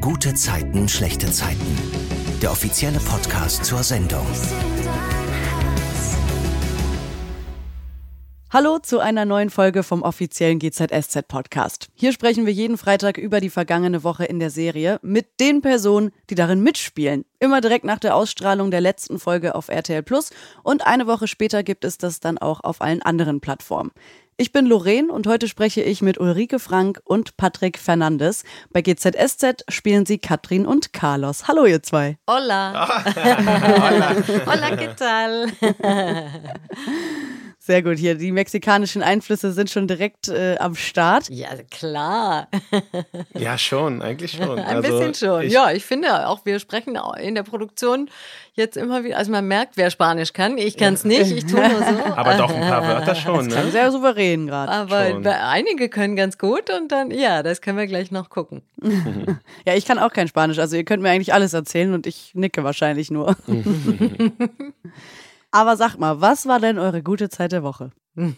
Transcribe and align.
Gute 0.00 0.32
Zeiten, 0.32 0.88
schlechte 0.88 1.30
Zeiten. 1.30 1.60
Der 2.40 2.50
offizielle 2.50 2.98
Podcast 3.00 3.66
zur 3.66 3.82
Sendung. 3.82 4.26
Hallo 8.50 8.78
zu 8.78 8.98
einer 8.98 9.26
neuen 9.26 9.50
Folge 9.50 9.82
vom 9.82 10.00
offiziellen 10.02 10.58
GZSZ 10.58 11.28
Podcast. 11.28 11.88
Hier 11.94 12.12
sprechen 12.12 12.46
wir 12.46 12.52
jeden 12.54 12.78
Freitag 12.78 13.18
über 13.18 13.40
die 13.40 13.50
vergangene 13.50 14.02
Woche 14.02 14.24
in 14.24 14.40
der 14.40 14.48
Serie 14.48 14.98
mit 15.02 15.38
den 15.38 15.60
Personen, 15.60 16.12
die 16.30 16.34
darin 16.34 16.62
mitspielen. 16.62 17.26
Immer 17.38 17.60
direkt 17.60 17.84
nach 17.84 17.98
der 17.98 18.16
Ausstrahlung 18.16 18.70
der 18.70 18.80
letzten 18.80 19.18
Folge 19.18 19.54
auf 19.54 19.68
RTL 19.68 20.02
Plus 20.02 20.30
und 20.62 20.86
eine 20.86 21.06
Woche 21.06 21.28
später 21.28 21.62
gibt 21.62 21.84
es 21.84 21.98
das 21.98 22.20
dann 22.20 22.38
auch 22.38 22.64
auf 22.64 22.80
allen 22.80 23.02
anderen 23.02 23.40
Plattformen. 23.40 23.90
Ich 24.40 24.52
bin 24.52 24.64
Lorraine 24.64 25.12
und 25.12 25.26
heute 25.26 25.48
spreche 25.48 25.82
ich 25.82 26.00
mit 26.00 26.16
Ulrike 26.18 26.58
Frank 26.58 26.98
und 27.04 27.36
Patrick 27.36 27.78
Fernandes. 27.78 28.44
Bei 28.70 28.80
GZSZ 28.80 29.64
spielen 29.68 30.06
sie 30.06 30.16
Katrin 30.16 30.64
und 30.64 30.94
Carlos. 30.94 31.46
Hallo 31.46 31.66
ihr 31.66 31.82
zwei. 31.82 32.16
Hola. 32.26 32.88
Hola. 33.14 34.16
Hola, 34.46 34.76
¿qué 34.78 34.96
tal? 34.96 35.52
Sehr 37.70 37.84
gut 37.84 37.98
hier. 37.98 38.16
Die 38.16 38.32
mexikanischen 38.32 39.00
Einflüsse 39.00 39.52
sind 39.52 39.70
schon 39.70 39.86
direkt 39.86 40.26
äh, 40.26 40.56
am 40.58 40.74
Start. 40.74 41.30
Ja, 41.30 41.50
klar. 41.70 42.48
ja, 43.38 43.56
schon, 43.58 44.02
eigentlich 44.02 44.32
schon. 44.32 44.58
Ein 44.58 44.78
also, 44.78 44.98
bisschen 44.98 45.14
schon. 45.14 45.42
Ich, 45.44 45.52
ja, 45.52 45.70
ich 45.70 45.84
finde 45.84 46.26
auch, 46.26 46.44
wir 46.44 46.58
sprechen 46.58 46.98
in 47.22 47.36
der 47.36 47.44
Produktion 47.44 48.10
jetzt 48.54 48.76
immer 48.76 49.04
wieder, 49.04 49.18
also 49.18 49.30
man 49.30 49.46
merkt, 49.46 49.76
wer 49.76 49.88
Spanisch 49.90 50.32
kann. 50.32 50.58
Ich 50.58 50.76
kann 50.76 50.94
es 50.94 51.04
nicht, 51.04 51.30
ich 51.30 51.46
tue 51.46 51.60
nur 51.60 51.78
so. 51.78 52.04
Aber 52.16 52.34
doch 52.34 52.52
ein 52.52 52.60
paar 52.60 52.84
Wörter 52.88 53.14
schon. 53.14 53.48
Das 53.48 53.66
ne? 53.66 53.70
sehr 53.70 53.92
souverän 53.92 54.48
gerade. 54.48 54.72
Aber 54.72 55.10
schon. 55.10 55.26
einige 55.28 55.88
können 55.88 56.16
ganz 56.16 56.38
gut 56.38 56.70
und 56.70 56.90
dann, 56.90 57.12
ja, 57.12 57.44
das 57.44 57.60
können 57.60 57.78
wir 57.78 57.86
gleich 57.86 58.10
noch 58.10 58.30
gucken. 58.30 58.62
ja, 59.64 59.74
ich 59.74 59.84
kann 59.84 60.00
auch 60.00 60.12
kein 60.12 60.26
Spanisch. 60.26 60.58
Also 60.58 60.76
ihr 60.76 60.84
könnt 60.84 61.04
mir 61.04 61.10
eigentlich 61.10 61.32
alles 61.32 61.52
erzählen 61.52 61.94
und 61.94 62.08
ich 62.08 62.32
nicke 62.34 62.64
wahrscheinlich 62.64 63.12
nur. 63.12 63.36
Aber 65.50 65.76
sag 65.76 65.96
mal, 65.96 66.20
was 66.20 66.46
war 66.46 66.60
denn 66.60 66.78
eure 66.78 67.02
gute 67.02 67.28
Zeit 67.28 67.52
der 67.52 67.62
Woche? 67.62 67.90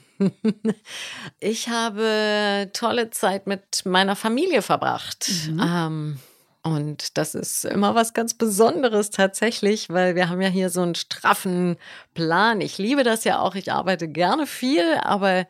Ich 1.40 1.68
habe 1.68 2.70
tolle 2.72 3.10
Zeit 3.10 3.48
mit 3.48 3.84
meiner 3.84 4.14
Familie 4.14 4.62
verbracht. 4.62 5.28
Mhm. 5.48 5.60
Ähm, 5.60 6.18
und 6.62 7.18
das 7.18 7.34
ist 7.34 7.64
immer 7.64 7.96
was 7.96 8.14
ganz 8.14 8.34
Besonderes 8.34 9.10
tatsächlich, 9.10 9.90
weil 9.90 10.14
wir 10.14 10.28
haben 10.28 10.40
ja 10.40 10.48
hier 10.48 10.70
so 10.70 10.82
einen 10.82 10.94
straffen 10.94 11.76
Plan. 12.14 12.60
Ich 12.60 12.78
liebe 12.78 13.02
das 13.02 13.24
ja 13.24 13.40
auch. 13.40 13.56
Ich 13.56 13.72
arbeite 13.72 14.06
gerne 14.06 14.46
viel, 14.46 14.94
aber 15.02 15.46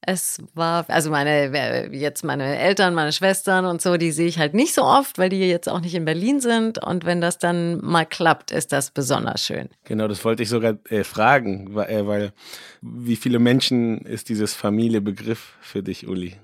es 0.00 0.42
war, 0.54 0.84
also 0.88 1.10
meine, 1.10 1.92
jetzt 1.92 2.24
meine 2.24 2.56
Eltern, 2.56 2.94
meine 2.94 3.12
Schwestern 3.12 3.66
und 3.66 3.82
so, 3.82 3.96
die 3.96 4.12
sehe 4.12 4.26
ich 4.26 4.38
halt 4.38 4.54
nicht 4.54 4.72
so 4.72 4.82
oft, 4.82 5.18
weil 5.18 5.28
die 5.28 5.40
jetzt 5.40 5.68
auch 5.68 5.80
nicht 5.80 5.94
in 5.94 6.04
Berlin 6.04 6.40
sind. 6.40 6.78
Und 6.78 7.04
wenn 7.04 7.20
das 7.20 7.38
dann 7.38 7.84
mal 7.84 8.06
klappt, 8.06 8.50
ist 8.50 8.72
das 8.72 8.90
besonders 8.90 9.44
schön. 9.44 9.68
Genau, 9.84 10.08
das 10.08 10.24
wollte 10.24 10.42
ich 10.42 10.48
sogar 10.48 10.78
äh, 10.88 11.04
fragen, 11.04 11.74
weil, 11.74 11.90
äh, 11.90 12.06
weil 12.06 12.32
wie 12.80 13.16
viele 13.16 13.38
Menschen 13.38 13.98
ist 14.02 14.28
dieses 14.28 14.54
Familiebegriff 14.54 15.54
für 15.60 15.82
dich, 15.82 16.06
Uli? 16.06 16.36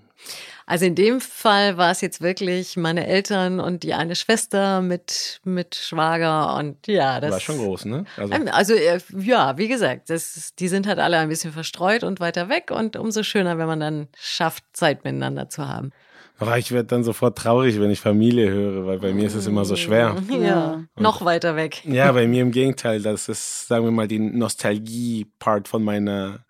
Also 0.67 0.87
in 0.87 0.95
dem 0.95 1.21
Fall 1.21 1.77
war 1.77 1.91
es 1.91 2.01
jetzt 2.01 2.23
wirklich 2.23 2.77
meine 2.77 3.07
Eltern 3.07 3.61
und 3.61 3.83
die 3.83 3.93
eine 3.93 4.17
Schwester 4.17 4.81
mit, 4.81 5.41
mit 5.45 5.75
Schwager 5.75 6.57
und 6.57 6.87
ja, 6.87 7.21
das 7.21 7.33
war 7.33 7.41
schon 7.41 7.59
groß, 7.59 7.85
ne? 7.85 8.05
Also, 8.17 8.33
ähm, 8.33 8.49
also 8.51 8.75
äh, 8.75 8.99
ja, 9.19 9.59
wie 9.59 9.69
gesagt, 9.69 10.09
das, 10.09 10.55
die 10.59 10.69
sind 10.69 10.87
halt 10.87 10.99
alle 10.99 11.19
ein 11.19 11.29
bisschen 11.29 11.53
verstreut 11.53 12.03
und 12.03 12.19
weiter 12.19 12.49
weg 12.49 12.71
und 12.71 12.97
umso 12.97 13.23
schöner, 13.23 13.59
wenn 13.59 13.67
man 13.67 13.81
dann 13.81 14.09
schafft, 14.19 14.65
Zeit 14.73 15.05
miteinander 15.05 15.51
zu 15.51 15.69
haben. 15.69 15.93
Aber 16.39 16.59
ich 16.59 16.73
werde 16.73 16.89
dann 16.89 17.05
sofort 17.05 17.39
traurig, 17.39 17.79
wenn 17.79 17.91
ich 17.91 18.01
Familie 18.01 18.51
höre, 18.51 18.87
weil 18.87 18.99
bei 18.99 19.13
mir 19.13 19.27
ist 19.27 19.35
es 19.35 19.47
immer 19.47 19.65
so 19.65 19.77
schwer. 19.77 20.17
Ja, 20.29 20.73
und 20.73 20.89
noch 20.97 21.25
weiter 21.25 21.55
weg. 21.55 21.85
Ja, 21.85 22.11
bei 22.11 22.27
mir 22.27 22.43
im 22.43 22.51
Gegenteil. 22.51 23.01
Das 23.01 23.29
ist, 23.29 23.69
sagen 23.69 23.85
wir 23.85 23.93
mal, 23.93 24.09
die 24.09 24.19
Nostalgie-Part 24.19 25.69
von 25.69 25.85
meiner, 25.85 26.44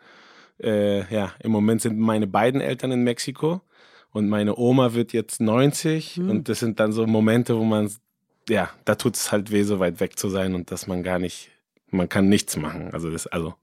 äh, 0.65 1.15
ja, 1.15 1.33
im 1.41 1.53
Moment 1.53 1.83
sind 1.83 1.99
meine 1.99 2.27
beiden 2.27 2.61
Eltern 2.61 2.93
in 2.93 3.03
Mexiko. 3.03 3.61
Und 4.13 4.29
meine 4.29 4.57
Oma 4.57 4.95
wird 4.95 5.13
jetzt 5.13 5.41
90 5.41 6.19
mhm. 6.19 6.31
und 6.31 6.49
das 6.49 6.61
sind 6.61 6.79
dann 6.79 6.93
so 6.93 7.05
Momente, 7.05 7.59
wo 7.59 7.65
man, 7.65 7.91
ja, 8.49 8.71
da 8.85 8.95
tut 8.95 9.17
es 9.17 9.33
halt 9.33 9.51
weh, 9.51 9.65
so 9.65 9.81
weit 9.81 9.99
weg 9.99 10.17
zu 10.19 10.29
sein 10.29 10.55
und 10.55 10.71
dass 10.71 10.87
man 10.87 11.03
gar 11.03 11.19
nicht, 11.19 11.51
man 11.91 12.09
kann 12.09 12.29
nichts 12.29 12.57
machen. 12.57 12.91
Also 12.93 13.11
das, 13.11 13.27
also 13.27 13.55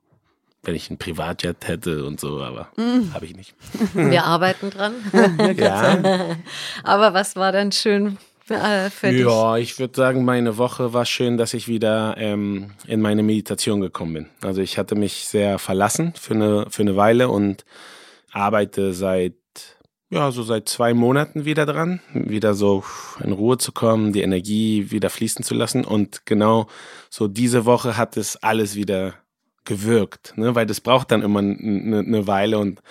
wenn 0.63 0.75
ich 0.75 0.89
ein 0.89 0.97
Privatjet 0.97 1.67
hätte 1.69 2.05
und 2.05 2.19
so, 2.19 2.41
aber 2.41 2.69
mhm. 2.75 3.13
habe 3.13 3.25
ich 3.25 3.35
nicht. 3.35 3.55
Wir 3.93 4.25
arbeiten 4.25 4.69
dran. 4.71 4.93
ja. 5.55 5.97
Aber 6.83 7.13
was 7.13 7.35
war 7.35 7.51
denn 7.51 7.71
schön 7.71 8.17
äh, 8.53 8.89
für 8.89 9.11
dich? 9.11 9.21
Ja, 9.21 9.57
ich 9.57 9.79
würde 9.79 9.95
sagen, 9.95 10.25
meine 10.25 10.57
Woche 10.57 10.93
war 10.93 11.05
schön, 11.05 11.37
dass 11.37 11.53
ich 11.53 11.67
wieder 11.67 12.15
ähm, 12.17 12.71
in 12.87 13.01
meine 13.01 13.23
Meditation 13.23 13.81
gekommen 13.81 14.13
bin. 14.13 14.25
Also 14.41 14.61
ich 14.61 14.77
hatte 14.77 14.95
mich 14.95 15.25
sehr 15.27 15.59
verlassen 15.59 16.13
für 16.19 16.33
eine, 16.33 16.65
für 16.69 16.81
eine 16.81 16.95
Weile 16.95 17.29
und 17.29 17.65
arbeite 18.31 18.93
seit 18.93 19.33
ja, 20.11 20.29
so 20.31 20.43
seit 20.43 20.67
zwei 20.67 20.93
Monaten 20.93 21.45
wieder 21.45 21.65
dran, 21.65 22.01
wieder 22.13 22.53
so 22.53 22.83
in 23.23 23.31
Ruhe 23.31 23.57
zu 23.57 23.71
kommen, 23.71 24.11
die 24.11 24.21
Energie 24.21 24.91
wieder 24.91 25.09
fließen 25.09 25.43
zu 25.43 25.55
lassen. 25.55 25.85
Und 25.85 26.25
genau 26.25 26.67
so 27.09 27.29
diese 27.29 27.63
Woche 27.65 27.95
hat 27.95 28.17
es 28.17 28.35
alles 28.35 28.75
wieder 28.75 29.13
gewirkt, 29.63 30.33
ne? 30.35 30.53
weil 30.53 30.65
das 30.65 30.81
braucht 30.81 31.11
dann 31.11 31.21
immer 31.21 31.39
eine, 31.39 31.99
eine 31.99 32.27
Weile 32.27 32.59
und 32.59 32.81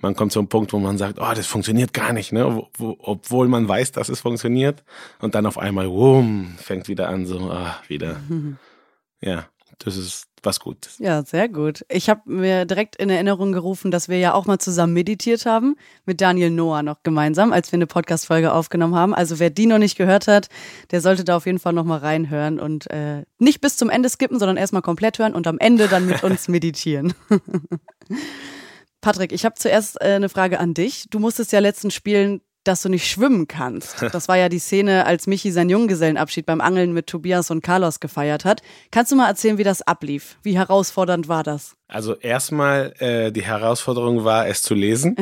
man 0.00 0.14
kommt 0.14 0.32
zu 0.32 0.38
einem 0.38 0.48
Punkt, 0.48 0.72
wo 0.72 0.78
man 0.78 0.98
sagt, 0.98 1.18
oh, 1.20 1.32
das 1.34 1.46
funktioniert 1.46 1.92
gar 1.92 2.12
nicht, 2.12 2.32
ne? 2.32 2.62
Wo, 2.74 2.96
obwohl 2.98 3.48
man 3.48 3.68
weiß, 3.68 3.92
dass 3.92 4.08
es 4.08 4.20
funktioniert. 4.20 4.82
Und 5.20 5.34
dann 5.34 5.46
auf 5.46 5.58
einmal, 5.58 5.90
wumm, 5.90 6.54
fängt 6.58 6.88
wieder 6.88 7.08
an, 7.08 7.26
so, 7.26 7.50
ah, 7.50 7.76
wieder. 7.88 8.20
Ja, 9.22 9.44
das 9.84 9.98
ist 9.98 10.30
was 10.42 10.60
Gutes. 10.60 10.98
Ja, 10.98 11.22
sehr 11.22 11.48
gut. 11.50 11.84
Ich 11.90 12.08
habe 12.08 12.22
mir 12.24 12.64
direkt 12.64 12.96
in 12.96 13.10
Erinnerung 13.10 13.52
gerufen, 13.52 13.90
dass 13.90 14.08
wir 14.08 14.18
ja 14.18 14.32
auch 14.32 14.46
mal 14.46 14.58
zusammen 14.58 14.94
meditiert 14.94 15.44
haben, 15.44 15.76
mit 16.06 16.22
Daniel 16.22 16.50
Noah 16.50 16.82
noch 16.82 17.02
gemeinsam, 17.02 17.52
als 17.52 17.70
wir 17.72 17.76
eine 17.76 17.86
Podcast-Folge 17.86 18.52
aufgenommen 18.52 18.94
haben. 18.94 19.14
Also 19.14 19.38
wer 19.38 19.50
die 19.50 19.66
noch 19.66 19.76
nicht 19.76 19.98
gehört 19.98 20.28
hat, 20.28 20.48
der 20.90 21.02
sollte 21.02 21.24
da 21.24 21.36
auf 21.36 21.44
jeden 21.44 21.58
Fall 21.58 21.74
noch 21.74 21.84
mal 21.84 21.98
reinhören 21.98 22.58
und 22.58 22.90
äh, 22.90 23.24
nicht 23.38 23.60
bis 23.60 23.76
zum 23.76 23.90
Ende 23.90 24.08
skippen, 24.08 24.38
sondern 24.38 24.56
erstmal 24.56 24.80
komplett 24.80 25.18
hören 25.18 25.34
und 25.34 25.46
am 25.46 25.58
Ende 25.58 25.88
dann 25.88 26.06
mit 26.06 26.22
uns 26.24 26.48
meditieren. 26.48 27.12
Patrick, 29.00 29.32
ich 29.32 29.44
habe 29.44 29.54
zuerst 29.56 30.00
äh, 30.00 30.14
eine 30.14 30.28
Frage 30.28 30.60
an 30.60 30.74
dich. 30.74 31.06
Du 31.10 31.18
musstest 31.18 31.52
ja 31.52 31.58
letztens 31.58 31.94
spielen 31.94 32.40
dass 32.64 32.82
du 32.82 32.88
nicht 32.88 33.08
schwimmen 33.08 33.48
kannst. 33.48 33.96
Das 34.12 34.28
war 34.28 34.36
ja 34.36 34.48
die 34.48 34.58
Szene, 34.58 35.06
als 35.06 35.26
Michi 35.26 35.50
seinen 35.50 35.70
Junggesellenabschied 35.70 36.44
beim 36.44 36.60
Angeln 36.60 36.92
mit 36.92 37.06
Tobias 37.06 37.50
und 37.50 37.62
Carlos 37.62 38.00
gefeiert 38.00 38.44
hat. 38.44 38.60
Kannst 38.90 39.12
du 39.12 39.16
mal 39.16 39.28
erzählen, 39.28 39.56
wie 39.56 39.64
das 39.64 39.82
ablief? 39.82 40.36
Wie 40.42 40.58
herausfordernd 40.58 41.28
war 41.28 41.42
das? 41.42 41.76
Also 41.88 42.16
erstmal, 42.16 42.92
äh, 42.98 43.30
die 43.32 43.42
Herausforderung 43.42 44.24
war, 44.24 44.46
es 44.48 44.62
zu 44.62 44.74
lesen. 44.74 45.16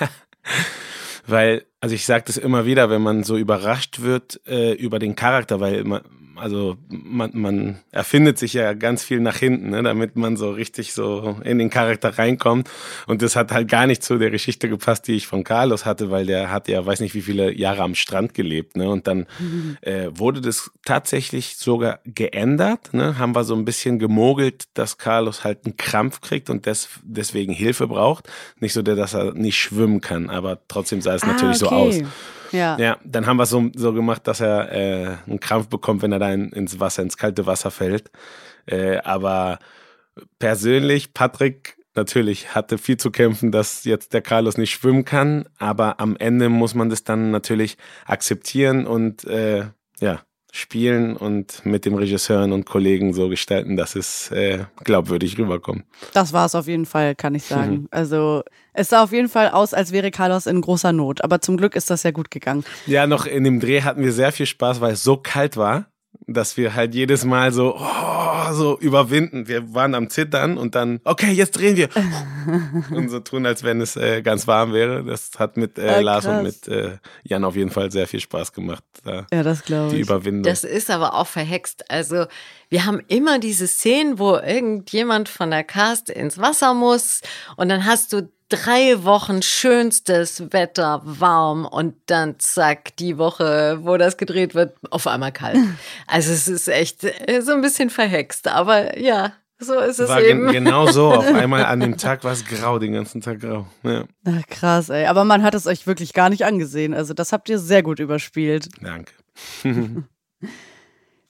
weil, 1.26 1.64
also 1.80 1.94
ich 1.94 2.06
sage 2.06 2.24
das 2.26 2.36
immer 2.36 2.66
wieder, 2.66 2.88
wenn 2.88 3.02
man 3.02 3.24
so 3.24 3.36
überrascht 3.36 4.00
wird 4.00 4.40
äh, 4.46 4.72
über 4.72 4.98
den 4.98 5.16
Charakter, 5.16 5.60
weil 5.60 5.84
man, 5.84 6.02
also 6.36 6.76
man, 6.88 7.30
man 7.34 7.78
erfindet 7.90 8.38
sich 8.38 8.52
ja 8.54 8.72
ganz 8.72 9.04
viel 9.04 9.20
nach 9.20 9.36
hinten, 9.36 9.70
ne, 9.70 9.82
damit 9.82 10.16
man 10.16 10.36
so 10.36 10.50
richtig 10.50 10.92
so 10.92 11.36
in 11.44 11.58
den 11.58 11.70
Charakter 11.70 12.18
reinkommt. 12.18 12.68
Und 13.06 13.22
das 13.22 13.36
hat 13.36 13.52
halt 13.52 13.68
gar 13.68 13.86
nicht 13.86 14.02
zu 14.02 14.18
der 14.18 14.30
Geschichte 14.30 14.68
gepasst, 14.68 15.06
die 15.06 15.12
ich 15.14 15.26
von 15.26 15.44
Carlos 15.44 15.84
hatte, 15.84 16.10
weil 16.10 16.26
der 16.26 16.50
hat 16.50 16.68
ja, 16.68 16.84
weiß 16.84 17.00
nicht 17.00 17.14
wie 17.14 17.22
viele 17.22 17.52
Jahre 17.52 17.82
am 17.82 17.94
Strand 17.94 18.34
gelebt. 18.34 18.76
Ne? 18.76 18.88
Und 18.88 19.06
dann 19.06 19.26
mhm. 19.38 19.76
äh, 19.82 20.08
wurde 20.12 20.40
das 20.40 20.70
tatsächlich 20.84 21.56
sogar 21.56 22.00
geändert. 22.04 22.92
Ne? 22.92 23.18
Haben 23.18 23.34
wir 23.34 23.44
so 23.44 23.54
ein 23.54 23.64
bisschen 23.64 23.98
gemogelt, 23.98 24.64
dass 24.74 24.98
Carlos 24.98 25.44
halt 25.44 25.64
einen 25.64 25.76
Krampf 25.76 26.20
kriegt 26.20 26.50
und 26.50 26.66
des, 26.66 26.88
deswegen 27.02 27.52
Hilfe 27.52 27.86
braucht. 27.86 28.28
Nicht 28.60 28.72
so, 28.72 28.82
dass 28.82 29.14
er 29.14 29.32
nicht 29.34 29.56
schwimmen 29.56 30.00
kann, 30.00 30.30
aber 30.30 30.58
trotzdem 30.68 31.00
sah 31.00 31.14
es 31.14 31.22
ah, 31.22 31.28
natürlich 31.28 31.62
okay. 31.62 31.74
so 31.92 32.02
aus. 32.04 32.10
Ja. 32.52 32.76
ja, 32.78 32.98
dann 33.04 33.26
haben 33.26 33.36
wir 33.36 33.44
es 33.44 33.50
so, 33.50 33.70
so 33.74 33.92
gemacht, 33.92 34.26
dass 34.26 34.40
er 34.40 34.72
äh, 34.72 35.16
einen 35.26 35.40
Krampf 35.40 35.68
bekommt, 35.68 36.02
wenn 36.02 36.12
er 36.12 36.18
da 36.18 36.32
in, 36.32 36.50
ins 36.50 36.80
Wasser, 36.80 37.02
ins 37.02 37.16
kalte 37.16 37.46
Wasser 37.46 37.70
fällt. 37.70 38.10
Äh, 38.66 38.98
aber 38.98 39.58
persönlich, 40.38 41.14
Patrick 41.14 41.76
natürlich 41.94 42.54
hatte 42.54 42.78
viel 42.78 42.96
zu 42.96 43.10
kämpfen, 43.10 43.52
dass 43.52 43.84
jetzt 43.84 44.12
der 44.12 44.22
Carlos 44.22 44.58
nicht 44.58 44.72
schwimmen 44.72 45.04
kann, 45.04 45.48
aber 45.58 46.00
am 46.00 46.16
Ende 46.16 46.48
muss 46.48 46.74
man 46.74 46.90
das 46.90 47.04
dann 47.04 47.30
natürlich 47.30 47.76
akzeptieren 48.04 48.86
und 48.86 49.24
äh, 49.24 49.66
ja, 50.00 50.20
spielen 50.54 51.16
und 51.16 51.66
mit 51.66 51.84
dem 51.84 51.94
Regisseuren 51.94 52.52
und 52.52 52.64
Kollegen 52.64 53.12
so 53.12 53.28
gestalten, 53.28 53.76
dass 53.76 53.96
es 53.96 54.30
äh, 54.30 54.60
glaubwürdig 54.84 55.36
rüberkommt. 55.36 55.84
Das 56.12 56.32
war 56.32 56.46
es 56.46 56.54
auf 56.54 56.68
jeden 56.68 56.86
Fall, 56.86 57.16
kann 57.16 57.34
ich 57.34 57.42
sagen. 57.42 57.72
Mhm. 57.72 57.88
Also 57.90 58.44
es 58.72 58.88
sah 58.88 59.02
auf 59.02 59.10
jeden 59.10 59.28
Fall 59.28 59.48
aus, 59.48 59.74
als 59.74 59.90
wäre 59.90 60.12
Carlos 60.12 60.46
in 60.46 60.60
großer 60.60 60.92
Not, 60.92 61.24
aber 61.24 61.40
zum 61.40 61.56
Glück 61.56 61.74
ist 61.74 61.90
das 61.90 62.04
ja 62.04 62.12
gut 62.12 62.30
gegangen. 62.30 62.64
Ja, 62.86 63.08
noch 63.08 63.26
in 63.26 63.42
dem 63.42 63.58
Dreh 63.58 63.82
hatten 63.82 64.02
wir 64.02 64.12
sehr 64.12 64.30
viel 64.30 64.46
Spaß, 64.46 64.80
weil 64.80 64.92
es 64.92 65.02
so 65.02 65.16
kalt 65.16 65.56
war, 65.56 65.86
dass 66.26 66.56
wir 66.56 66.74
halt 66.74 66.94
jedes 66.94 67.24
Mal 67.24 67.52
so, 67.52 67.76
oh, 67.78 68.52
so 68.52 68.78
überwinden. 68.78 69.48
Wir 69.48 69.74
waren 69.74 69.94
am 69.94 70.10
Zittern 70.10 70.58
und 70.58 70.74
dann, 70.74 71.00
okay, 71.04 71.32
jetzt 71.32 71.52
drehen 71.52 71.76
wir. 71.76 71.88
und 72.90 73.08
so 73.10 73.20
tun, 73.20 73.46
als 73.46 73.62
wenn 73.62 73.80
es 73.80 73.96
äh, 73.96 74.22
ganz 74.22 74.46
warm 74.46 74.72
wäre. 74.72 75.04
Das 75.04 75.30
hat 75.38 75.56
mit 75.56 75.78
äh, 75.78 75.88
ah, 75.88 76.00
Lars 76.00 76.26
und 76.26 76.42
mit 76.42 76.68
äh, 76.68 76.98
Jan 77.22 77.44
auf 77.44 77.56
jeden 77.56 77.70
Fall 77.70 77.90
sehr 77.90 78.06
viel 78.06 78.20
Spaß 78.20 78.52
gemacht. 78.52 78.84
Da, 79.04 79.26
ja, 79.32 79.42
das 79.42 79.64
glaube 79.64 79.88
ich. 79.88 79.94
Die 79.94 80.00
Überwindung. 80.00 80.44
Das 80.44 80.64
ist 80.64 80.90
aber 80.90 81.14
auch 81.14 81.26
verhext. 81.26 81.90
Also 81.90 82.26
wir 82.68 82.86
haben 82.86 83.00
immer 83.08 83.38
diese 83.38 83.66
Szenen, 83.66 84.18
wo 84.18 84.36
irgendjemand 84.36 85.28
von 85.28 85.50
der 85.50 85.64
Cast 85.64 86.10
ins 86.10 86.38
Wasser 86.38 86.74
muss 86.74 87.20
und 87.56 87.68
dann 87.68 87.84
hast 87.84 88.12
du 88.12 88.30
drei 88.48 89.02
Wochen 89.04 89.42
schönstes 89.42 90.52
Wetter, 90.52 91.02
warm 91.04 91.64
und 91.66 91.94
dann 92.06 92.38
zack, 92.38 92.96
die 92.96 93.18
Woche, 93.18 93.78
wo 93.82 93.96
das 93.96 94.16
gedreht 94.16 94.54
wird, 94.54 94.76
auf 94.90 95.06
einmal 95.06 95.32
kalt. 95.32 95.58
Also 96.06 96.32
es 96.32 96.48
ist 96.48 96.68
echt 96.68 97.04
äh, 97.04 97.40
so 97.40 97.52
ein 97.52 97.62
bisschen 97.62 97.90
verhext, 97.90 98.48
aber 98.48 98.98
ja, 98.98 99.32
so 99.58 99.78
ist 99.78 99.98
es 99.98 100.08
war 100.08 100.20
eben. 100.20 100.46
Gen 100.46 100.64
genau 100.64 100.86
so. 100.90 101.12
Auf 101.14 101.32
einmal 101.32 101.64
an 101.64 101.80
dem 101.80 101.96
Tag 101.96 102.24
war 102.24 102.32
es 102.32 102.44
grau, 102.44 102.78
den 102.78 102.92
ganzen 102.92 103.20
Tag 103.20 103.40
grau. 103.40 103.66
Ja. 103.82 104.04
Ach, 104.26 104.46
krass, 104.48 104.88
ey. 104.88 105.06
Aber 105.06 105.24
man 105.24 105.42
hat 105.42 105.54
es 105.54 105.66
euch 105.66 105.86
wirklich 105.86 106.12
gar 106.12 106.28
nicht 106.28 106.44
angesehen. 106.44 106.92
Also 106.92 107.14
das 107.14 107.32
habt 107.32 107.48
ihr 107.48 107.58
sehr 107.58 107.82
gut 107.82 108.00
überspielt. 108.00 108.68
Danke. 108.80 109.12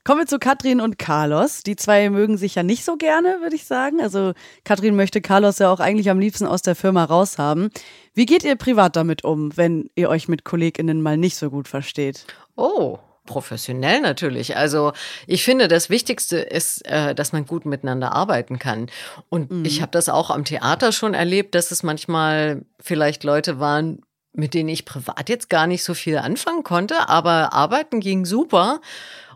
Kommen 0.05 0.21
wir 0.21 0.27
zu 0.27 0.39
Katrin 0.39 0.83
und 0.83 0.99
Carlos. 0.99 1.63
Die 1.63 1.77
zwei 1.77 2.11
mögen 2.11 2.37
sich 2.37 2.57
ja 2.57 2.63
nicht 2.63 2.85
so 2.85 2.97
gerne, 2.97 3.39
würde 3.41 3.57
ich 3.57 3.65
sagen. 3.65 4.03
Also 4.03 4.35
Katrin 4.63 4.97
möchte 4.97 5.23
Carlos 5.23 5.59
ja 5.59 5.73
auch 5.73 5.81
eigentlich 5.81 6.11
am 6.11 6.19
liebsten 6.19 6.47
aus 6.47 6.61
der 6.61 6.75
Firma 6.75 7.05
raushaben. 7.05 7.71
Wie 8.13 8.27
geht 8.27 8.45
ihr 8.45 8.57
privat 8.57 8.97
damit 8.97 9.25
um, 9.25 9.57
wenn 9.57 9.89
ihr 9.95 10.11
euch 10.11 10.29
mit 10.29 10.45
KollegInnen 10.45 11.01
mal 11.01 11.17
nicht 11.17 11.37
so 11.37 11.49
gut 11.49 11.69
versteht? 11.69 12.27
Oh, 12.55 12.99
professionell 13.25 14.03
natürlich. 14.03 14.59
Also 14.59 14.93
ich 15.27 15.43
finde, 15.43 15.69
das 15.69 15.89
Wichtigste 15.89 16.37
ist, 16.37 16.85
äh, 16.85 17.15
dass 17.15 17.33
man 17.33 17.47
gut 17.47 17.65
miteinander 17.65 18.13
arbeiten 18.13 18.59
kann. 18.59 18.91
Und 19.31 19.51
mhm. 19.51 19.65
ich 19.65 19.81
habe 19.81 19.93
das 19.93 20.11
auch 20.11 20.29
am 20.29 20.45
Theater 20.45 20.93
schon 20.93 21.15
erlebt, 21.15 21.55
dass 21.55 21.71
es 21.71 21.83
manchmal 21.83 22.67
vielleicht 22.79 23.25
Leute 23.25 23.59
waren, 23.59 24.03
mit 24.35 24.53
denen 24.53 24.69
ich 24.69 24.85
privat 24.85 25.29
jetzt 25.29 25.49
gar 25.49 25.67
nicht 25.67 25.85
so 25.85 25.95
viel 25.95 26.19
anfangen 26.19 26.65
konnte, 26.65 27.09
aber 27.09 27.53
arbeiten 27.53 28.01
ging 28.01 28.27
super. 28.27 28.81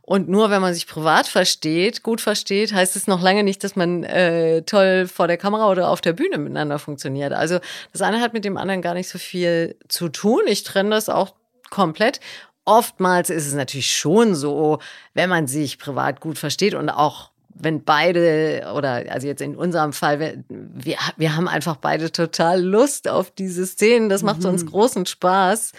Und 0.09 0.27
nur 0.27 0.49
wenn 0.49 0.63
man 0.63 0.73
sich 0.73 0.87
privat 0.87 1.27
versteht, 1.27 2.03
gut 2.03 2.23
versteht, 2.23 2.73
heißt 2.73 2.97
es 2.97 3.09
noch 3.09 3.21
lange 3.21 3.43
nicht, 3.43 3.63
dass 3.63 3.77
man 3.77 4.05
äh, 4.05 4.63
toll 4.63 5.07
vor 5.07 5.27
der 5.27 5.37
Kamera 5.37 5.71
oder 5.71 5.91
auf 5.91 6.01
der 6.01 6.15
Bühne 6.15 6.39
miteinander 6.39 6.79
funktioniert. 6.79 7.35
Also 7.35 7.59
das 7.93 8.01
eine 8.01 8.23
hat 8.23 8.33
mit 8.33 8.47
dem 8.47 8.57
anderen 8.57 8.81
gar 8.81 8.95
nicht 8.95 9.11
so 9.11 9.19
viel 9.19 9.77
zu 9.87 10.09
tun. 10.09 10.41
Ich 10.47 10.63
trenne 10.63 10.89
das 10.89 11.11
auch 11.11 11.35
komplett. 11.69 12.21
Oftmals 12.65 13.29
ist 13.29 13.47
es 13.47 13.53
natürlich 13.53 13.95
schon 13.95 14.35
so, 14.35 14.79
wenn 15.13 15.29
man 15.29 15.47
sich 15.47 15.79
privat 15.79 16.23
gut 16.23 16.39
versteht 16.39 16.73
und 16.73 16.89
auch 16.89 17.31
wenn 17.61 17.83
beide, 17.83 18.73
oder 18.75 19.05
also 19.11 19.27
jetzt 19.27 19.43
in 19.43 19.57
unserem 19.57 19.93
Fall, 19.93 20.21
wir, 20.21 20.45
wir, 20.49 20.97
wir 21.17 21.37
haben 21.37 21.49
einfach 21.49 21.77
beide 21.77 22.13
total 22.13 22.63
Lust 22.63 23.09
auf 23.09 23.31
diese 23.31 23.67
Szenen. 23.67 24.09
Das 24.09 24.23
macht 24.23 24.41
mhm. 24.41 24.51
uns 24.51 24.67
großen 24.67 25.07
Spaß, 25.07 25.73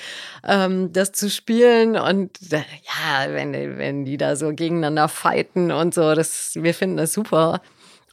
ähm, 0.48 0.92
das 0.94 1.12
zu 1.12 1.30
spielen. 1.30 1.96
Und 1.96 2.38
ja, 2.52 3.34
wenn, 3.34 3.54
wenn 3.78 4.06
die 4.06 4.18
da 4.18 4.36
so 4.36 4.54
gegeneinander 4.54 5.08
fighten 5.08 5.72
und 5.72 5.94
so, 5.94 6.14
das, 6.14 6.54
wir 6.56 6.74
finden 6.74 6.98
das 6.98 7.14
super. 7.14 7.62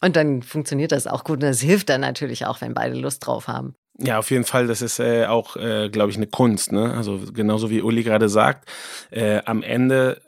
Und 0.01 0.17
dann 0.17 0.43
funktioniert 0.43 0.93
das 0.93 1.07
auch 1.07 1.25
gut. 1.25 1.37
Und 1.37 1.49
das 1.49 1.61
hilft 1.61 1.89
dann 1.89 2.03
natürlich 2.03 2.47
auch, 2.47 2.61
wenn 2.61 2.75
beide 2.75 2.97
Lust 2.97 3.27
drauf 3.27 3.49
haben. 3.49 3.75
Ja, 3.99 4.19
auf 4.19 4.31
jeden 4.31 4.45
Fall. 4.45 4.67
Das 4.67 4.83
ist 4.83 5.01
äh, 5.01 5.27
auch, 5.27 5.57
äh, 5.57 5.89
glaube 5.89 6.11
ich, 6.11 6.17
eine 6.17 6.27
Kunst. 6.27 6.71
Ne? 6.71 6.93
Also 6.95 7.21
genauso 7.33 7.71
wie 7.71 7.83
Uli 7.83 8.03
gerade 8.03 8.29
sagt, 8.29 8.69
äh, 9.11 9.41
am 9.45 9.63
Ende 9.63 10.21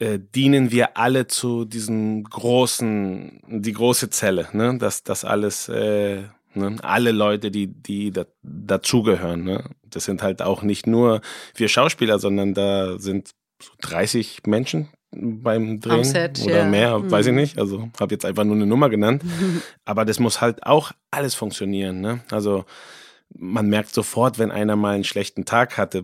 äh, 0.00 0.18
dienen 0.34 0.70
wir 0.70 0.96
alle 0.96 1.26
zu 1.26 1.64
diesem 1.64 2.24
großen, 2.24 3.40
die 3.48 3.72
große 3.72 4.10
Zelle, 4.10 4.48
ne? 4.52 4.78
dass 4.78 5.02
das 5.02 5.24
alles, 5.24 5.68
äh, 5.68 6.22
ne? 6.54 6.76
alle 6.82 7.12
Leute, 7.12 7.50
die, 7.50 7.66
die 7.66 8.10
da, 8.12 8.24
dazugehören. 8.42 9.44
Ne? 9.44 9.64
Das 9.84 10.04
sind 10.04 10.22
halt 10.22 10.42
auch 10.42 10.62
nicht 10.62 10.86
nur 10.86 11.20
wir 11.54 11.68
Schauspieler, 11.68 12.18
sondern 12.18 12.54
da 12.54 12.98
sind 12.98 13.30
so 13.60 13.72
30 13.80 14.42
Menschen 14.46 14.88
beim 15.10 15.80
Drehen 15.80 16.04
Set, 16.04 16.40
oder 16.44 16.58
ja. 16.58 16.64
mehr, 16.64 16.98
mhm. 16.98 17.10
weiß 17.10 17.26
ich 17.26 17.32
nicht. 17.32 17.58
Also 17.58 17.90
habe 17.98 18.14
jetzt 18.14 18.24
einfach 18.24 18.44
nur 18.44 18.56
eine 18.56 18.66
Nummer 18.66 18.88
genannt. 18.90 19.22
Aber 19.84 20.04
das 20.04 20.20
muss 20.20 20.40
halt 20.40 20.64
auch 20.64 20.92
alles 21.10 21.34
funktionieren. 21.34 22.00
Ne? 22.00 22.20
Also 22.30 22.64
man 23.36 23.68
merkt 23.68 23.94
sofort, 23.94 24.38
wenn 24.38 24.50
einer 24.50 24.76
mal 24.76 24.94
einen 24.94 25.04
schlechten 25.04 25.44
Tag 25.44 25.76
hatte, 25.76 26.02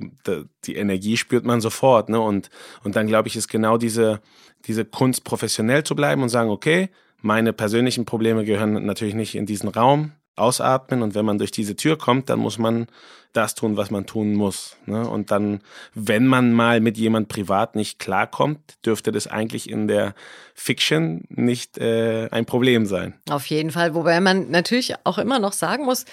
die 0.65 0.77
Energie 0.77 1.17
spürt 1.17 1.45
man 1.45 1.61
sofort. 1.61 2.09
Ne? 2.09 2.21
Und, 2.21 2.51
und 2.83 2.97
dann 2.97 3.07
glaube 3.07 3.29
ich, 3.29 3.37
ist 3.37 3.49
genau 3.49 3.79
diese, 3.79 4.21
diese 4.67 4.85
Kunst, 4.85 5.25
professionell 5.25 5.85
zu 5.85 5.97
bleiben 5.97 6.23
und 6.23 6.29
sagen, 6.29 6.51
okay, 6.51 6.91
meine 7.21 7.53
persönlichen 7.53 8.05
Probleme 8.05 8.45
gehören 8.45 8.85
natürlich 8.87 9.15
nicht 9.15 9.35
in 9.35 9.47
diesen 9.47 9.69
Raum, 9.69 10.13
ausatmen 10.37 11.03
und 11.03 11.15
wenn 11.15 11.25
man 11.25 11.39
durch 11.39 11.51
diese 11.51 11.77
Tür 11.77 11.97
kommt, 11.97 12.29
dann 12.29 12.39
muss 12.39 12.59
man 12.59 12.87
das 13.33 13.55
tun, 13.55 13.77
was 13.77 13.91
man 13.91 14.07
tun 14.07 14.35
muss. 14.35 14.77
Ne? 14.87 15.09
Und 15.09 15.31
dann, 15.31 15.61
wenn 15.95 16.27
man 16.27 16.53
mal 16.53 16.81
mit 16.81 16.97
jemand 16.97 17.29
privat 17.29 17.75
nicht 17.75 17.99
klarkommt, 17.99 18.59
dürfte 18.85 19.13
das 19.13 19.27
eigentlich 19.27 19.69
in 19.69 19.89
der 19.89 20.15
Fiction 20.55 21.25
nicht 21.29 21.79
äh, 21.79 22.29
ein 22.31 22.47
Problem 22.47 22.87
sein. 22.87 23.15
Auf 23.31 23.47
jeden 23.47 23.71
Fall, 23.71 23.95
wobei 23.95 24.21
man 24.21 24.51
natürlich 24.51 24.95
auch 25.05 25.19
immer 25.19 25.39
noch 25.39 25.53
sagen 25.53 25.85
muss, 25.85 26.05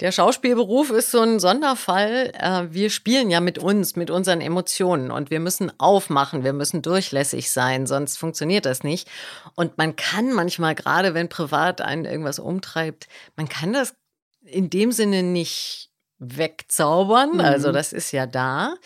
der 0.00 0.12
Schauspielberuf 0.12 0.90
ist 0.90 1.10
so 1.10 1.20
ein 1.20 1.38
Sonderfall. 1.38 2.32
Äh, 2.38 2.72
wir 2.72 2.90
spielen 2.90 3.30
ja 3.30 3.40
mit 3.40 3.58
uns, 3.58 3.96
mit 3.96 4.10
unseren 4.10 4.40
Emotionen 4.40 5.10
und 5.10 5.30
wir 5.30 5.40
müssen 5.40 5.70
aufmachen, 5.78 6.42
wir 6.42 6.52
müssen 6.52 6.82
durchlässig 6.82 7.50
sein, 7.50 7.86
sonst 7.86 8.16
funktioniert 8.16 8.66
das 8.66 8.82
nicht. 8.82 9.08
Und 9.54 9.76
man 9.78 9.96
kann 9.96 10.32
manchmal, 10.32 10.74
gerade 10.74 11.14
wenn 11.14 11.28
privat 11.28 11.80
einen 11.80 12.06
irgendwas 12.06 12.38
umtreibt, 12.38 13.08
man 13.36 13.48
kann 13.48 13.72
das 13.72 13.94
in 14.42 14.70
dem 14.70 14.90
Sinne 14.90 15.22
nicht 15.22 15.90
wegzaubern. 16.18 17.34
Mhm. 17.34 17.40
Also 17.40 17.72
das 17.72 17.92
ist 17.92 18.12
ja 18.12 18.26
da. 18.26 18.76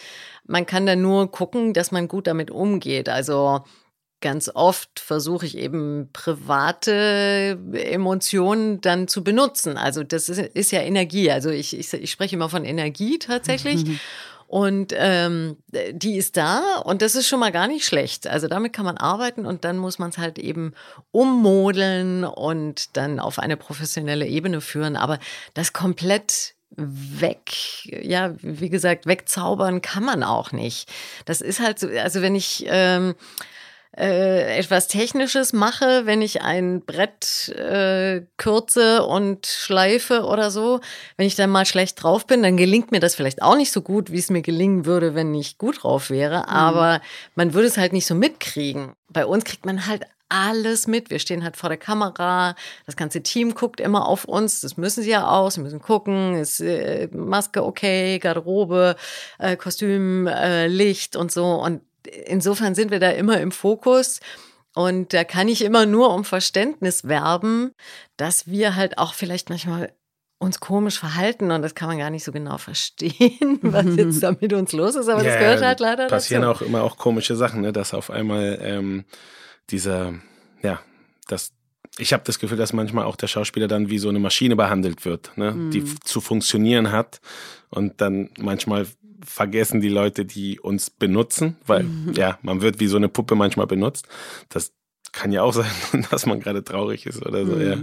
Man 0.47 0.67
kann 0.67 0.87
da 0.87 0.97
nur 0.97 1.31
gucken, 1.31 1.73
dass 1.73 1.93
man 1.93 2.09
gut 2.09 2.27
damit 2.27 2.51
umgeht. 2.51 3.09
Also 3.09 3.65
ganz 4.25 4.51
oft 4.53 5.01
versuche 5.01 5.45
ich 5.45 5.59
eben 5.59 6.09
private 6.15 7.59
Emotionen 7.75 8.81
dann 8.81 9.07
zu 9.07 9.23
benutzen. 9.23 9.77
Also 9.77 10.03
das 10.03 10.31
ist, 10.31 10.39
ist 10.39 10.73
ja 10.73 10.81
Energie. 10.81 11.31
Also 11.31 11.51
ich, 11.51 11.79
ich, 11.79 11.93
ich, 11.93 12.11
spreche 12.11 12.35
immer 12.35 12.49
von 12.49 12.65
Energie 12.65 13.19
tatsächlich. 13.19 13.85
Und 14.47 14.95
ähm, 14.97 15.59
die 15.93 16.17
ist 16.17 16.39
da 16.39 16.79
und 16.85 17.03
das 17.03 17.17
ist 17.17 17.29
schon 17.29 17.41
mal 17.41 17.53
gar 17.53 17.67
nicht 17.67 17.85
schlecht. 17.85 18.27
Also 18.27 18.49
damit 18.49 18.73
kann 18.73 18.87
man 18.87 18.97
arbeiten 18.97 19.45
und 19.45 19.65
dann 19.65 19.77
muss 19.77 19.99
man 19.99 20.09
es 20.09 20.17
halt 20.17 20.39
eben 20.39 20.73
ummodeln 21.11 22.25
und 22.25 22.97
dann 22.97 23.21
auf 23.21 23.39
eine 23.39 23.59
professionelle 23.59 24.27
Ebene 24.27 24.63
führen. 24.63 24.97
Aber 24.97 25.19
das 25.53 25.75
komplett 25.75 26.55
weg, 26.77 27.53
ja, 27.85 28.35
wie 28.41 28.71
gesagt, 28.71 29.07
wegzaubern 29.07 29.83
kann 29.83 30.05
man 30.05 30.23
auch 30.23 30.53
nicht. 30.53 30.91
Das 31.27 31.43
ist 31.43 31.61
halt 31.61 31.79
so, 31.79 31.89
also 31.89 32.23
wenn 32.23 32.35
ich 32.35 32.65
ähm, 32.69 33.15
äh, 33.97 34.59
etwas 34.59 34.89
Technisches 34.89 35.53
mache, 35.53 36.07
wenn 36.07 36.23
ich 36.23 36.43
ein 36.43 36.83
Brett 36.85 37.49
äh, 37.51 38.23
kürze 38.37 39.05
und 39.05 39.47
schleife 39.47 40.25
oder 40.25 40.51
so, 40.51 40.81
wenn 41.17 41.27
ich 41.27 41.37
dann 41.37 41.51
mal 41.51 41.67
schlecht 41.67 42.03
drauf 42.03 42.27
bin, 42.27 42.43
dann 42.43 42.57
gelingt 42.57 42.91
mir 42.91 43.01
das 43.01 43.15
vielleicht 43.15 43.43
auch 43.43 43.57
nicht 43.57 43.73
so 43.73 43.83
gut, 43.83 44.11
wie 44.11 44.19
es 44.19 44.31
mir 44.31 44.43
gelingen 44.43 44.85
würde, 44.87 45.15
wenn 45.15 45.35
ich 45.35 45.59
gut 45.59 45.83
drauf 45.83 46.11
wäre. 46.11 46.39
Mhm. 46.39 46.45
Aber 46.49 47.01
man 47.35 47.55
würde 47.55 47.69
es 47.69 47.79
halt 47.79 47.93
nicht 47.93 48.07
so 48.07 48.15
mitkriegen. 48.15 48.93
Bei 49.09 49.27
uns 49.27 49.45
kriegt 49.45 49.65
man 49.65 49.87
halt 49.87 50.05
alles 50.29 50.89
mit. 50.89 51.11
Wir 51.11 51.21
stehen 51.21 51.45
halt 51.45 51.57
vor 51.57 51.69
der 51.69 51.79
Kamera. 51.79 52.57
Das 52.87 52.97
ganze 52.97 53.23
Team 53.23 53.55
guckt 53.55 53.81
immer 53.81 54.09
auf 54.09 54.25
uns. 54.25 54.61
Das 54.61 54.77
müssen 54.77 55.05
sie 55.05 55.11
ja 55.11 55.29
auch. 55.29 55.51
Sie 55.51 55.61
müssen 55.61 55.81
gucken. 55.81 56.35
Ist 56.35 56.61
äh, 56.61 57.09
Maske 57.13 57.65
okay, 57.65 58.19
Garderobe, 58.19 58.97
äh, 59.39 59.57
Kostüm, 59.57 60.27
äh, 60.27 60.67
Licht 60.67 61.15
und 61.15 61.31
so. 61.31 61.63
Und 61.63 61.83
insofern 62.07 62.75
sind 62.75 62.91
wir 62.91 63.01
da 63.01 63.11
immer 63.11 63.41
im 63.41 63.53
Fokus. 63.53 64.21
Und 64.75 65.13
da 65.13 65.23
kann 65.23 65.47
ich 65.49 65.63
immer 65.63 65.87
nur 65.87 66.13
um 66.13 66.25
Verständnis 66.25 67.05
werben, 67.05 67.73
dass 68.17 68.49
wir 68.49 68.75
halt 68.75 68.99
auch 68.99 69.15
vielleicht 69.15 69.49
manchmal 69.49 69.93
uns 70.39 70.61
komisch 70.61 70.99
verhalten 70.99 71.51
und 71.51 71.63
das 71.63 71.75
kann 71.75 71.89
man 71.89 71.99
gar 71.99 72.11
nicht 72.11 72.25
so 72.25 72.33
genau 72.33 72.59
verstehen, 72.59 73.59
was 73.63 73.87
jetzt 73.97 74.23
da 74.23 74.37
mit 74.41 74.53
uns 74.53 74.73
los 74.73 74.95
ist, 74.95 75.09
aber 75.09 75.23
ja, 75.23 75.31
das 75.31 75.39
gehört 75.39 75.63
halt 75.63 75.81
leider 75.81 76.07
passieren 76.07 76.43
dazu. 76.43 76.65
auch 76.65 76.67
immer 76.67 76.83
auch 76.83 76.97
komische 76.97 77.37
Sachen, 77.37 77.63
ne? 77.63 77.73
dass 77.73 77.95
auf 77.95 78.11
einmal 78.11 78.59
ähm, 78.61 79.05
dieser, 79.71 80.15
ja, 80.63 80.81
das, 81.29 81.53
ich 81.99 82.13
habe 82.13 82.25
das 82.27 82.39
Gefühl, 82.39 82.59
dass 82.59 82.73
manchmal 82.73 83.05
auch 83.05 83.17
der 83.17 83.29
Schauspieler 83.29 83.69
dann 83.69 83.89
wie 83.89 83.99
so 83.99 84.09
eine 84.09 84.19
Maschine 84.19 84.57
behandelt 84.57 85.05
wird, 85.05 85.37
ne? 85.37 85.53
Mhm. 85.53 85.71
die 85.71 85.85
zu 86.01 86.21
funktionieren 86.21 86.93
hat 86.93 87.21
und 87.71 88.01
dann 88.01 88.31
manchmal 88.39 88.87
vergessen 89.25 89.81
die 89.81 89.89
Leute, 89.89 90.25
die 90.25 90.61
uns 90.61 90.91
benutzen, 90.91 91.57
weil 91.67 91.85
mhm. 91.85 92.13
ja, 92.15 92.39
man 92.43 92.63
wird 92.63 92.81
wie 92.81 92.87
so 92.87 92.97
eine 92.97 93.09
Puppe 93.09 93.35
manchmal 93.35 93.67
benutzt. 93.67 94.09
Das 94.49 94.73
kann 95.13 95.33
ja 95.33 95.43
auch 95.43 95.53
sein, 95.55 96.07
dass 96.11 96.27
man 96.27 96.41
gerade 96.41 96.65
traurig 96.65 97.07
ist 97.07 97.25
oder 97.25 97.47
so, 97.47 97.57
mhm. 97.57 97.63
ja. 97.63 97.77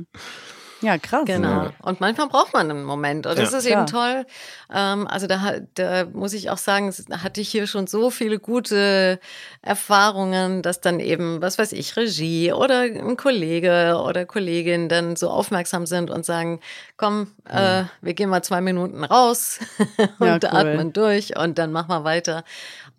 Ja, 0.81 0.97
krass. 0.97 1.25
Genau. 1.25 1.47
Ja. 1.65 1.73
Und 1.83 2.01
manchmal 2.01 2.27
braucht 2.27 2.53
man 2.53 2.69
einen 2.71 2.83
Moment. 2.83 3.27
Und 3.27 3.37
das 3.37 3.51
Ja. 3.51 3.57
ist 3.59 3.65
eben 3.65 3.85
toll. 3.85 4.25
Ähm, 4.73 5.07
also 5.07 5.27
da, 5.27 5.53
da 5.75 6.05
muss 6.05 6.33
ich 6.33 6.49
auch 6.49 6.57
sagen, 6.57 6.87
es 6.87 7.05
hatte 7.23 7.39
ich 7.41 7.49
hier 7.49 7.67
schon 7.67 7.85
so 7.87 8.09
viele 8.09 8.39
gute 8.39 9.19
Erfahrungen, 9.61 10.61
dass 10.61 10.81
dann 10.81 10.99
eben, 10.99 11.41
was 11.41 11.57
weiß 11.57 11.71
ich, 11.73 11.95
Regie 11.95 12.51
oder 12.51 12.81
ein 12.81 13.15
Kollege 13.15 14.01
oder 14.03 14.25
Kollegin 14.25 14.89
dann 14.89 15.15
so 15.15 15.29
aufmerksam 15.29 15.85
sind 15.85 16.09
und 16.09 16.25
sagen, 16.25 16.59
komm, 16.97 17.31
äh, 17.47 17.83
wir 18.01 18.13
gehen 18.13 18.29
mal 18.29 18.43
zwei 18.43 18.59
Minuten 18.61 19.03
raus 19.03 19.59
und 20.19 20.43
Ja, 20.43 20.51
cool. 20.51 20.59
atmen 20.71 20.93
durch 20.93 21.37
und 21.37 21.57
dann 21.57 21.71
machen 21.71 21.89
wir 21.89 22.03
weiter, 22.03 22.43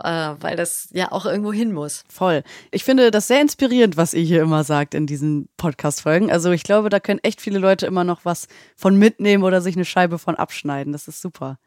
äh, 0.05 0.35
weil 0.41 0.57
das 0.57 0.89
ja 0.93 1.13
auch 1.13 1.27
irgendwo 1.27 1.53
hin 1.53 1.73
muss. 1.73 2.05
Voll. 2.09 2.43
Ich 2.71 2.85
finde 2.85 3.11
das 3.11 3.29
sehr 3.29 3.41
inspirierend, 3.41 3.97
was 3.97 4.15
ihr 4.15 4.23
hier 4.23 4.43
immer 4.43 4.65
sagt 4.65 4.95
in 4.95 5.07
diesen 5.07 5.49
Podcast-Folgen. 5.57 6.31
Also 6.31 6.51
ich 6.51 6.63
glaube, 6.63 6.89
da 6.89 7.01
können 7.01 7.21
echt 7.23 7.41
viele 7.41 7.59
Leute 7.59 7.87
immer 7.87 8.05
noch 8.05 8.25
was 8.25 8.49
von 8.77 8.97
mitnehmen 8.97 9.45
oder 9.45 9.61
sich 9.61 9.77
eine 9.77 9.85
Scheibe 9.85 10.19
von 10.19 10.37
abschneiden. 10.37 10.93
Das 10.93 11.09
ist 11.09 11.21
super. 11.21 11.59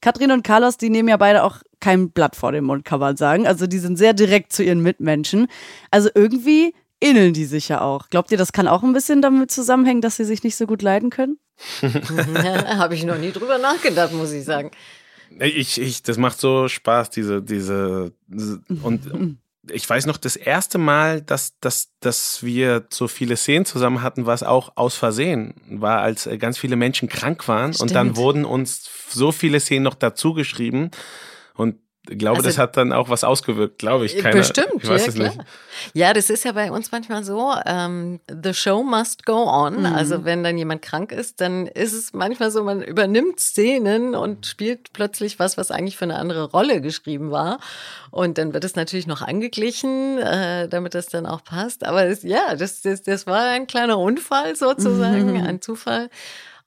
Katrin 0.00 0.30
und 0.30 0.42
Carlos, 0.42 0.76
die 0.76 0.90
nehmen 0.90 1.08
ja 1.08 1.16
beide 1.16 1.42
auch 1.42 1.62
kein 1.80 2.10
Blatt 2.10 2.36
vor 2.36 2.52
den 2.52 2.64
Mund, 2.64 2.84
kann 2.84 3.00
man 3.00 3.16
sagen. 3.16 3.46
Also 3.46 3.66
die 3.66 3.78
sind 3.78 3.96
sehr 3.96 4.12
direkt 4.12 4.52
zu 4.52 4.62
ihren 4.62 4.80
Mitmenschen. 4.80 5.48
Also 5.90 6.10
irgendwie 6.14 6.74
ähneln 7.00 7.32
die 7.32 7.44
sich 7.44 7.68
ja 7.68 7.80
auch. 7.80 8.08
Glaubt 8.08 8.30
ihr, 8.30 8.38
das 8.38 8.52
kann 8.52 8.68
auch 8.68 8.82
ein 8.82 8.92
bisschen 8.92 9.22
damit 9.22 9.50
zusammenhängen, 9.50 10.00
dass 10.00 10.16
sie 10.16 10.24
sich 10.24 10.42
nicht 10.42 10.56
so 10.56 10.66
gut 10.66 10.82
leiden 10.82 11.10
können? 11.10 11.38
Habe 11.82 12.94
ich 12.94 13.04
noch 13.04 13.18
nie 13.18 13.32
drüber 13.32 13.58
nachgedacht, 13.58 14.12
muss 14.12 14.32
ich 14.32 14.44
sagen. 14.44 14.70
Ich, 15.38 15.80
ich, 15.80 16.02
das 16.02 16.16
macht 16.18 16.40
so 16.40 16.68
Spaß, 16.68 17.10
diese, 17.10 17.42
diese, 17.42 18.12
und 18.82 19.38
ich 19.70 19.88
weiß 19.88 20.06
noch, 20.06 20.16
das 20.16 20.36
erste 20.36 20.78
Mal, 20.78 21.22
dass, 21.22 21.58
dass, 21.60 21.90
dass 22.00 22.42
wir 22.42 22.86
so 22.90 23.08
viele 23.08 23.36
Szenen 23.36 23.64
zusammen 23.64 24.02
hatten, 24.02 24.26
war 24.26 24.34
es 24.34 24.42
auch 24.42 24.76
aus 24.76 24.94
Versehen, 24.94 25.54
war 25.68 26.00
als 26.00 26.26
äh, 26.26 26.38
ganz 26.38 26.58
viele 26.58 26.76
Menschen 26.76 27.08
krank 27.08 27.48
waren 27.48 27.74
und 27.74 27.94
dann 27.94 28.08
Stimmt. 28.08 28.16
wurden 28.16 28.44
uns 28.44 28.88
so 29.08 29.32
viele 29.32 29.60
Szenen 29.60 29.84
noch 29.84 29.94
dazu 29.94 30.34
geschrieben 30.34 30.90
und 31.54 31.76
glaube, 32.06 32.38
Also- 32.38 32.48
das 32.48 32.58
hat 32.58 32.76
dann 32.76 32.92
auch 32.92 33.08
was 33.08 33.24
ausgewirkt, 33.24 33.78
glaube 33.78 34.06
ich. 34.06 34.18
Keine, 34.18 34.36
Bestimmt, 34.36 34.82
ich 34.82 34.88
weiß 34.88 35.06
ja, 35.06 35.12
klar. 35.12 35.28
nicht. 35.28 35.40
Ja, 35.92 36.12
das 36.12 36.30
ist 36.30 36.44
ja 36.44 36.52
bei 36.52 36.70
uns 36.70 36.90
manchmal 36.92 37.22
so, 37.24 37.52
ähm, 37.66 38.20
the 38.42 38.54
show 38.54 38.82
must 38.82 39.26
go 39.26 39.44
on. 39.44 39.80
Mhm. 39.80 39.86
Also 39.86 40.24
wenn 40.24 40.42
dann 40.42 40.56
jemand 40.56 40.82
krank 40.82 41.12
ist, 41.12 41.40
dann 41.40 41.66
ist 41.66 41.92
es 41.92 42.12
manchmal 42.12 42.50
so, 42.50 42.62
man 42.64 42.82
übernimmt 42.82 43.40
Szenen 43.40 44.14
und 44.14 44.46
spielt 44.46 44.92
plötzlich 44.92 45.38
was, 45.38 45.58
was 45.58 45.70
eigentlich 45.70 45.96
für 45.96 46.04
eine 46.04 46.16
andere 46.16 46.44
Rolle 46.50 46.80
geschrieben 46.80 47.30
war. 47.30 47.58
Und 48.10 48.38
dann 48.38 48.54
wird 48.54 48.64
es 48.64 48.76
natürlich 48.76 49.06
noch 49.06 49.20
angeglichen, 49.22 50.18
äh, 50.18 50.68
damit 50.68 50.94
das 50.94 51.06
dann 51.06 51.26
auch 51.26 51.44
passt. 51.44 51.84
Aber 51.84 52.04
es, 52.06 52.22
ja, 52.22 52.54
das, 52.56 52.80
das, 52.80 53.02
das 53.02 53.26
war 53.26 53.50
ein 53.50 53.66
kleiner 53.66 53.98
Unfall 53.98 54.56
sozusagen, 54.56 55.44
ein 55.46 55.60
Zufall. 55.60 56.08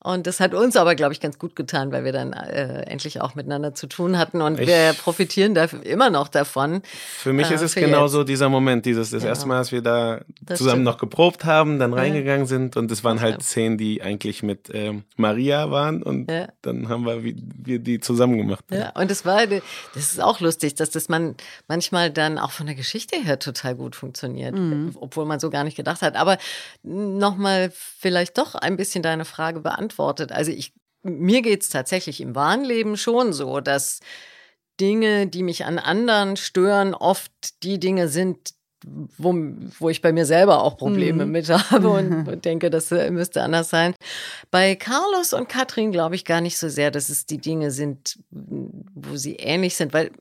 Und 0.02 0.28
das 0.28 0.40
hat 0.40 0.54
uns 0.54 0.78
aber, 0.78 0.96
glaube 0.96 1.12
ich, 1.12 1.20
ganz 1.20 1.38
gut 1.38 1.58
getan, 1.58 1.92
weil 1.92 2.06
wir 2.06 2.14
dann 2.14 2.32
äh, 2.32 2.84
endlich 2.84 3.20
auch 3.20 3.36
miteinander 3.36 3.74
zu 3.74 3.86
tun 3.86 4.18
hatten. 4.18 4.42
Und 4.42 4.58
Ich- 4.58 4.68
wir 4.68 4.94
profitieren 4.94 5.54
da 5.54 5.66
immer 5.84 6.10
noch 6.10 6.30
davon. 6.30 6.82
Für 7.18 7.34
mich 7.34 7.52
Äh, 7.52 7.56
ist 7.56 7.62
es 7.62 7.76
genauso 7.76 8.24
dieser 8.24 8.48
Moment, 8.48 8.86
dieses 8.86 9.10
das 9.10 9.24
Ja. 9.24 9.30
erste 9.30 9.48
Mal, 9.50 9.58
als 9.58 9.74
wir 9.74 9.82
da 9.82 10.22
Das 10.42 10.58
zusammen 10.60 10.76
stimmt. 10.76 10.86
noch 10.86 10.98
geprobt 11.00 11.44
haben, 11.44 11.80
dann 11.80 11.92
Ja. 11.92 11.98
reingegangen 11.98 12.46
sind 12.48 12.78
und 12.78 12.90
es 12.92 13.04
waren 13.04 13.20
halt 13.20 13.36
stimmt. 13.36 13.44
Szenen, 13.44 13.78
die 13.78 14.02
eigentlich 14.02 14.42
mit 14.42 14.70
ähm, 14.74 15.04
Maria 15.18 15.70
waren 15.70 16.02
und 16.02 16.32
Ja. 16.32 16.48
dann 16.62 16.88
haben 16.88 17.06
wir, 17.06 17.22
wir 17.22 17.80
die 17.80 18.00
zusammen 18.00 18.38
gemacht. 18.38 18.64
Ja, 18.72 18.92
und 18.92 19.12
das 19.12 19.26
war, 19.26 19.46
das 19.48 19.62
ist 19.96 20.22
auch 20.24 20.40
lustig, 20.40 20.76
dass 20.76 20.92
das 20.92 21.10
man 21.10 21.36
manchmal 21.68 22.10
dann 22.10 22.38
auch 22.38 22.52
von 22.52 22.68
der 22.68 22.76
Geschichte 22.76 23.18
her 23.18 23.38
total 23.40 23.76
gut 23.76 23.98
funktioniert, 23.98 24.56
obwohl 24.96 25.26
man 25.26 25.42
so 25.42 25.50
gar 25.50 25.66
nicht 25.66 25.76
gedacht 25.76 26.02
hat. 26.02 26.16
Aber 26.16 26.38
nochmal 26.84 27.72
vielleicht 27.74 28.38
doch 28.38 28.56
ein 28.56 28.78
bisschen 28.78 29.04
deine 29.04 29.26
Frage 29.26 29.60
beantwortet. 29.90 30.32
Also 30.32 30.52
ich, 30.52 30.74
mir 31.04 31.42
geht 31.42 31.64
es 31.64 31.70
tatsächlich 31.70 32.22
im 32.22 32.36
wahren 32.36 32.64
Leben 32.64 32.98
schon 32.98 33.34
so, 33.34 33.60
dass 33.60 34.00
Dinge, 34.80 35.28
die 35.28 35.44
mich 35.44 35.66
an 35.66 35.80
anderen 35.80 36.38
stören, 36.38 36.94
oft 36.94 37.32
die 37.64 37.80
Dinge 37.80 38.08
sind, 38.08 38.52
wo, 39.18 39.34
wo 39.80 39.90
ich 39.90 40.02
bei 40.02 40.12
mir 40.14 40.26
selber 40.26 40.64
auch 40.64 40.78
Probleme 40.78 41.26
Mhm. 41.26 41.32
mit 41.32 41.50
habe 41.50 41.90
und, 41.90 42.28
und 42.28 42.46
denke, 42.46 42.70
das 42.70 42.92
äh, 42.92 43.12
müsste 43.12 43.42
anders 43.42 43.70
sein. 43.70 43.94
Bei 44.52 44.76
Carlos 44.76 45.34
und 45.34 45.50
Katrin 45.50 45.92
glaube 45.92 46.16
ich 46.16 46.26
gar 46.26 46.42
nicht 46.42 46.58
so 46.58 46.70
sehr, 46.70 46.92
dass 46.92 47.10
es 47.10 47.26
die 47.26 47.40
Dinge 47.40 47.72
sind, 47.72 48.20
wo 48.32 49.16
sie 49.16 49.36
ähnlich 49.36 49.76
sind, 49.76 49.94
weil 49.94 50.12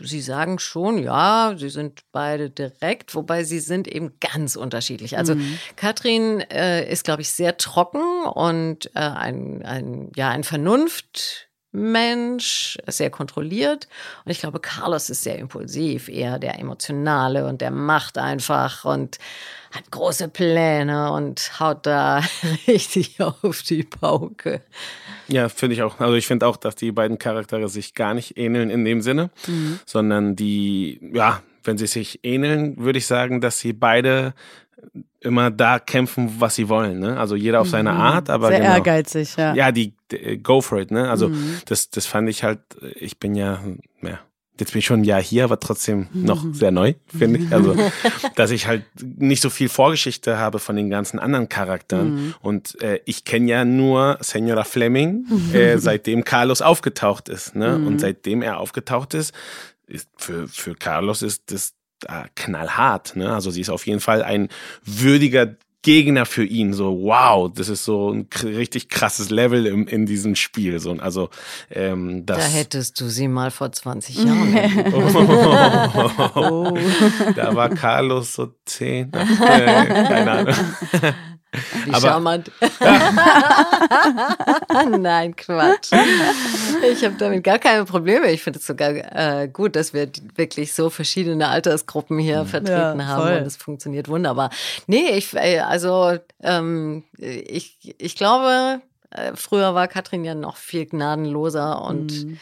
sie 0.00 0.20
sagen 0.20 0.58
schon, 0.58 1.02
ja, 1.02 1.54
sie 1.56 1.70
sind 1.70 2.00
beide 2.12 2.50
direkt, 2.50 3.14
wobei 3.14 3.44
sie 3.44 3.60
sind 3.60 3.88
eben 3.88 4.12
ganz 4.20 4.56
unterschiedlich. 4.56 5.16
Also 5.16 5.34
Katrin 5.76 6.40
äh, 6.50 6.90
ist, 6.90 7.04
glaube 7.04 7.22
ich, 7.22 7.30
sehr 7.30 7.56
trocken 7.56 8.24
und 8.26 8.86
äh, 8.94 9.00
ein, 9.00 9.62
ein, 9.64 10.10
ja, 10.16 10.30
ein 10.30 10.44
Vernunft. 10.44 11.48
Mensch, 11.72 12.78
sehr 12.86 13.10
kontrolliert. 13.10 13.88
Und 14.24 14.30
ich 14.30 14.40
glaube, 14.40 14.60
Carlos 14.60 15.08
ist 15.10 15.22
sehr 15.22 15.38
impulsiv, 15.38 16.08
eher 16.08 16.38
der 16.38 16.58
Emotionale 16.58 17.46
und 17.46 17.60
der 17.60 17.70
macht 17.70 18.18
einfach 18.18 18.84
und 18.84 19.18
hat 19.70 19.90
große 19.90 20.28
Pläne 20.28 21.12
und 21.12 21.58
haut 21.58 21.86
da 21.86 22.22
richtig 22.68 23.20
auf 23.20 23.62
die 23.62 23.82
Pauke. 23.84 24.60
Ja, 25.28 25.48
finde 25.48 25.74
ich 25.74 25.82
auch. 25.82 25.98
Also 25.98 26.14
ich 26.14 26.26
finde 26.26 26.46
auch, 26.46 26.56
dass 26.56 26.74
die 26.74 26.92
beiden 26.92 27.18
Charaktere 27.18 27.68
sich 27.70 27.94
gar 27.94 28.12
nicht 28.12 28.36
ähneln 28.36 28.68
in 28.68 28.84
dem 28.84 29.00
Sinne, 29.00 29.30
sondern 29.86 30.36
die, 30.36 31.00
ja, 31.14 31.42
wenn 31.64 31.78
sie 31.78 31.86
sich 31.86 32.20
ähneln, 32.22 32.76
würde 32.76 32.98
ich 32.98 33.06
sagen, 33.06 33.40
dass 33.40 33.60
sie 33.60 33.72
beide 33.72 34.34
immer 35.20 35.50
da 35.50 35.78
kämpfen, 35.78 36.34
was 36.38 36.56
sie 36.56 36.68
wollen. 36.68 36.98
Ne? 36.98 37.18
Also 37.18 37.36
jeder 37.36 37.60
auf 37.60 37.68
seine 37.68 37.92
Art, 37.92 38.28
aber 38.28 38.48
Sehr 38.48 38.58
genau. 38.60 38.72
ehrgeizig, 38.74 39.36
ja. 39.36 39.54
Ja, 39.54 39.72
die, 39.72 39.94
die 40.10 40.38
go 40.42 40.60
for 40.60 40.78
it, 40.80 40.90
ne? 40.90 41.08
Also 41.08 41.28
Mhm. 41.28 41.58
das, 41.66 41.90
das 41.90 42.06
fand 42.06 42.28
ich 42.28 42.42
halt, 42.42 42.60
ich 42.96 43.18
bin 43.18 43.34
ja, 43.34 43.60
ja, 44.02 44.18
jetzt 44.58 44.72
bin 44.72 44.80
ich 44.80 44.84
schon 44.86 45.00
ein 45.00 45.04
Jahr 45.04 45.22
hier, 45.22 45.44
aber 45.44 45.58
trotzdem 45.60 46.08
noch 46.12 46.44
sehr 46.52 46.70
neu, 46.72 46.94
finde 47.16 47.38
ich. 47.40 47.52
Also, 47.52 47.74
dass 48.36 48.50
ich 48.50 48.66
halt 48.66 48.84
nicht 49.00 49.40
so 49.42 49.50
viel 49.50 49.68
Vorgeschichte 49.68 50.36
habe 50.38 50.58
von 50.58 50.76
den 50.76 50.90
ganzen 50.90 51.18
anderen 51.18 51.48
Charakteren. 51.48 52.14
Mhm. 52.14 52.34
Und 52.40 52.80
äh, 52.82 53.00
ich 53.04 53.24
kenne 53.24 53.48
ja 53.50 53.64
nur 53.64 54.18
Senora 54.20 54.64
Fleming, 54.64 55.26
äh, 55.52 55.78
seitdem 55.78 56.24
Carlos 56.24 56.60
aufgetaucht 56.62 57.28
ist. 57.28 57.54
Ne? 57.56 57.78
Mhm. 57.78 57.86
Und 57.86 58.00
seitdem 58.00 58.42
er 58.42 58.58
aufgetaucht 58.58 59.14
ist, 59.14 59.32
ist 59.86 60.08
für, 60.16 60.48
für 60.48 60.74
Carlos 60.74 61.22
ist 61.22 61.50
das 61.52 61.74
äh, 62.08 62.24
knallhart. 62.34 63.16
Ne? 63.16 63.32
Also 63.32 63.50
sie 63.50 63.60
ist 63.60 63.70
auf 63.70 63.86
jeden 63.86 64.00
Fall 64.00 64.22
ein 64.22 64.48
würdiger 64.84 65.54
Gegner 65.84 66.26
für 66.26 66.44
ihn. 66.44 66.74
So, 66.74 66.96
wow, 67.02 67.50
das 67.52 67.68
ist 67.68 67.84
so 67.84 68.12
ein 68.12 68.28
richtig 68.44 68.88
krasses 68.88 69.30
Level 69.30 69.66
im, 69.66 69.88
in 69.88 70.06
diesem 70.06 70.36
Spiel. 70.36 70.78
So, 70.78 70.92
also, 70.92 71.28
ähm, 71.72 72.24
das, 72.24 72.38
Da 72.38 72.44
hättest 72.44 73.00
du 73.00 73.08
sie 73.08 73.26
mal 73.26 73.50
vor 73.50 73.72
20 73.72 74.14
Jahren. 74.24 74.56
erlebt. 74.56 74.94
Oh. 76.36 76.78
da 77.34 77.56
war 77.56 77.68
Carlos 77.70 78.34
so 78.34 78.54
zehn. 78.64 79.12
Äh, 79.12 79.26
keine 79.26 80.30
Ahnung. 80.30 80.54
Wie 81.84 81.92
Aber- 81.92 82.00
charmant. 82.08 82.50
Nein, 85.00 85.36
Quatsch. 85.36 85.90
Ich 86.90 87.04
habe 87.04 87.14
damit 87.18 87.44
gar 87.44 87.58
keine 87.58 87.84
Probleme. 87.84 88.30
Ich 88.30 88.42
finde 88.42 88.58
es 88.58 88.66
sogar 88.66 88.90
äh, 88.90 89.48
gut, 89.48 89.76
dass 89.76 89.92
wir 89.94 90.08
wirklich 90.34 90.74
so 90.74 90.90
verschiedene 90.90 91.48
Altersgruppen 91.48 92.18
hier 92.18 92.44
vertreten 92.44 93.00
Ja, 93.00 93.06
haben 93.06 93.36
und 93.36 93.46
es 93.46 93.56
funktioniert 93.56 94.08
wunderbar. 94.08 94.50
Nee, 94.86 95.10
ich, 95.10 95.34
äh, 95.34 95.60
also 95.60 96.18
ähm, 96.42 97.04
ich, 97.18 97.94
ich 97.98 98.16
glaube, 98.16 98.80
äh, 99.10 99.32
früher 99.34 99.74
war 99.74 99.88
Katrin 99.88 100.24
ja 100.24 100.34
noch 100.34 100.56
viel 100.56 100.86
gnadenloser 100.86 101.82
und 101.82 102.24
Mhm. 102.24 102.38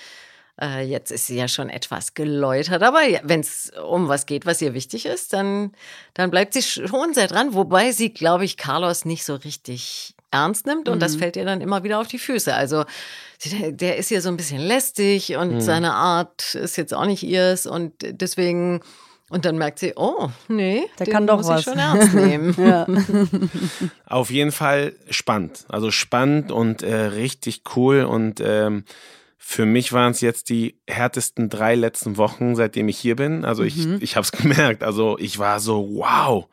äh, 0.60 0.82
jetzt 0.82 1.10
ist 1.10 1.26
sie 1.26 1.36
ja 1.36 1.48
schon 1.48 1.68
etwas 1.68 2.14
geläutert. 2.14 2.82
Aber 2.82 3.00
wenn 3.22 3.40
es 3.40 3.72
um 3.86 4.08
was 4.08 4.26
geht, 4.26 4.46
was 4.46 4.62
ihr 4.62 4.74
wichtig 4.74 5.06
ist, 5.06 5.32
dann, 5.32 5.72
dann 6.14 6.30
bleibt 6.30 6.54
sie 6.54 6.62
schon 6.62 7.12
sehr 7.14 7.26
dran. 7.28 7.54
Wobei 7.54 7.92
sie, 7.92 8.12
glaube 8.12 8.44
ich, 8.44 8.56
Carlos 8.56 9.04
nicht 9.04 9.24
so 9.24 9.34
richtig 9.34 10.14
ernst 10.30 10.66
nimmt 10.66 10.88
und 10.88 11.00
das 11.00 11.16
fällt 11.16 11.36
ihr 11.36 11.44
dann 11.44 11.60
immer 11.60 11.82
wieder 11.82 12.00
auf 12.00 12.06
die 12.08 12.18
Füße. 12.18 12.54
Also 12.54 12.84
der 13.70 13.96
ist 13.96 14.10
ja 14.10 14.20
so 14.20 14.28
ein 14.28 14.36
bisschen 14.36 14.60
lästig 14.60 15.34
und 15.36 15.60
seine 15.60 15.92
Art 15.94 16.54
ist 16.54 16.76
jetzt 16.76 16.92
auch 16.94 17.06
nicht 17.06 17.22
ihrs 17.22 17.66
und 17.66 17.92
deswegen 18.02 18.80
und 19.30 19.44
dann 19.44 19.56
merkt 19.58 19.78
sie, 19.78 19.92
oh, 19.94 20.28
nee, 20.48 20.82
Der 20.98 21.06
den 21.06 21.12
kann 21.12 21.26
doch 21.26 21.36
muss 21.38 21.46
was. 21.46 21.60
ich 21.60 21.64
schon 21.64 21.78
ernst 21.78 22.14
nehmen. 22.14 22.54
Ja. 22.58 22.84
Auf 24.06 24.30
jeden 24.30 24.50
Fall 24.52 24.92
spannend. 25.08 25.64
Also 25.68 25.90
spannend 25.90 26.50
und 26.50 26.82
äh, 26.82 26.94
richtig 26.94 27.62
cool. 27.76 28.02
Und 28.02 28.40
ähm, 28.44 28.84
für 29.38 29.66
mich 29.66 29.92
waren 29.92 30.10
es 30.10 30.20
jetzt 30.20 30.48
die 30.48 30.78
härtesten 30.88 31.48
drei 31.48 31.76
letzten 31.76 32.16
Wochen, 32.16 32.56
seitdem 32.56 32.88
ich 32.88 32.98
hier 32.98 33.14
bin. 33.16 33.44
Also 33.44 33.62
ich, 33.62 33.76
Mhm. 33.86 33.98
ich 34.00 34.16
habe 34.16 34.24
es 34.24 34.32
gemerkt. 34.32 34.82
Also 34.82 35.16
ich 35.18 35.38
war 35.38 35.60
so, 35.60 35.88
wow, 35.92 36.46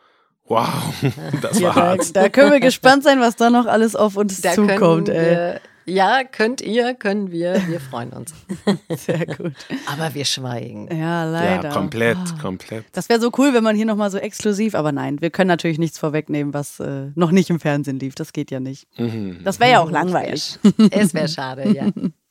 wow, 0.48 0.68
das 1.42 1.60
Ja, 1.60 1.68
war 1.70 1.75
da, 1.75 1.82
hart. 1.82 2.16
da 2.16 2.30
können 2.30 2.51
wir 2.51 2.60
gespannt 2.60 3.04
sein, 3.04 3.20
was 3.20 3.36
da 3.36 3.50
noch 3.50 3.66
alles 3.66 3.96
auf 3.96 4.16
uns 4.18 4.42
Da 4.42 4.51
zukommt, 4.54 4.77
können 4.80 5.08
ey. 5.08 5.25
wir 5.36 5.62
Ja, 5.86 6.24
könnt 6.30 6.60
ihr, 6.62 6.94
können 6.96 7.32
wir, 7.32 7.62
wir 7.68 7.80
freuen 7.80 8.12
uns. 8.12 8.34
Sehr 8.98 9.25
gut. 9.25 9.54
Aber 9.86 10.13
wir 10.13 10.25
schweigen. 10.25 10.89
Ja, 10.94 11.24
leider. 11.24 11.70
Ja, 11.70 11.74
komplett, 11.74 12.18
Ah. 12.18 12.42
komplett. 12.42 12.84
Das 12.92 13.08
wäre 13.08 13.22
so 13.22 13.32
cool, 13.38 13.54
wenn 13.54 13.63
man 13.63 13.75
hier 13.75 13.86
nochmal 13.86 14.12
so 14.12 14.18
exklusiv, 14.18 14.75
aber 14.75 14.92
nein, 14.92 15.22
wir 15.22 15.30
können 15.30 15.48
natürlich 15.48 15.80
nichts 15.80 15.98
vorwegnehmen, 15.98 16.54
was 16.54 16.82
äh, 16.82 17.12
noch 17.16 17.32
nicht 17.32 17.50
im 17.50 17.62
Fernsehen 17.62 18.00
lief. 18.00 18.16
Das 18.16 18.34
geht 18.34 18.51
ja 18.51 18.60
nicht. 18.60 18.86
Mhm. 19.00 19.39
Das 19.46 19.62
wäre 19.62 19.72
ja 19.72 19.80
auch 19.80 19.89
langweilig. 19.92 20.60
Es 20.92 21.13
wäre 21.13 21.30
schade, 21.30 21.70
ja. 21.72 21.86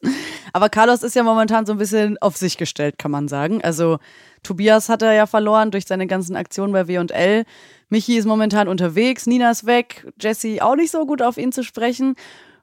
Aber 0.57 0.71
Carlos 0.71 1.03
ist 1.03 1.15
ja 1.15 1.23
momentan 1.23 1.67
so 1.67 1.73
ein 1.73 1.79
bisschen 1.79 2.17
auf 2.23 2.39
sich 2.39 2.57
gestellt, 2.57 2.97
kann 2.97 3.11
man 3.11 3.29
sagen. 3.29 3.63
Also 3.63 3.99
Tobias 4.43 4.89
hat 4.89 5.03
er 5.03 5.13
ja 5.13 5.27
verloren 5.27 5.71
durch 5.71 5.85
seine 5.85 6.07
ganzen 6.07 6.35
Aktionen 6.35 6.73
bei 6.73 6.89
W&L. 6.89 7.45
Michi 7.91 8.17
ist 8.17 8.25
momentan 8.25 8.67
unterwegs, 8.67 9.27
Nina 9.27 9.51
ist 9.51 9.67
weg, 9.67 10.11
Jesse 10.19 10.65
auch 10.65 10.75
nicht 10.75 10.93
so 10.93 11.05
gut 11.05 11.21
auf 11.21 11.37
ihn 11.37 11.53
zu 11.53 11.63
sprechen. 11.63 12.15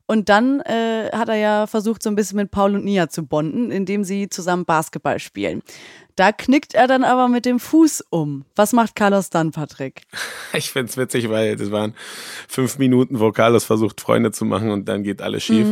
Und 0.08 0.30
dann 0.30 0.62
äh, 0.62 1.12
hat 1.14 1.30
er 1.30 1.36
ja 1.36 1.68
versucht, 1.68 2.02
so 2.02 2.10
ein 2.10 2.16
bisschen 2.16 2.38
mit 2.38 2.50
Paul 2.50 2.74
und 2.74 2.84
Nia 2.84 3.10
zu 3.10 3.28
bonden, 3.28 3.70
indem 3.70 4.04
sie 4.04 4.28
zusammen 4.28 4.66
Basketball 4.66 5.20
spielen. 5.20 5.62
Da 6.16 6.32
knickt 6.32 6.74
er 6.74 6.88
dann 6.88 7.04
aber 7.04 7.28
mit 7.28 7.46
dem 7.46 7.60
Fuß 7.60 8.06
um. 8.10 8.44
Was 8.56 8.74
macht 8.74 8.96
Carlos 8.96 9.30
dann, 9.30 9.52
Patrick? 9.52 10.02
Ich 10.56 10.72
find's 10.72 10.98
witzig, 10.98 11.30
weil 11.30 11.56
das 11.56 11.72
waren 11.72 11.96
fünf 12.48 12.78
Minuten, 12.80 13.20
wo 13.20 13.32
Carlos 13.32 13.66
versucht, 13.66 14.02
Freunde 14.02 14.32
zu 14.32 14.46
machen 14.46 14.70
und 14.70 14.88
dann 14.88 15.02
geht 15.02 15.20
alles 15.20 15.44
schief. 15.44 15.68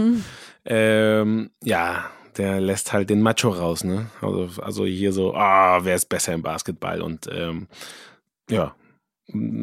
Ähm, 0.66 1.52
ja, 1.64 2.10
der 2.38 2.62
lässt 2.62 2.94
halt 2.94 3.10
den 3.10 3.22
Macho 3.22 3.50
raus, 3.50 3.84
ne? 3.84 4.10
Also, 4.22 4.62
also 4.62 4.86
hier 4.86 5.14
so, 5.14 5.34
ah, 5.36 5.84
wer 5.84 5.96
ist 5.96 6.10
besser 6.10 6.34
im 6.34 6.42
Basketball? 6.42 7.02
Und 7.02 7.28
ähm, 7.32 7.68
ja, 8.50 8.76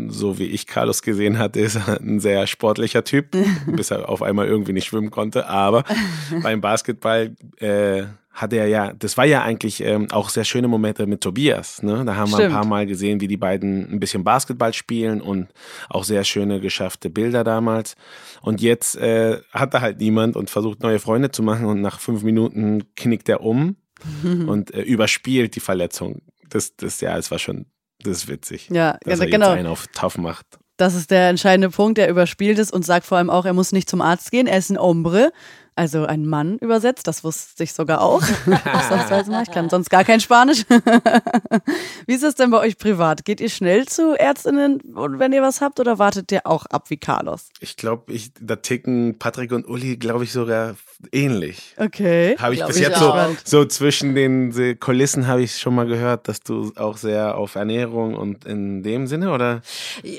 so 0.09 0.39
wie 0.39 0.47
ich 0.47 0.67
Carlos 0.67 1.03
gesehen 1.03 1.39
hatte, 1.39 1.61
ist 1.61 1.77
er 1.77 2.01
ein 2.01 2.21
sehr 2.21 2.47
sportlicher 2.47 3.05
Typ, 3.05 3.37
bis 3.67 3.91
er 3.91 4.09
auf 4.09 4.23
einmal 4.23 4.47
irgendwie 4.47 4.73
nicht 4.73 4.87
schwimmen 4.87 5.11
konnte. 5.11 5.47
Aber 5.47 5.85
beim 6.43 6.61
Basketball 6.61 7.35
äh, 7.59 8.05
hat 8.39 8.53
er 8.53 8.69
ja, 8.69 8.93
das 8.93 9.17
war 9.17 9.25
ja 9.25 9.43
eigentlich 9.43 9.81
ähm, 9.81 10.07
auch 10.13 10.29
sehr 10.29 10.45
schöne 10.45 10.69
Momente 10.69 11.07
mit 11.07 11.23
Tobias. 11.23 11.83
Ne? 11.83 12.05
Da 12.05 12.15
haben 12.15 12.31
wir 12.31 12.37
ein 12.37 12.43
Stimmt. 12.43 12.55
paar 12.55 12.67
Mal 12.67 12.87
gesehen, 12.87 13.21
wie 13.21 13.27
die 13.27 13.37
beiden 13.37 13.93
ein 13.93 13.99
bisschen 13.99 14.23
Basketball 14.23 14.73
spielen 14.73 15.21
und 15.21 15.49
auch 15.91 16.05
sehr 16.05 16.23
schöne 16.23 16.61
geschaffte 16.61 17.11
Bilder 17.11 17.43
damals. 17.43 17.97
Und 18.41 18.63
jetzt 18.63 18.95
äh, 18.97 19.41
hat 19.51 19.75
er 19.75 19.81
halt 19.81 19.99
niemand 19.99 20.37
und 20.37 20.51
versucht 20.51 20.85
neue 20.85 21.01
Freunde 21.01 21.33
zu 21.33 21.43
machen 21.43 21.67
und 21.67 21.81
nach 21.81 21.99
fünf 21.99 22.23
Minuten 22.23 22.85
knickt 22.95 23.29
er 23.29 23.41
um 23.41 23.75
und 24.23 24.73
äh, 24.73 24.83
überspielt 24.83 25.57
die 25.57 25.61
Verletzung. 25.61 26.23
Das, 26.49 26.77
das, 26.77 27.01
ja, 27.01 27.19
es 27.19 27.33
war 27.33 27.41
schon, 27.41 27.67
das 28.05 28.19
ist 28.19 28.29
witzig. 28.29 28.69
Ja, 28.71 28.99
dass 29.03 29.19
ja, 29.19 29.25
er 29.25 29.31
genau. 29.33 29.49
jetzt 29.49 29.59
einen 29.59 29.67
auf 29.67 29.89
tough 29.89 30.17
macht. 30.17 30.47
Das 30.77 30.95
ist 30.95 31.11
der 31.11 31.29
entscheidende 31.29 31.71
Punkt. 31.71 31.99
Er 31.99 32.09
überspielt 32.09 32.61
es 32.61 32.71
und 32.71 32.85
sagt 32.85 33.05
vor 33.05 33.19
allem 33.19 33.31
auch, 33.31 33.45
er 33.45 33.53
muss 33.53 33.73
nicht 33.73 33.91
zum 33.91 34.01
Arzt 34.01 34.31
gehen. 34.31 34.47
Er 34.47 34.59
ist 34.59 34.71
ein 34.71 34.79
Hombre, 34.79 35.33
also 35.79 36.05
ein 36.05 36.27
Mann 36.27 36.59
übersetzt. 36.59 37.07
Das 37.07 37.23
wusste 37.23 37.63
ich 37.63 37.73
sogar 37.73 38.01
auch. 38.01 38.23
Ausnahmsweise 38.47 39.31
mal. 39.31 39.45
Ich 39.45 39.51
kann 39.51 39.71
sonst 39.71 39.89
gar 39.91 40.05
kein 40.05 40.21
Spanisch. 40.21 40.65
wie 42.07 42.15
ist 42.15 42.25
es 42.25 42.35
denn 42.35 42.51
bei 42.51 42.59
euch 42.59 42.79
privat? 42.79 43.25
Geht 43.25 43.41
ihr 43.41 43.49
schnell 43.49 43.87
zu 43.87 44.19
Ärztinnen, 44.19 44.81
wenn 44.85 45.33
ihr 45.33 45.41
was 45.43 45.61
habt, 45.61 45.79
oder 45.79 45.99
wartet 45.99 46.33
ihr 46.33 46.47
auch 46.47 46.67
ab 46.67 46.91
wie 46.91 46.97
Carlos? 46.97 47.49
Ich 47.61 47.77
glaube, 47.77 48.13
ich, 48.13 48.33
da 48.41 48.57
ticken 48.57 49.19
Patrick 49.19 49.53
und 49.53 49.69
Uli, 49.69 49.97
glaube 49.97 50.25
ich, 50.25 50.33
sogar 50.33 50.75
ähnlich. 51.13 51.75
Okay. 51.77 52.37
Habe 52.39 52.55
ich 52.55 52.59
Glaub 52.59 52.69
bis 52.69 52.77
ich 52.79 52.83
jetzt 52.83 52.99
so, 52.99 53.15
so 53.45 53.65
zwischen 53.65 54.15
den 54.17 54.57
äh, 54.59 54.75
Kulissen 54.75 55.29
habe 55.29 55.43
ich 55.43 55.59
schon 55.59 55.75
mal 55.75 55.87
gehört, 55.87 56.27
dass 56.27 56.41
du 56.41 56.73
auch 56.77 56.97
sehr 56.97 57.37
auf 57.37 57.55
Ernährung 57.55 58.15
und 58.15 58.45
in 58.45 58.83
dem 58.83 59.07
Sinne 59.07 59.33
oder? 59.33 59.63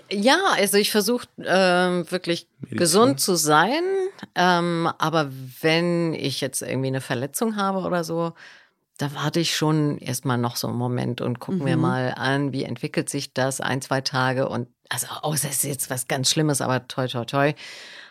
Ja, 0.09 0.39
also 0.55 0.77
ich 0.77 0.91
versuche 0.91 1.27
ähm, 1.43 2.09
wirklich 2.09 2.47
gesund 2.71 3.19
zu 3.19 3.35
sein, 3.35 3.83
ähm, 4.35 4.89
aber 4.97 5.29
wenn 5.61 6.13
ich 6.13 6.41
jetzt 6.41 6.61
irgendwie 6.61 6.87
eine 6.87 7.01
Verletzung 7.01 7.55
habe 7.55 7.79
oder 7.79 8.03
so, 8.03 8.33
da 8.97 9.13
warte 9.15 9.39
ich 9.39 9.55
schon 9.55 9.97
erstmal 9.97 10.37
noch 10.37 10.57
so 10.57 10.67
einen 10.67 10.77
Moment 10.77 11.21
und 11.21 11.39
gucke 11.39 11.63
mir 11.63 11.77
mal 11.77 12.13
an, 12.17 12.51
wie 12.51 12.63
entwickelt 12.63 13.09
sich 13.09 13.33
das 13.33 13.61
ein, 13.61 13.81
zwei 13.81 14.01
Tage. 14.01 14.49
Und 14.49 14.67
also 14.89 15.07
außer 15.07 15.47
es 15.47 15.63
ist 15.63 15.69
jetzt 15.69 15.89
was 15.89 16.07
ganz 16.07 16.29
Schlimmes, 16.29 16.59
aber 16.59 16.85
toi 16.87 17.07
toi 17.07 17.23
toi 17.23 17.53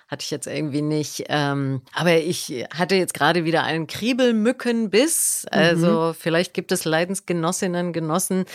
hatte 0.09 0.23
ich 0.23 0.31
jetzt 0.31 0.47
irgendwie 0.47 0.83
nicht. 0.83 1.25
Ähm, 1.29 1.83
aber 1.93 2.17
ich 2.17 2.67
hatte 2.75 2.97
jetzt 2.97 3.15
gerade 3.15 3.45
wieder 3.45 3.63
einen 3.63 3.87
Kriebelmückenbiss. 3.87 5.47
Also 5.51 6.15
vielleicht 6.19 6.55
gibt 6.55 6.73
es 6.73 6.85
Leidensgenossinnen, 6.87 7.93
Genossen. 7.93 8.47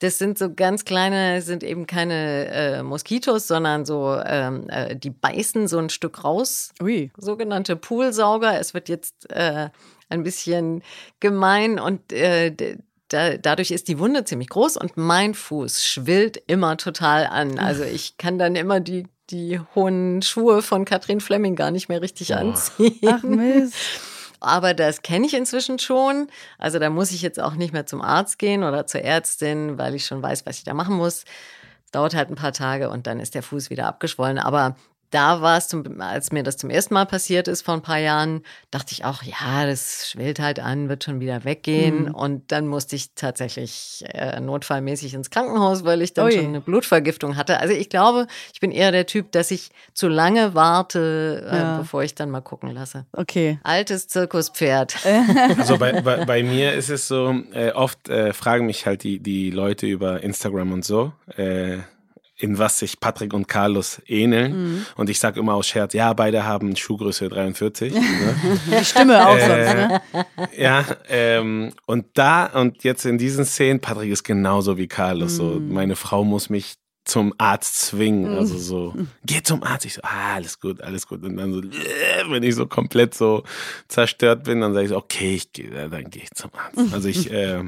Das 0.00 0.18
sind 0.18 0.36
so 0.36 0.52
ganz 0.52 0.84
kleine, 0.84 1.40
sind 1.42 1.62
eben 1.62 1.86
keine 1.86 2.46
äh, 2.48 2.82
Moskitos, 2.82 3.46
sondern 3.46 3.86
so, 3.86 4.20
ähm, 4.26 4.68
äh, 4.68 4.96
die 4.96 5.10
beißen 5.10 5.68
so 5.68 5.78
ein 5.78 5.90
Stück 5.90 6.24
raus. 6.24 6.72
Ui. 6.82 7.10
Sogenannte 7.16 7.76
Poolsauger. 7.76 8.58
Es 8.60 8.74
wird 8.74 8.88
jetzt 8.88 9.30
äh, 9.30 9.70
ein 10.08 10.22
bisschen 10.24 10.82
gemein 11.20 11.78
und 11.78 12.12
äh, 12.12 12.76
da, 13.08 13.36
dadurch 13.36 13.70
ist 13.70 13.88
die 13.88 13.98
Wunde 13.98 14.24
ziemlich 14.24 14.48
groß 14.48 14.76
und 14.76 14.96
mein 14.96 15.34
Fuß 15.34 15.84
schwillt 15.84 16.42
immer 16.48 16.76
total 16.76 17.26
an. 17.26 17.58
Also 17.58 17.84
ich 17.84 18.16
kann 18.16 18.38
dann 18.38 18.56
immer 18.56 18.80
die, 18.80 19.06
die 19.30 19.60
hohen 19.74 20.22
Schuhe 20.22 20.62
von 20.62 20.84
Katrin 20.84 21.20
Fleming 21.20 21.56
gar 21.56 21.70
nicht 21.70 21.88
mehr 21.88 22.02
richtig 22.02 22.34
anziehen. 22.34 22.98
Ach 23.06 23.22
Mist. 23.22 23.74
Aber 24.40 24.74
das 24.74 25.02
kenne 25.02 25.26
ich 25.26 25.34
inzwischen 25.34 25.78
schon. 25.78 26.28
Also 26.58 26.78
da 26.78 26.90
muss 26.90 27.10
ich 27.10 27.22
jetzt 27.22 27.40
auch 27.40 27.54
nicht 27.54 27.72
mehr 27.72 27.86
zum 27.86 28.02
Arzt 28.02 28.38
gehen 28.38 28.64
oder 28.64 28.86
zur 28.86 29.02
Ärztin, 29.02 29.78
weil 29.78 29.94
ich 29.94 30.06
schon 30.06 30.22
weiß, 30.22 30.46
was 30.46 30.58
ich 30.58 30.64
da 30.64 30.74
machen 30.74 30.96
muss. 30.96 31.24
Dauert 31.90 32.14
halt 32.14 32.30
ein 32.30 32.36
paar 32.36 32.52
Tage 32.52 32.90
und 32.90 33.06
dann 33.06 33.20
ist 33.20 33.34
der 33.34 33.42
Fuß 33.42 33.70
wieder 33.70 33.86
abgeschwollen. 33.86 34.38
Aber 34.38 34.76
da 35.10 35.40
war 35.40 35.58
es, 35.58 35.68
zum, 35.68 36.00
als 36.00 36.32
mir 36.32 36.42
das 36.42 36.56
zum 36.56 36.70
ersten 36.70 36.94
Mal 36.94 37.06
passiert 37.06 37.48
ist 37.48 37.62
vor 37.62 37.74
ein 37.74 37.82
paar 37.82 37.98
Jahren, 37.98 38.42
dachte 38.70 38.92
ich 38.92 39.04
auch, 39.04 39.22
ja, 39.22 39.66
das 39.66 40.08
schwillt 40.10 40.38
halt 40.40 40.60
an, 40.60 40.88
wird 40.88 41.04
schon 41.04 41.20
wieder 41.20 41.44
weggehen. 41.44 42.10
Und 42.10 42.50
dann 42.52 42.66
musste 42.66 42.96
ich 42.96 43.14
tatsächlich 43.14 44.04
äh, 44.08 44.40
notfallmäßig 44.40 45.14
ins 45.14 45.30
Krankenhaus, 45.30 45.84
weil 45.84 46.02
ich 46.02 46.12
dann 46.14 46.26
Ui. 46.26 46.32
schon 46.32 46.46
eine 46.46 46.60
Blutvergiftung 46.60 47.36
hatte. 47.36 47.60
Also 47.60 47.74
ich 47.74 47.88
glaube, 47.88 48.26
ich 48.52 48.60
bin 48.60 48.70
eher 48.72 48.92
der 48.92 49.06
Typ, 49.06 49.32
dass 49.32 49.50
ich 49.50 49.70
zu 49.94 50.08
lange 50.08 50.54
warte, 50.54 51.46
äh, 51.50 51.56
Ja. 51.56 51.78
bevor 51.78 52.02
ich 52.02 52.14
dann 52.14 52.30
mal 52.30 52.40
gucken 52.40 52.70
lasse. 52.72 53.06
Okay. 53.12 53.58
Altes 53.62 54.08
Zirkuspferd. 54.08 54.96
Also 55.58 55.78
bei, 55.78 56.00
bei, 56.02 56.24
bei 56.24 56.42
mir 56.42 56.72
ist 56.74 56.90
es 56.90 57.08
so, 57.08 57.34
äh, 57.52 57.70
oft 57.72 58.08
äh, 58.08 58.32
fragen 58.32 58.66
mich 58.66 58.86
halt 58.86 59.02
die, 59.02 59.18
die 59.20 59.50
Leute 59.50 59.86
über 59.86 60.22
Instagram 60.22 60.72
und 60.72 60.84
so, 60.84 61.12
äh, 61.36 61.78
in 62.38 62.58
was 62.58 62.78
sich 62.78 63.00
Patrick 63.00 63.32
und 63.32 63.48
Carlos 63.48 64.00
ähneln. 64.06 64.84
Und 64.96 65.08
ich 65.08 65.18
sage 65.18 65.40
immer 65.40 65.54
aus 65.54 65.66
Scherz, 65.66 65.94
ja, 65.94 66.12
beide 66.12 66.44
haben 66.44 66.76
Schuhgröße 66.76 67.28
43. 67.28 67.94
ne? 67.94 68.00
Die 68.80 68.84
Stimme 68.84 69.26
auch 69.26 69.36
Äh, 69.36 69.66
sonst, 69.66 69.74
ne? 69.74 70.00
Ja, 70.56 70.84
ähm, 71.08 71.72
und 71.86 72.06
da 72.14 72.46
und 72.46 72.84
jetzt 72.84 73.06
in 73.06 73.16
diesen 73.18 73.44
Szenen, 73.44 73.80
Patrick 73.80 74.10
ist 74.10 74.24
genauso 74.24 74.76
wie 74.76 74.86
Carlos. 74.86 75.36
So, 75.36 75.60
meine 75.60 75.96
Frau 75.96 76.24
muss 76.24 76.50
mich 76.50 76.74
zum 77.06 77.32
Arzt 77.38 77.80
zwingen. 77.80 78.36
Also 78.36 78.58
so, 78.58 78.94
geh 79.24 79.42
zum 79.42 79.62
Arzt. 79.62 79.86
Ich 79.86 79.94
so, 79.94 80.02
ah, 80.02 80.34
alles 80.34 80.60
gut, 80.60 80.82
alles 80.82 81.06
gut. 81.06 81.22
Und 81.24 81.36
dann 81.36 81.52
so, 81.52 81.60
äh, 81.60 82.28
wenn 82.28 82.42
ich 82.42 82.54
so 82.54 82.66
komplett 82.66 83.14
so 83.14 83.44
zerstört 83.88 84.44
bin, 84.44 84.60
dann 84.60 84.74
sage 84.74 84.84
ich 84.84 84.90
so, 84.90 84.96
okay, 84.96 85.36
ich 85.36 85.52
gehe, 85.52 85.72
ja, 85.72 85.88
dann 85.88 86.10
gehe 86.10 86.24
ich 86.24 86.30
zum 86.32 86.50
Arzt. 86.54 86.92
Also 86.92 87.08
ich, 87.08 87.30
äh, 87.32 87.62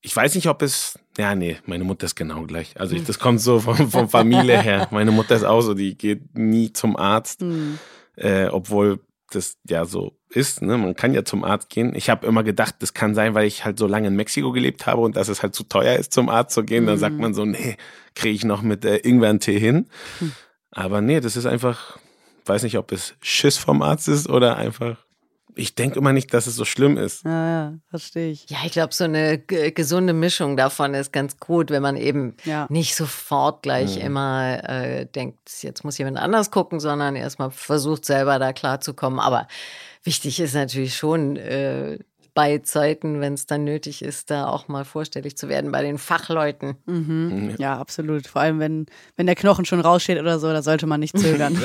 ich 0.00 0.16
weiß 0.16 0.34
nicht, 0.36 0.48
ob 0.48 0.62
es, 0.62 0.98
ja, 1.18 1.34
nee, 1.34 1.56
meine 1.64 1.84
Mutter 1.84 2.06
ist 2.06 2.14
genau 2.14 2.42
gleich. 2.42 2.78
Also 2.78 2.94
ich, 2.94 3.04
das 3.04 3.18
kommt 3.18 3.40
so 3.40 3.60
von, 3.60 3.90
von 3.90 4.08
Familie 4.08 4.60
her. 4.60 4.88
Meine 4.90 5.12
Mutter 5.12 5.34
ist 5.34 5.44
auch 5.44 5.62
so, 5.62 5.72
die 5.72 5.96
geht 5.96 6.36
nie 6.36 6.72
zum 6.72 6.96
Arzt, 6.96 7.42
äh, 8.16 8.48
obwohl 8.48 9.00
das 9.30 9.56
ja 9.68 9.84
so 9.84 10.18
ist. 10.28 10.62
Ne? 10.62 10.76
Man 10.76 10.94
kann 10.94 11.14
ja 11.14 11.24
zum 11.24 11.42
Arzt 11.42 11.70
gehen. 11.70 11.94
Ich 11.94 12.10
habe 12.10 12.26
immer 12.26 12.42
gedacht, 12.42 12.76
das 12.80 12.94
kann 12.94 13.14
sein, 13.14 13.34
weil 13.34 13.46
ich 13.46 13.64
halt 13.64 13.78
so 13.78 13.86
lange 13.86 14.08
in 14.08 14.16
Mexiko 14.16 14.52
gelebt 14.52 14.86
habe 14.86 15.00
und 15.00 15.16
dass 15.16 15.28
es 15.28 15.42
halt 15.42 15.54
zu 15.54 15.64
teuer 15.64 15.96
ist, 15.96 16.12
zum 16.12 16.28
Arzt 16.28 16.54
zu 16.54 16.64
gehen. 16.64 16.86
Dann 16.86 16.98
sagt 16.98 17.18
man 17.18 17.34
so, 17.34 17.44
nee, 17.44 17.76
kriege 18.14 18.34
ich 18.34 18.44
noch 18.44 18.62
mit 18.62 18.84
äh, 18.84 18.96
Ingwertee 18.98 19.58
hin. 19.58 19.88
Aber 20.70 21.00
nee, 21.00 21.20
das 21.20 21.36
ist 21.36 21.46
einfach, 21.46 21.98
weiß 22.44 22.62
nicht, 22.62 22.78
ob 22.78 22.92
es 22.92 23.14
Schiss 23.22 23.56
vom 23.56 23.80
Arzt 23.82 24.08
ist 24.08 24.28
oder 24.28 24.56
einfach. 24.56 25.05
Ich 25.58 25.74
denke 25.74 25.98
immer 25.98 26.12
nicht, 26.12 26.32
dass 26.34 26.46
es 26.46 26.54
so 26.54 26.66
schlimm 26.66 26.98
ist. 26.98 27.24
Ja, 27.24 27.48
ja, 27.48 27.74
verstehe 27.88 28.30
ich. 28.30 28.44
Ja, 28.50 28.58
ich 28.66 28.72
glaube, 28.72 28.92
so 28.92 29.04
eine 29.04 29.38
gesunde 29.38 30.12
Mischung 30.12 30.56
davon 30.58 30.92
ist 30.92 31.12
ganz 31.14 31.38
gut, 31.38 31.70
wenn 31.70 31.82
man 31.82 31.96
eben 31.96 32.34
Ja. 32.44 32.66
nicht 32.68 32.94
sofort 32.94 33.62
gleich 33.62 33.96
immer 33.96 34.62
äh, 34.68 35.06
denkt, 35.06 35.38
jetzt 35.62 35.82
muss 35.82 35.96
jemand 35.96 36.18
anders 36.18 36.50
gucken, 36.50 36.78
sondern 36.78 37.16
erstmal 37.16 37.50
versucht 37.50 38.04
selber 38.04 38.38
da 38.38 38.52
klarzukommen. 38.52 39.18
Aber 39.18 39.48
wichtig 40.04 40.40
ist 40.40 40.54
natürlich 40.54 40.94
schon 40.94 41.36
äh, 41.36 41.98
bei 42.34 42.58
Zeiten, 42.58 43.22
wenn 43.22 43.32
es 43.32 43.46
dann 43.46 43.64
nötig 43.64 44.02
ist, 44.02 44.30
da 44.30 44.48
auch 44.48 44.68
mal 44.68 44.84
vorstellig 44.84 45.38
zu 45.38 45.48
werden 45.48 45.72
bei 45.72 45.80
den 45.80 45.96
Fachleuten. 45.96 46.76
Mhm. 46.84 47.54
Ja, 47.56 47.78
absolut. 47.78 48.26
Vor 48.26 48.42
allem, 48.42 48.58
wenn, 48.60 48.84
wenn 49.16 49.24
der 49.24 49.34
Knochen 49.36 49.64
schon 49.64 49.80
raussteht 49.80 50.18
oder 50.20 50.38
so, 50.38 50.48
da 50.52 50.60
sollte 50.60 50.86
man 50.86 51.00
nicht 51.00 51.18
zögern. 51.18 51.58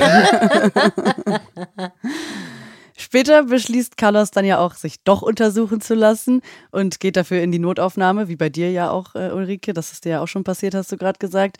Später 3.12 3.42
beschließt 3.42 3.98
Carlos 3.98 4.30
dann 4.30 4.46
ja 4.46 4.58
auch, 4.58 4.74
sich 4.74 5.02
doch 5.04 5.20
untersuchen 5.20 5.82
zu 5.82 5.92
lassen 5.92 6.40
und 6.70 6.98
geht 6.98 7.18
dafür 7.18 7.42
in 7.42 7.52
die 7.52 7.58
Notaufnahme, 7.58 8.28
wie 8.28 8.36
bei 8.36 8.48
dir 8.48 8.72
ja 8.72 8.90
auch, 8.90 9.14
äh, 9.14 9.32
Ulrike. 9.32 9.74
Das 9.74 9.92
ist 9.92 10.06
dir 10.06 10.12
ja 10.12 10.22
auch 10.22 10.28
schon 10.28 10.44
passiert, 10.44 10.74
hast 10.74 10.92
du 10.92 10.96
gerade 10.96 11.18
gesagt. 11.18 11.58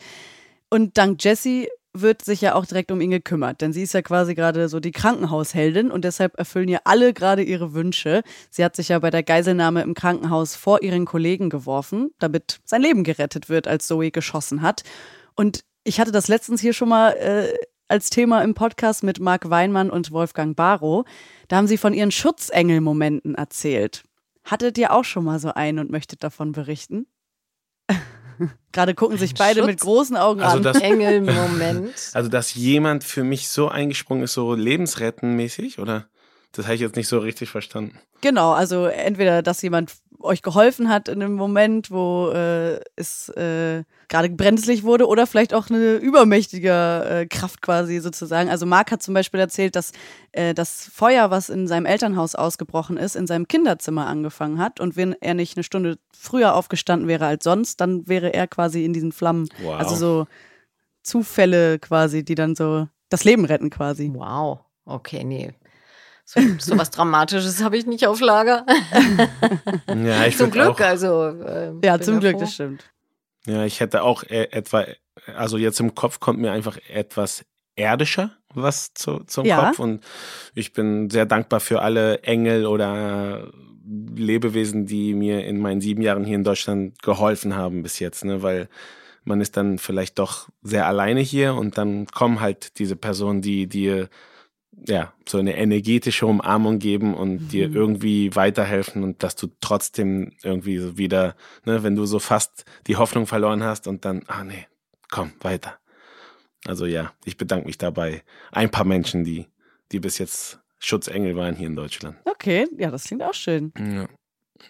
Und 0.71 0.97
dank 0.97 1.23
Jesse 1.23 1.67
wird 1.93 2.25
sich 2.25 2.41
ja 2.41 2.55
auch 2.55 2.65
direkt 2.65 2.91
um 2.91 2.99
ihn 3.01 3.11
gekümmert, 3.11 3.61
denn 3.61 3.71
sie 3.71 3.83
ist 3.83 3.93
ja 3.93 4.01
quasi 4.01 4.33
gerade 4.33 4.67
so 4.67 4.79
die 4.79 4.89
Krankenhausheldin 4.89 5.91
und 5.91 6.05
deshalb 6.05 6.39
erfüllen 6.39 6.69
ihr 6.69 6.79
alle 6.85 7.13
gerade 7.13 7.43
ihre 7.43 7.75
Wünsche. 7.75 8.23
Sie 8.49 8.65
hat 8.65 8.75
sich 8.75 8.89
ja 8.89 8.97
bei 8.97 9.11
der 9.11 9.21
Geiselnahme 9.21 9.83
im 9.83 9.93
Krankenhaus 9.93 10.55
vor 10.55 10.81
ihren 10.81 11.05
Kollegen 11.05 11.51
geworfen, 11.51 12.09
damit 12.17 12.61
sein 12.65 12.81
Leben 12.81 13.03
gerettet 13.03 13.47
wird, 13.47 13.67
als 13.67 13.85
Zoe 13.85 14.09
geschossen 14.09 14.63
hat. 14.63 14.81
Und 15.35 15.59
ich 15.83 15.99
hatte 15.99 16.11
das 16.11 16.29
letztens 16.29 16.61
hier 16.61 16.73
schon 16.73 16.89
mal 16.89 17.11
äh, 17.11 17.53
als 17.93 18.09
Thema 18.09 18.41
im 18.41 18.55
Podcast 18.55 19.03
mit 19.03 19.19
Marc 19.19 19.51
Weinmann 19.51 19.91
und 19.91 20.11
Wolfgang 20.11 20.55
Barrow. 20.55 21.05
Da 21.47 21.57
haben 21.57 21.67
sie 21.67 21.77
von 21.77 21.93
ihren 21.93 22.11
Schutzengel-Momenten 22.11 23.35
erzählt. 23.35 24.03
Hattet 24.43 24.77
ihr 24.77 24.91
auch 24.91 25.05
schon 25.05 25.23
mal 25.23 25.39
so 25.39 25.53
einen 25.53 25.79
und 25.79 25.91
möchtet 25.91 26.23
davon 26.23 26.51
berichten? 26.51 27.07
Gerade 28.71 28.95
gucken 28.95 29.17
sich 29.17 29.35
beide 29.35 29.59
Schutz? 29.59 29.67
mit 29.67 29.79
großen 29.79 30.17
Augen 30.17 30.41
also 30.41 30.57
an. 30.57 30.63
Das, 30.63 30.81
Engel-Moment. 30.81 31.93
Also, 32.13 32.29
dass 32.29 32.53
jemand 32.53 33.03
für 33.03 33.23
mich 33.23 33.47
so 33.49 33.69
eingesprungen 33.69 34.23
ist, 34.23 34.33
so 34.33 34.53
lebensrettenmäßig, 34.53 35.79
oder? 35.79 36.07
Das 36.51 36.65
habe 36.65 36.75
ich 36.75 36.81
jetzt 36.81 36.95
nicht 36.95 37.07
so 37.07 37.19
richtig 37.19 37.49
verstanden. 37.49 37.97
Genau, 38.21 38.51
also 38.53 38.85
entweder, 38.85 39.41
dass 39.41 39.61
jemand 39.61 39.93
euch 40.23 40.41
geholfen 40.41 40.89
hat 40.89 41.07
in 41.07 41.21
einem 41.21 41.35
Moment, 41.35 41.91
wo 41.91 42.29
äh, 42.29 42.79
es 42.95 43.29
äh, 43.29 43.83
gerade 44.07 44.29
brenzlig 44.29 44.83
wurde 44.83 45.07
oder 45.07 45.27
vielleicht 45.27 45.53
auch 45.53 45.69
eine 45.69 45.95
übermächtige 45.95 46.69
äh, 46.69 47.25
Kraft 47.25 47.61
quasi 47.61 47.99
sozusagen. 47.99 48.49
Also 48.49 48.65
Marc 48.65 48.91
hat 48.91 49.03
zum 49.03 49.13
Beispiel 49.13 49.39
erzählt, 49.39 49.75
dass 49.75 49.91
äh, 50.31 50.53
das 50.53 50.89
Feuer, 50.93 51.31
was 51.31 51.49
in 51.49 51.67
seinem 51.67 51.85
Elternhaus 51.85 52.35
ausgebrochen 52.35 52.97
ist, 52.97 53.15
in 53.15 53.27
seinem 53.27 53.47
Kinderzimmer 53.47 54.07
angefangen 54.07 54.59
hat 54.59 54.79
und 54.79 54.95
wenn 54.95 55.13
er 55.21 55.33
nicht 55.33 55.57
eine 55.57 55.63
Stunde 55.63 55.97
früher 56.11 56.55
aufgestanden 56.55 57.07
wäre 57.07 57.25
als 57.25 57.43
sonst, 57.43 57.81
dann 57.81 58.07
wäre 58.07 58.33
er 58.33 58.47
quasi 58.47 58.85
in 58.85 58.93
diesen 58.93 59.11
Flammen. 59.11 59.49
Wow. 59.61 59.79
Also 59.79 59.95
so 59.95 60.27
Zufälle 61.03 61.79
quasi, 61.79 62.23
die 62.23 62.35
dann 62.35 62.55
so 62.55 62.87
das 63.09 63.23
Leben 63.25 63.45
retten 63.45 63.69
quasi. 63.69 64.11
Wow. 64.13 64.59
Okay, 64.85 65.23
nee, 65.23 65.53
so, 66.25 66.39
so 66.59 66.77
was 66.77 66.89
Dramatisches 66.89 67.63
habe 67.63 67.77
ich 67.77 67.85
nicht 67.85 68.07
auf 68.07 68.19
Lager. 68.19 68.65
ja, 69.87 70.25
ich 70.25 70.37
zum 70.37 70.51
Glück, 70.51 70.67
auch, 70.67 70.79
also. 70.79 71.27
Äh, 71.27 71.73
ja, 71.83 71.99
zum 71.99 72.19
Glück, 72.19 72.39
das 72.39 72.53
stimmt. 72.53 72.83
Ja, 73.45 73.65
ich 73.65 73.79
hätte 73.79 74.03
auch 74.03 74.23
e 74.23 74.47
etwa, 74.51 74.85
also 75.35 75.57
jetzt 75.57 75.79
im 75.79 75.95
Kopf 75.95 76.19
kommt 76.19 76.39
mir 76.39 76.51
einfach 76.51 76.77
etwas 76.89 77.45
erdischer 77.75 78.31
was 78.55 78.93
zu, 78.93 79.19
zum 79.25 79.45
ja. 79.45 79.67
Kopf 79.67 79.79
und 79.79 80.03
ich 80.53 80.73
bin 80.73 81.09
sehr 81.09 81.25
dankbar 81.25 81.59
für 81.59 81.81
alle 81.81 82.19
Engel 82.19 82.65
oder 82.65 83.51
Lebewesen, 83.85 84.85
die 84.85 85.13
mir 85.13 85.45
in 85.45 85.59
meinen 85.59 85.81
sieben 85.81 86.01
Jahren 86.01 86.23
hier 86.23 86.35
in 86.35 86.43
Deutschland 86.43 87.01
geholfen 87.01 87.55
haben 87.55 87.83
bis 87.83 87.99
jetzt, 87.99 88.23
ne, 88.25 88.41
weil 88.41 88.69
man 89.25 89.41
ist 89.41 89.57
dann 89.57 89.77
vielleicht 89.77 90.19
doch 90.19 90.49
sehr 90.61 90.85
alleine 90.87 91.21
hier 91.21 91.55
und 91.55 91.77
dann 91.77 92.07
kommen 92.07 92.39
halt 92.39 92.79
diese 92.79 92.95
Personen, 92.95 93.41
die 93.41 93.67
dir 93.67 94.09
ja, 94.85 95.13
so 95.27 95.37
eine 95.37 95.55
energetische 95.55 96.25
Umarmung 96.25 96.79
geben 96.79 97.13
und 97.13 97.43
mhm. 97.43 97.47
dir 97.47 97.73
irgendwie 97.73 98.35
weiterhelfen 98.35 99.03
und 99.03 99.23
dass 99.23 99.35
du 99.35 99.47
trotzdem 99.61 100.33
irgendwie 100.43 100.77
so 100.77 100.97
wieder, 100.97 101.35
ne, 101.65 101.83
wenn 101.83 101.95
du 101.95 102.05
so 102.05 102.19
fast 102.19 102.65
die 102.87 102.97
Hoffnung 102.97 103.27
verloren 103.27 103.63
hast 103.63 103.87
und 103.87 104.05
dann, 104.05 104.23
ah 104.27 104.43
nee, 104.43 104.67
komm, 105.09 105.31
weiter. 105.41 105.79
Also 106.65 106.85
ja, 106.85 107.13
ich 107.25 107.37
bedanke 107.37 107.67
mich 107.67 107.77
dabei. 107.77 108.23
Ein 108.51 108.71
paar 108.71 108.85
Menschen, 108.85 109.23
die, 109.23 109.47
die 109.91 109.99
bis 109.99 110.17
jetzt 110.17 110.59
Schutzengel 110.79 111.35
waren 111.35 111.55
hier 111.55 111.67
in 111.67 111.75
Deutschland. 111.75 112.17
Okay, 112.25 112.67
ja, 112.77 112.91
das 112.91 113.05
klingt 113.05 113.23
auch 113.23 113.33
schön. 113.33 113.73
Ja. 113.77 114.07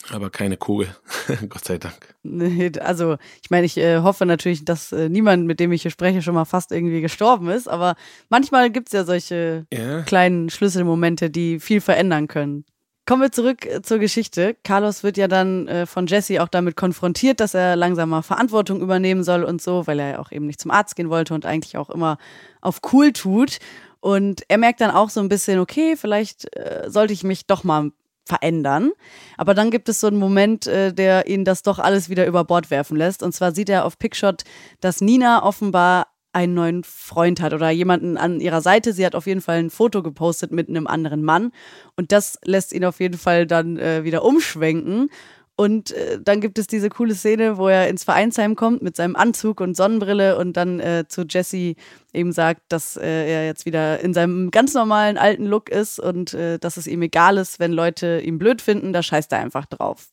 Aber 0.09 0.29
keine 0.29 0.57
Kugel, 0.57 0.95
Gott 1.49 1.65
sei 1.65 1.77
Dank. 1.77 2.15
Nee, 2.23 2.71
also 2.79 3.17
ich 3.41 3.49
meine, 3.49 3.65
ich 3.65 3.77
äh, 3.77 3.99
hoffe 3.99 4.25
natürlich, 4.25 4.65
dass 4.65 4.91
äh, 4.91 5.09
niemand, 5.09 5.45
mit 5.45 5.59
dem 5.59 5.71
ich 5.71 5.83
hier 5.83 5.91
spreche, 5.91 6.21
schon 6.21 6.35
mal 6.35 6.45
fast 6.45 6.71
irgendwie 6.71 7.01
gestorben 7.01 7.49
ist. 7.49 7.67
Aber 7.67 7.95
manchmal 8.29 8.69
gibt 8.69 8.89
es 8.89 8.93
ja 8.93 9.03
solche 9.05 9.65
ja. 9.71 10.01
kleinen 10.01 10.49
Schlüsselmomente, 10.49 11.29
die 11.29 11.59
viel 11.59 11.79
verändern 11.79 12.27
können. 12.27 12.65
Kommen 13.05 13.21
wir 13.21 13.31
zurück 13.31 13.65
äh, 13.65 13.81
zur 13.81 13.99
Geschichte. 13.99 14.55
Carlos 14.63 15.03
wird 15.03 15.17
ja 15.17 15.27
dann 15.27 15.67
äh, 15.67 15.85
von 15.85 16.07
Jesse 16.07 16.41
auch 16.41 16.47
damit 16.47 16.75
konfrontiert, 16.75 17.39
dass 17.39 17.53
er 17.53 17.75
langsam 17.75 18.09
mal 18.09 18.21
Verantwortung 18.21 18.81
übernehmen 18.81 19.23
soll 19.23 19.43
und 19.43 19.61
so, 19.61 19.87
weil 19.87 19.99
er 19.99 20.11
ja 20.11 20.19
auch 20.19 20.31
eben 20.31 20.45
nicht 20.45 20.61
zum 20.61 20.71
Arzt 20.71 20.95
gehen 20.95 21.09
wollte 21.09 21.33
und 21.33 21.45
eigentlich 21.45 21.77
auch 21.77 21.89
immer 21.89 22.17
auf 22.61 22.79
cool 22.93 23.11
tut. 23.11 23.59
Und 23.99 24.43
er 24.47 24.57
merkt 24.57 24.81
dann 24.81 24.91
auch 24.91 25.09
so 25.09 25.19
ein 25.19 25.29
bisschen, 25.29 25.59
okay, 25.59 25.95
vielleicht 25.97 26.55
äh, 26.55 26.85
sollte 26.87 27.13
ich 27.13 27.23
mich 27.23 27.45
doch 27.45 27.63
mal 27.63 27.91
verändern. 28.25 28.91
Aber 29.37 29.53
dann 29.53 29.71
gibt 29.71 29.89
es 29.89 29.99
so 29.99 30.07
einen 30.07 30.17
Moment, 30.17 30.67
äh, 30.67 30.93
der 30.93 31.27
ihn 31.27 31.45
das 31.45 31.63
doch 31.63 31.79
alles 31.79 32.09
wieder 32.09 32.25
über 32.25 32.43
Bord 32.43 32.71
werfen 32.71 32.97
lässt. 32.97 33.23
Und 33.23 33.33
zwar 33.33 33.53
sieht 33.53 33.69
er 33.69 33.85
auf 33.85 33.97
Pickshot, 33.97 34.43
dass 34.79 35.01
Nina 35.01 35.43
offenbar 35.43 36.07
einen 36.33 36.55
neuen 36.55 36.83
Freund 36.83 37.41
hat 37.41 37.53
oder 37.53 37.69
jemanden 37.69 38.17
an 38.17 38.39
ihrer 38.39 38.61
Seite. 38.61 38.91
Sie 38.91 39.05
hat 39.05 39.13
auf 39.13 39.27
jeden 39.27 39.41
Fall 39.41 39.57
ein 39.57 39.69
Foto 39.69 40.01
gepostet 40.01 40.51
mit 40.51 40.67
einem 40.67 40.87
anderen 40.87 41.23
Mann. 41.23 41.51
Und 41.95 42.11
das 42.11 42.39
lässt 42.43 42.73
ihn 42.73 42.85
auf 42.85 42.99
jeden 42.99 43.19
Fall 43.19 43.45
dann 43.45 43.77
äh, 43.77 44.03
wieder 44.03 44.25
umschwenken 44.25 45.09
und 45.55 45.91
äh, 45.91 46.19
dann 46.19 46.41
gibt 46.41 46.57
es 46.57 46.65
diese 46.65 46.89
coole 46.89 47.13
Szene, 47.13 47.57
wo 47.57 47.67
er 47.67 47.87
ins 47.87 48.03
Vereinsheim 48.03 48.55
kommt 48.55 48.81
mit 48.81 48.95
seinem 48.95 49.15
Anzug 49.15 49.61
und 49.61 49.77
Sonnenbrille 49.77 50.37
und 50.37 50.57
dann 50.57 50.79
äh, 50.79 51.05
zu 51.07 51.25
Jesse 51.29 51.75
eben 52.11 52.31
sagt, 52.31 52.61
dass 52.69 52.97
äh, 52.97 53.31
er 53.31 53.45
jetzt 53.45 53.67
wieder 53.67 53.99
in 53.99 54.15
seinem 54.15 54.49
ganz 54.49 54.73
normalen 54.73 55.17
alten 55.17 55.45
Look 55.45 55.69
ist 55.69 55.99
und 55.99 56.33
äh, 56.33 56.57
dass 56.57 56.77
es 56.77 56.87
ihm 56.87 57.03
egal 57.03 57.37
ist, 57.37 57.59
wenn 57.59 57.71
Leute 57.71 58.19
ihn 58.19 58.39
blöd 58.39 58.63
finden, 58.63 58.93
da 58.93 59.03
scheißt 59.03 59.31
er 59.31 59.39
einfach 59.39 59.67
drauf. 59.67 60.07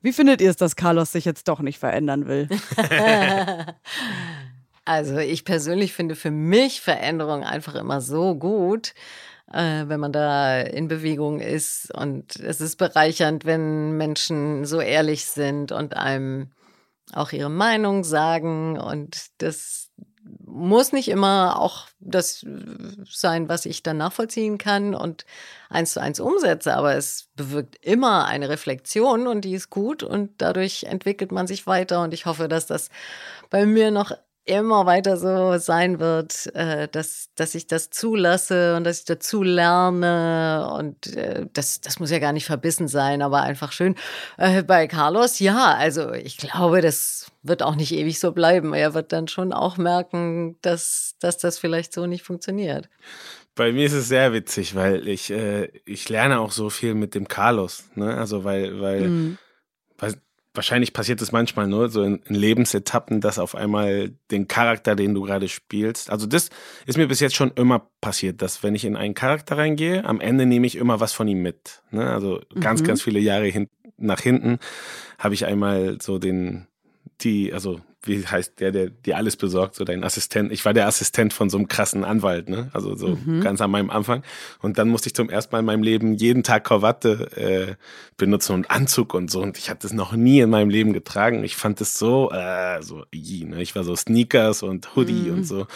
Wie 0.00 0.12
findet 0.12 0.40
ihr 0.40 0.50
es, 0.50 0.56
dass 0.56 0.76
Carlos 0.76 1.10
sich 1.10 1.24
jetzt 1.24 1.48
doch 1.48 1.60
nicht 1.60 1.78
verändern 1.80 2.28
will? 2.28 2.48
also 4.84 5.18
ich 5.18 5.44
persönlich 5.44 5.92
finde 5.92 6.14
für 6.14 6.30
mich 6.30 6.80
Veränderung 6.80 7.42
einfach 7.42 7.74
immer 7.74 8.00
so 8.00 8.36
gut 8.36 8.94
äh, 9.52 9.84
wenn 9.88 10.00
man 10.00 10.12
da 10.12 10.60
in 10.60 10.88
Bewegung 10.88 11.40
ist. 11.40 11.92
Und 11.94 12.36
es 12.36 12.60
ist 12.60 12.76
bereichernd, 12.76 13.44
wenn 13.44 13.92
Menschen 13.92 14.64
so 14.64 14.80
ehrlich 14.80 15.26
sind 15.26 15.72
und 15.72 15.96
einem 15.96 16.52
auch 17.12 17.32
ihre 17.32 17.50
Meinung 17.50 18.04
sagen. 18.04 18.78
Und 18.78 19.26
das 19.38 19.90
muss 20.44 20.92
nicht 20.92 21.08
immer 21.08 21.60
auch 21.60 21.88
das 21.98 22.46
sein, 23.10 23.48
was 23.48 23.66
ich 23.66 23.82
dann 23.82 23.96
nachvollziehen 23.96 24.58
kann 24.58 24.94
und 24.94 25.24
eins 25.68 25.94
zu 25.94 26.00
eins 26.00 26.20
umsetze, 26.20 26.74
aber 26.74 26.94
es 26.94 27.28
bewirkt 27.34 27.76
immer 27.84 28.26
eine 28.26 28.48
Reflexion 28.48 29.26
und 29.26 29.42
die 29.42 29.54
ist 29.54 29.70
gut 29.70 30.02
und 30.02 30.30
dadurch 30.38 30.84
entwickelt 30.84 31.32
man 31.32 31.46
sich 31.46 31.66
weiter 31.66 32.02
und 32.02 32.14
ich 32.14 32.26
hoffe, 32.26 32.48
dass 32.48 32.66
das 32.66 32.90
bei 33.50 33.66
mir 33.66 33.90
noch 33.90 34.12
immer 34.44 34.86
weiter 34.86 35.16
so 35.16 35.56
sein 35.58 36.00
wird, 36.00 36.52
äh, 36.54 36.88
dass, 36.88 37.28
dass 37.36 37.54
ich 37.54 37.66
das 37.66 37.90
zulasse 37.90 38.76
und 38.76 38.84
dass 38.84 39.00
ich 39.00 39.04
dazu 39.04 39.42
lerne. 39.42 40.68
Und 40.78 41.14
äh, 41.16 41.46
das, 41.52 41.80
das 41.80 42.00
muss 42.00 42.10
ja 42.10 42.18
gar 42.18 42.32
nicht 42.32 42.46
verbissen 42.46 42.88
sein, 42.88 43.22
aber 43.22 43.42
einfach 43.42 43.72
schön. 43.72 43.94
Äh, 44.38 44.62
bei 44.62 44.88
Carlos, 44.88 45.38
ja, 45.38 45.74
also 45.74 46.12
ich 46.12 46.38
glaube, 46.38 46.80
das 46.80 47.30
wird 47.42 47.62
auch 47.62 47.76
nicht 47.76 47.92
ewig 47.92 48.18
so 48.18 48.32
bleiben. 48.32 48.74
Er 48.74 48.94
wird 48.94 49.12
dann 49.12 49.28
schon 49.28 49.52
auch 49.52 49.76
merken, 49.76 50.56
dass, 50.62 51.14
dass 51.20 51.38
das 51.38 51.58
vielleicht 51.58 51.92
so 51.92 52.06
nicht 52.06 52.24
funktioniert. 52.24 52.88
Bei 53.54 53.70
mir 53.70 53.86
ist 53.86 53.92
es 53.92 54.08
sehr 54.08 54.32
witzig, 54.32 54.74
weil 54.74 55.06
ich, 55.06 55.30
ich 55.30 56.08
lerne 56.08 56.40
auch 56.40 56.52
so 56.52 56.70
viel 56.70 56.94
mit 56.94 57.14
dem 57.14 57.28
Carlos. 57.28 57.84
Ne? 57.94 58.16
Also 58.16 58.44
weil, 58.44 58.80
weil, 58.80 59.08
mhm. 59.08 59.38
weil 59.98 60.14
wahrscheinlich 60.54 60.92
passiert 60.92 61.20
es 61.22 61.32
manchmal 61.32 61.66
nur 61.66 61.88
so 61.88 62.02
in, 62.02 62.20
in, 62.26 62.34
Lebensetappen, 62.34 63.20
dass 63.20 63.38
auf 63.38 63.54
einmal 63.54 64.12
den 64.30 64.48
Charakter, 64.48 64.94
den 64.94 65.14
du 65.14 65.22
gerade 65.22 65.48
spielst, 65.48 66.10
also 66.10 66.26
das 66.26 66.50
ist 66.86 66.98
mir 66.98 67.08
bis 67.08 67.20
jetzt 67.20 67.34
schon 67.34 67.52
immer 67.54 67.88
passiert, 68.00 68.42
dass 68.42 68.62
wenn 68.62 68.74
ich 68.74 68.84
in 68.84 68.96
einen 68.96 69.14
Charakter 69.14 69.56
reingehe, 69.56 70.04
am 70.04 70.20
Ende 70.20 70.46
nehme 70.46 70.66
ich 70.66 70.76
immer 70.76 71.00
was 71.00 71.12
von 71.12 71.28
ihm 71.28 71.42
mit. 71.42 71.82
Ne? 71.90 72.10
Also 72.10 72.40
ganz, 72.60 72.82
mhm. 72.82 72.86
ganz 72.86 73.02
viele 73.02 73.20
Jahre 73.20 73.46
hin, 73.46 73.68
nach 73.96 74.20
hinten 74.20 74.58
habe 75.18 75.34
ich 75.34 75.46
einmal 75.46 75.98
so 76.00 76.18
den, 76.18 76.66
die, 77.20 77.52
also 77.52 77.80
wie 78.04 78.26
heißt 78.26 78.58
der, 78.60 78.72
der 78.72 78.90
dir 78.90 79.16
alles 79.16 79.36
besorgt, 79.36 79.76
so 79.76 79.84
dein 79.84 80.02
Assistent. 80.02 80.50
Ich 80.50 80.64
war 80.64 80.74
der 80.74 80.86
Assistent 80.86 81.32
von 81.32 81.50
so 81.50 81.58
einem 81.58 81.68
krassen 81.68 82.04
Anwalt, 82.04 82.48
ne? 82.48 82.68
Also 82.72 82.96
so 82.96 83.16
mhm. 83.24 83.40
ganz 83.40 83.60
an 83.60 83.70
meinem 83.70 83.90
Anfang. 83.90 84.22
Und 84.60 84.78
dann 84.78 84.88
musste 84.88 85.08
ich 85.08 85.14
zum 85.14 85.30
ersten 85.30 85.54
Mal 85.54 85.60
in 85.60 85.66
meinem 85.66 85.82
Leben 85.82 86.14
jeden 86.14 86.42
Tag 86.42 86.64
Krawatte 86.64 87.30
äh, 87.36 87.74
benutzen 88.16 88.54
und 88.54 88.70
Anzug 88.70 89.14
und 89.14 89.30
so. 89.30 89.40
Und 89.40 89.56
ich 89.56 89.70
hatte 89.70 89.82
das 89.82 89.92
noch 89.92 90.12
nie 90.12 90.40
in 90.40 90.50
meinem 90.50 90.70
Leben 90.70 90.92
getragen. 90.92 91.44
Ich 91.44 91.56
fand 91.56 91.80
es 91.80 91.94
so, 91.94 92.30
äh, 92.32 92.82
so, 92.82 93.04
ne? 93.12 93.62
Ich 93.62 93.76
war 93.76 93.84
so 93.84 93.94
Sneakers 93.94 94.62
und 94.62 94.96
Hoodie 94.96 95.30
mhm. 95.30 95.34
und 95.34 95.44
so. 95.44 95.66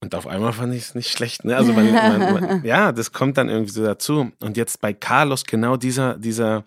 Und 0.00 0.14
auf 0.14 0.26
einmal 0.26 0.52
fand 0.52 0.74
ich 0.74 0.82
es 0.82 0.94
nicht 0.94 1.10
schlecht. 1.10 1.44
Ne? 1.44 1.56
Also 1.56 1.72
man, 1.72 1.92
man, 1.92 2.34
man, 2.34 2.64
ja, 2.64 2.92
das 2.92 3.12
kommt 3.12 3.38
dann 3.38 3.48
irgendwie 3.48 3.72
so 3.72 3.82
dazu. 3.82 4.30
Und 4.40 4.56
jetzt 4.56 4.80
bei 4.80 4.92
Carlos 4.92 5.44
genau 5.44 5.76
dieser, 5.76 6.18
dieser 6.18 6.64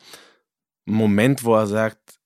Moment, 0.85 1.43
wo 1.43 1.55
er 1.55 1.67
sagt, 1.67 2.18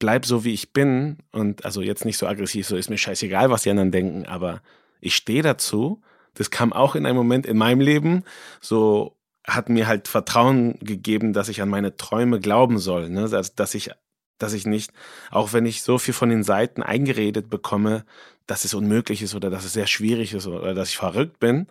bleib 0.00 0.26
so, 0.26 0.44
wie 0.44 0.52
ich 0.52 0.72
bin 0.72 1.18
und 1.30 1.64
also 1.64 1.82
jetzt 1.82 2.04
nicht 2.04 2.18
so 2.18 2.26
aggressiv, 2.26 2.66
so 2.66 2.76
ist 2.76 2.90
mir 2.90 2.98
scheißegal, 2.98 3.50
was 3.50 3.62
die 3.62 3.70
anderen 3.70 3.92
denken, 3.92 4.26
aber 4.26 4.62
ich 5.00 5.14
stehe 5.14 5.42
dazu. 5.42 6.02
Das 6.34 6.50
kam 6.50 6.72
auch 6.72 6.96
in 6.96 7.06
einem 7.06 7.16
Moment 7.16 7.46
in 7.46 7.56
meinem 7.56 7.80
Leben, 7.80 8.24
so 8.60 9.16
hat 9.46 9.68
mir 9.68 9.86
halt 9.86 10.08
Vertrauen 10.08 10.78
gegeben, 10.80 11.32
dass 11.32 11.48
ich 11.48 11.60
an 11.62 11.68
meine 11.68 11.96
Träume 11.96 12.40
glauben 12.40 12.78
soll, 12.78 13.08
ne? 13.10 13.28
dass, 13.28 13.54
dass 13.54 13.74
ich 13.74 13.90
dass 14.38 14.54
ich 14.54 14.64
nicht, 14.64 14.92
auch 15.30 15.52
wenn 15.52 15.66
ich 15.66 15.82
so 15.82 15.98
viel 15.98 16.14
von 16.14 16.30
den 16.30 16.44
Seiten 16.44 16.82
eingeredet 16.82 17.50
bekomme, 17.50 18.06
dass 18.46 18.64
es 18.64 18.72
unmöglich 18.72 19.20
ist 19.20 19.34
oder 19.34 19.50
dass 19.50 19.66
es 19.66 19.74
sehr 19.74 19.86
schwierig 19.86 20.32
ist 20.32 20.46
oder 20.46 20.72
dass 20.72 20.88
ich 20.88 20.96
verrückt 20.96 21.38
bin, 21.40 21.66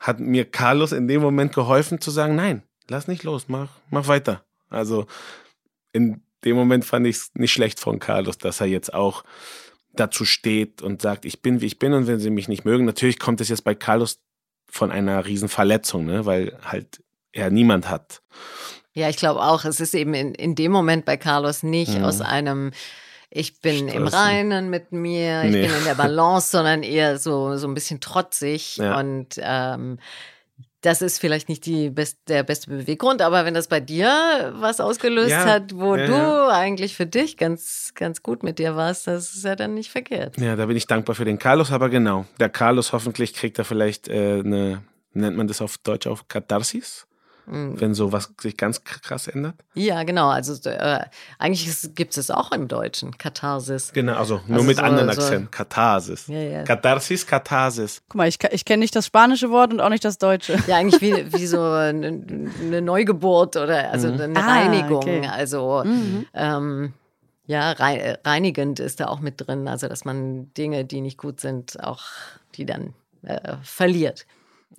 hat 0.00 0.18
mir 0.18 0.44
Carlos 0.44 0.90
in 0.90 1.06
dem 1.06 1.22
Moment 1.22 1.54
geholfen 1.54 2.00
zu 2.00 2.10
sagen, 2.10 2.34
nein, 2.34 2.64
lass 2.88 3.06
nicht 3.06 3.22
los, 3.22 3.48
mach, 3.48 3.70
mach 3.90 4.08
weiter. 4.08 4.44
Also 4.68 5.06
in 5.92 6.22
dem 6.44 6.56
Moment 6.56 6.84
fand 6.84 7.06
ich 7.06 7.16
es 7.16 7.30
nicht 7.34 7.52
schlecht 7.52 7.80
von 7.80 7.98
Carlos, 7.98 8.38
dass 8.38 8.60
er 8.60 8.66
jetzt 8.66 8.92
auch 8.92 9.24
dazu 9.92 10.24
steht 10.24 10.82
und 10.82 11.02
sagt, 11.02 11.24
ich 11.24 11.42
bin 11.42 11.60
wie 11.60 11.66
ich 11.66 11.78
bin 11.78 11.92
und 11.92 12.06
wenn 12.06 12.18
sie 12.18 12.30
mich 12.30 12.48
nicht 12.48 12.64
mögen, 12.64 12.84
natürlich 12.84 13.18
kommt 13.18 13.40
es 13.40 13.48
jetzt 13.48 13.64
bei 13.64 13.74
Carlos 13.74 14.20
von 14.68 14.90
einer 14.90 15.26
riesen 15.26 15.48
Verletzung, 15.48 16.06
ne, 16.06 16.24
weil 16.24 16.58
halt 16.64 17.02
er 17.32 17.50
niemand 17.50 17.88
hat. 17.88 18.22
Ja, 18.94 19.08
ich 19.08 19.16
glaube 19.16 19.40
auch, 19.40 19.64
es 19.64 19.80
ist 19.80 19.94
eben 19.94 20.14
in, 20.14 20.34
in 20.34 20.54
dem 20.54 20.72
Moment 20.72 21.04
bei 21.04 21.16
Carlos 21.16 21.62
nicht 21.62 21.98
mhm. 21.98 22.04
aus 22.04 22.20
einem 22.20 22.72
ich 23.34 23.60
bin 23.60 23.88
Stress. 23.88 23.94
im 23.94 24.06
Reinen 24.06 24.70
mit 24.70 24.92
mir, 24.92 25.44
ich 25.44 25.52
nee. 25.52 25.66
bin 25.66 25.74
in 25.74 25.84
der 25.84 25.94
Balance, 25.94 26.50
sondern 26.50 26.82
eher 26.82 27.18
so, 27.18 27.56
so 27.56 27.66
ein 27.66 27.72
bisschen 27.72 28.00
trotzig. 28.00 28.76
Ja. 28.76 28.98
Und 28.98 29.36
ähm, 29.38 29.98
das 30.82 31.00
ist 31.00 31.18
vielleicht 31.18 31.48
nicht 31.48 31.64
die 31.64 31.90
best, 31.90 32.18
der 32.28 32.42
beste 32.42 32.68
Beweggrund, 32.68 33.22
aber 33.22 33.44
wenn 33.44 33.54
das 33.54 33.68
bei 33.68 33.80
dir 33.80 34.52
was 34.56 34.80
ausgelöst 34.80 35.30
ja, 35.30 35.44
hat, 35.44 35.74
wo 35.74 35.94
ja, 35.96 36.06
du 36.06 36.12
ja. 36.12 36.48
eigentlich 36.48 36.96
für 36.96 37.06
dich 37.06 37.36
ganz, 37.36 37.92
ganz 37.94 38.22
gut 38.22 38.42
mit 38.42 38.58
dir 38.58 38.74
warst, 38.74 39.06
das 39.06 39.34
ist 39.34 39.44
ja 39.44 39.54
dann 39.54 39.74
nicht 39.74 39.90
verkehrt. 39.90 40.36
Ja, 40.38 40.56
da 40.56 40.66
bin 40.66 40.76
ich 40.76 40.86
dankbar 40.86 41.14
für 41.14 41.24
den 41.24 41.38
Carlos, 41.38 41.70
aber 41.70 41.88
genau, 41.88 42.26
der 42.40 42.48
Carlos 42.48 42.92
hoffentlich 42.92 43.32
kriegt 43.32 43.58
er 43.58 43.64
vielleicht 43.64 44.08
äh, 44.08 44.40
eine, 44.40 44.82
nennt 45.14 45.36
man 45.36 45.46
das 45.46 45.62
auf 45.62 45.78
Deutsch 45.78 46.08
auch 46.08 46.26
Katharsis? 46.26 47.06
Mhm. 47.46 47.80
wenn 47.80 47.94
sowas 47.94 48.32
sich 48.40 48.56
ganz 48.56 48.84
krass 48.84 49.26
ändert? 49.26 49.56
Ja, 49.74 50.04
genau. 50.04 50.28
Also 50.28 50.68
äh, 50.68 51.00
eigentlich 51.38 51.94
gibt 51.94 52.16
es 52.16 52.30
auch 52.30 52.52
im 52.52 52.68
Deutschen, 52.68 53.18
Katharsis. 53.18 53.92
Genau, 53.92 54.14
also 54.14 54.40
nur 54.46 54.58
also 54.58 54.66
mit 54.66 54.76
so, 54.76 54.82
anderen 54.82 55.10
Akzent. 55.10 55.44
So 55.46 55.50
Katharsis. 55.50 56.26
Ja, 56.28 56.40
ja. 56.40 56.62
Katharsis, 56.62 57.26
Katharsis. 57.26 58.02
Guck 58.08 58.16
mal, 58.16 58.28
ich, 58.28 58.38
ich 58.52 58.64
kenne 58.64 58.80
nicht 58.80 58.94
das 58.94 59.06
spanische 59.06 59.50
Wort 59.50 59.72
und 59.72 59.80
auch 59.80 59.88
nicht 59.88 60.04
das 60.04 60.18
deutsche. 60.18 60.56
Ja, 60.66 60.76
eigentlich 60.76 61.00
wie, 61.00 61.32
wie 61.32 61.46
so 61.46 61.60
eine, 61.60 62.22
eine 62.60 62.80
Neugeburt 62.80 63.56
oder 63.56 63.90
also 63.90 64.08
mhm. 64.08 64.20
eine 64.20 64.38
ah, 64.38 64.46
Reinigung. 64.46 65.02
Okay. 65.02 65.26
Also 65.26 65.82
mhm. 65.84 66.26
ähm, 66.34 66.92
ja, 67.46 67.72
reinigend 67.72 68.78
ist 68.78 69.00
da 69.00 69.08
auch 69.08 69.20
mit 69.20 69.46
drin. 69.46 69.66
Also 69.66 69.88
dass 69.88 70.04
man 70.04 70.52
Dinge, 70.54 70.84
die 70.84 71.00
nicht 71.00 71.18
gut 71.18 71.40
sind, 71.40 71.82
auch 71.82 72.02
die 72.54 72.66
dann 72.66 72.94
äh, 73.22 73.56
verliert. 73.62 74.26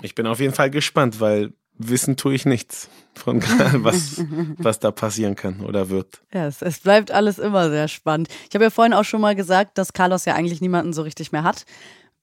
Ich 0.02 0.16
bin 0.16 0.26
auf 0.28 0.40
jeden 0.40 0.54
Fall 0.54 0.70
gespannt, 0.70 1.20
weil 1.20 1.54
wissen 1.78 2.18
tue 2.18 2.34
ich 2.34 2.46
nichts 2.46 2.90
von 3.16 3.42
was, 3.42 4.24
was 4.58 4.80
da 4.80 4.92
passieren 4.92 5.36
kann 5.36 5.62
oder 5.62 5.90
wird. 5.90 6.22
Ja, 6.34 6.48
es, 6.48 6.62
es 6.62 6.80
bleibt 6.80 7.12
alles 7.12 7.40
immer 7.40 7.70
sehr 7.70 7.88
spannend. 7.88 8.30
Ich 8.50 8.56
habe 8.56 8.66
ja 8.66 8.70
vorhin 8.70 8.94
auch 8.94 9.06
schon 9.06 9.22
mal 9.22 9.36
gesagt, 9.36 9.78
dass 9.78 9.94
Carlos 9.94 10.26
ja 10.26 10.36
eigentlich 10.36 10.62
niemanden 10.62 10.94
so 10.94 11.02
richtig 11.02 11.32
mehr 11.32 11.44
hat. 11.44 11.66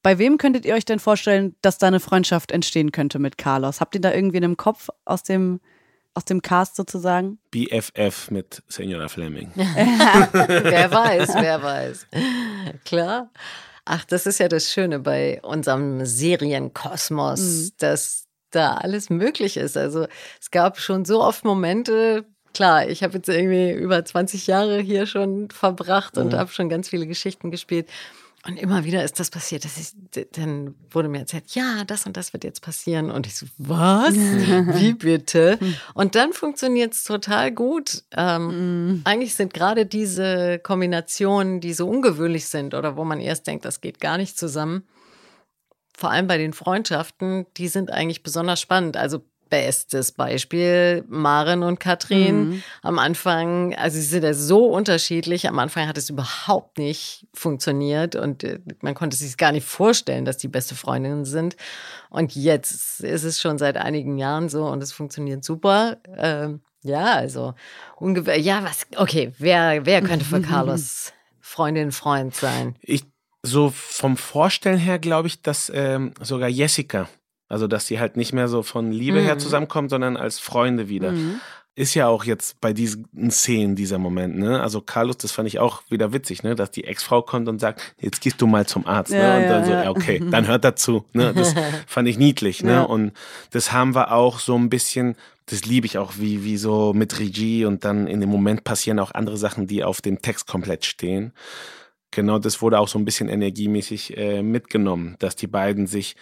Bei 0.03 0.19
wem 0.19 0.39
könntet 0.39 0.65
ihr 0.65 0.75
euch 0.75 0.85
denn 0.85 0.99
vorstellen, 0.99 1.55
dass 1.61 1.79
da 1.79 1.89
eine 1.89 2.01
Freundschaft 2.01 2.53
entstehen 2.53 2.91
könnte 2.91 3.19
mit 3.19 3.37
Carlos? 3.37 3.81
Habt 3.81 3.95
ihr 3.95 4.01
da 4.01 4.13
irgendwie 4.13 4.39
einen 4.39 4.57
Kopf 4.57 4.89
aus 5.05 5.23
dem, 5.23 5.61
aus 6.15 6.25
dem 6.25 6.41
Cast 6.41 6.77
sozusagen? 6.77 7.39
BFF 7.51 8.31
mit 8.31 8.63
Senora 8.67 9.09
Fleming. 9.09 9.51
wer 9.55 10.91
weiß, 10.91 11.35
wer 11.35 11.63
weiß. 11.63 12.07
Klar. 12.87 13.31
Ach, 13.85 14.05
das 14.05 14.27
ist 14.27 14.39
ja 14.39 14.49
das 14.49 14.73
Schöne 14.73 15.01
bei 15.01 15.41
unserem 15.43 16.07
Serienkosmos, 16.07 17.41
mhm. 17.41 17.71
dass 17.79 18.30
da 18.51 18.75
alles 18.75 19.11
möglich 19.11 19.57
ist. 19.57 19.77
Also 19.77 20.07
es 20.41 20.51
gab 20.51 20.79
schon 20.79 21.05
so 21.05 21.23
oft 21.23 21.45
Momente, 21.45 22.25
klar, 22.55 22.89
ich 22.89 23.03
habe 23.03 23.15
jetzt 23.15 23.29
irgendwie 23.29 23.73
über 23.73 24.05
20 24.05 24.47
Jahre 24.47 24.81
hier 24.81 25.07
schon 25.07 25.51
verbracht 25.51 26.19
und 26.19 26.33
mhm. 26.33 26.37
habe 26.37 26.51
schon 26.51 26.69
ganz 26.69 26.89
viele 26.89 27.07
Geschichten 27.07 27.51
gespielt. 27.51 27.89
Und 28.47 28.57
immer 28.57 28.85
wieder 28.85 29.05
ist 29.05 29.21
das 29.21 29.29
passiert, 29.29 29.67
dass 29.67 29.77
ich, 29.77 30.27
dann 30.33 30.75
wurde 30.91 31.09
mir 31.09 31.19
erzählt, 31.19 31.45
ja, 31.49 31.85
das 31.85 32.07
und 32.07 32.17
das 32.17 32.33
wird 32.33 32.43
jetzt 32.43 32.63
passieren. 32.63 33.11
Und 33.11 33.27
ich 33.27 33.37
so, 33.37 33.45
was? 33.59 34.15
Wie 34.15 34.95
bitte? 34.95 35.59
Und 35.93 36.15
dann 36.15 36.33
funktioniert 36.33 36.95
es 36.95 37.05
total 37.05 37.53
gut. 37.53 38.03
Ähm, 38.17 38.95
mm. 38.95 39.01
Eigentlich 39.05 39.35
sind 39.35 39.53
gerade 39.53 39.85
diese 39.85 40.59
Kombinationen, 40.59 41.61
die 41.61 41.75
so 41.75 41.87
ungewöhnlich 41.87 42.47
sind 42.47 42.73
oder 42.73 42.97
wo 42.97 43.05
man 43.05 43.21
erst 43.21 43.47
denkt, 43.47 43.67
das 43.67 43.83
geht 43.83 44.01
gar 44.01 44.17
nicht 44.17 44.39
zusammen, 44.39 44.85
vor 46.01 46.11
allem 46.11 46.27
bei 46.27 46.39
den 46.39 46.55
Freundschaften, 46.55 47.47
die 47.59 47.69
sind 47.69 47.93
eigentlich 47.93 48.23
besonders 48.23 48.61
spannend. 48.61 48.97
Also 48.97 49.23
bestes 49.51 50.13
Beispiel, 50.13 51.05
Maren 51.09 51.63
und 51.63 51.79
Katrin. 51.81 52.49
Mhm. 52.49 52.63
Am 52.83 52.99
Anfang, 52.99 53.75
also 53.75 53.97
sie 53.97 54.05
sind 54.05 54.23
ja 54.23 54.33
so 54.33 54.67
unterschiedlich. 54.67 55.49
Am 55.49 55.59
Anfang 55.59 55.89
hat 55.89 55.99
es 55.99 56.09
überhaupt 56.09 56.79
nicht 56.79 57.27
funktioniert 57.35 58.17
und 58.17 58.45
äh, 58.45 58.61
man 58.81 58.95
konnte 58.95 59.17
sich 59.17 59.37
gar 59.37 59.53
nicht 59.53 59.67
vorstellen, 59.67 60.25
dass 60.25 60.39
die 60.39 60.49
beste 60.49 60.75
Freundinnen 60.75 61.25
sind. 61.25 61.57
Und 62.09 62.35
jetzt 62.35 63.01
ist 63.01 63.25
es 63.25 63.41
schon 63.41 63.59
seit 63.59 63.77
einigen 63.77 64.17
Jahren 64.17 64.49
so 64.49 64.65
und 64.67 64.83
es 64.83 64.93
funktioniert 64.93 65.45
super. 65.45 65.99
Ähm, 66.17 66.61
ja, 66.83 67.13
also 67.13 67.55
ungefähr, 67.97 68.41
ja, 68.41 68.65
was, 68.65 68.87
okay, 68.97 69.33
wer, 69.39 69.85
wer 69.85 70.01
könnte 70.01 70.25
für 70.25 70.41
Carlos 70.41 71.13
Freundin, 71.41 71.93
Freund 71.93 72.35
sein? 72.35 72.77
Ich 72.81 73.05
so 73.43 73.73
vom 73.75 74.17
Vorstellen 74.17 74.79
her 74.79 74.99
glaube 74.99 75.29
ich, 75.29 75.43
dass 75.43 75.71
ähm, 75.75 76.13
sogar 76.21 76.49
Jessica, 76.49 77.09
also 77.49 77.67
dass 77.67 77.87
sie 77.87 77.99
halt 77.99 78.17
nicht 78.17 78.33
mehr 78.33 78.49
so 78.49 78.63
von 78.63 78.93
Liebe 78.93 79.21
mhm. 79.21 79.25
her 79.25 79.39
zusammenkommt, 79.39 79.91
sondern 79.91 80.17
als 80.17 80.39
Freunde 80.39 80.89
wieder. 80.89 81.13
Mhm. 81.13 81.41
Ist 81.77 81.95
ja 81.95 82.09
auch 82.09 82.25
jetzt 82.25 82.61
bei 82.61 82.73
diesen 82.73 83.31
Szenen 83.31 83.77
dieser 83.77 83.99
Moment, 83.99 84.37
ne? 84.37 84.61
Also 84.61 84.81
Carlos, 84.83 85.17
das 85.17 85.33
fand 85.33 85.49
ich 85.49 85.61
auch 85.61 85.83
wieder 85.89 86.13
witzig, 86.13 86.43
ne? 86.43 86.55
Dass 86.55 86.73
die 86.73 86.85
Ex-Frau 86.85 87.23
kommt 87.23 87.49
und 87.49 87.59
sagt, 87.61 87.95
jetzt 87.99 88.21
gehst 88.21 88.43
du 88.43 88.47
mal 88.47 88.67
zum 88.67 88.87
Arzt, 88.87 89.13
ne? 89.13 89.19
ja, 89.19 89.39
ne? 89.39 89.43
Und 89.43 89.49
dann 89.49 89.61
ja, 89.61 89.67
so, 89.67 89.73
ja, 89.85 89.91
okay, 89.91 90.23
dann 90.31 90.47
hört 90.47 90.65
dazu, 90.65 91.05
ne? 91.13 91.33
Das 91.33 91.55
fand 91.87 92.09
ich 92.09 92.19
niedlich, 92.19 92.63
ne? 92.63 92.87
Und 92.87 93.13
das 93.51 93.73
haben 93.73 93.95
wir 93.95 94.13
auch 94.13 94.41
so 94.41 94.57
ein 94.57 94.69
bisschen, 94.69 95.15
das 95.47 95.65
liebe 95.65 95.87
ich 95.87 95.97
auch, 95.97 96.15
wie, 96.19 96.45
wie 96.45 96.57
so 96.59 96.93
mit 96.93 97.19
Regie 97.19 97.65
und 97.65 97.85
dann 97.85 98.09
in 98.09 98.21
dem 98.21 98.31
Moment 98.31 98.65
passieren 98.65 98.99
auch 98.99 99.13
andere 99.13 99.39
Sachen, 99.39 99.67
die 99.67 99.83
auf 99.83 100.03
dem 100.03 100.21
Text 100.21 100.49
komplett 100.49 100.85
stehen 100.85 101.33
genau 102.11 102.39
das 102.39 102.63
wurde 102.63 102.79
auch 102.79 102.89
so 102.89 102.99
ein 102.99 103.05
bisschen 103.05 103.29
energiemäßig 103.29 104.17
äh, 104.17 104.43
mitgenommen, 104.43 105.17
dass 105.19 105.37
die 105.37 105.47
beiden 105.47 105.87
sich, 105.87 106.17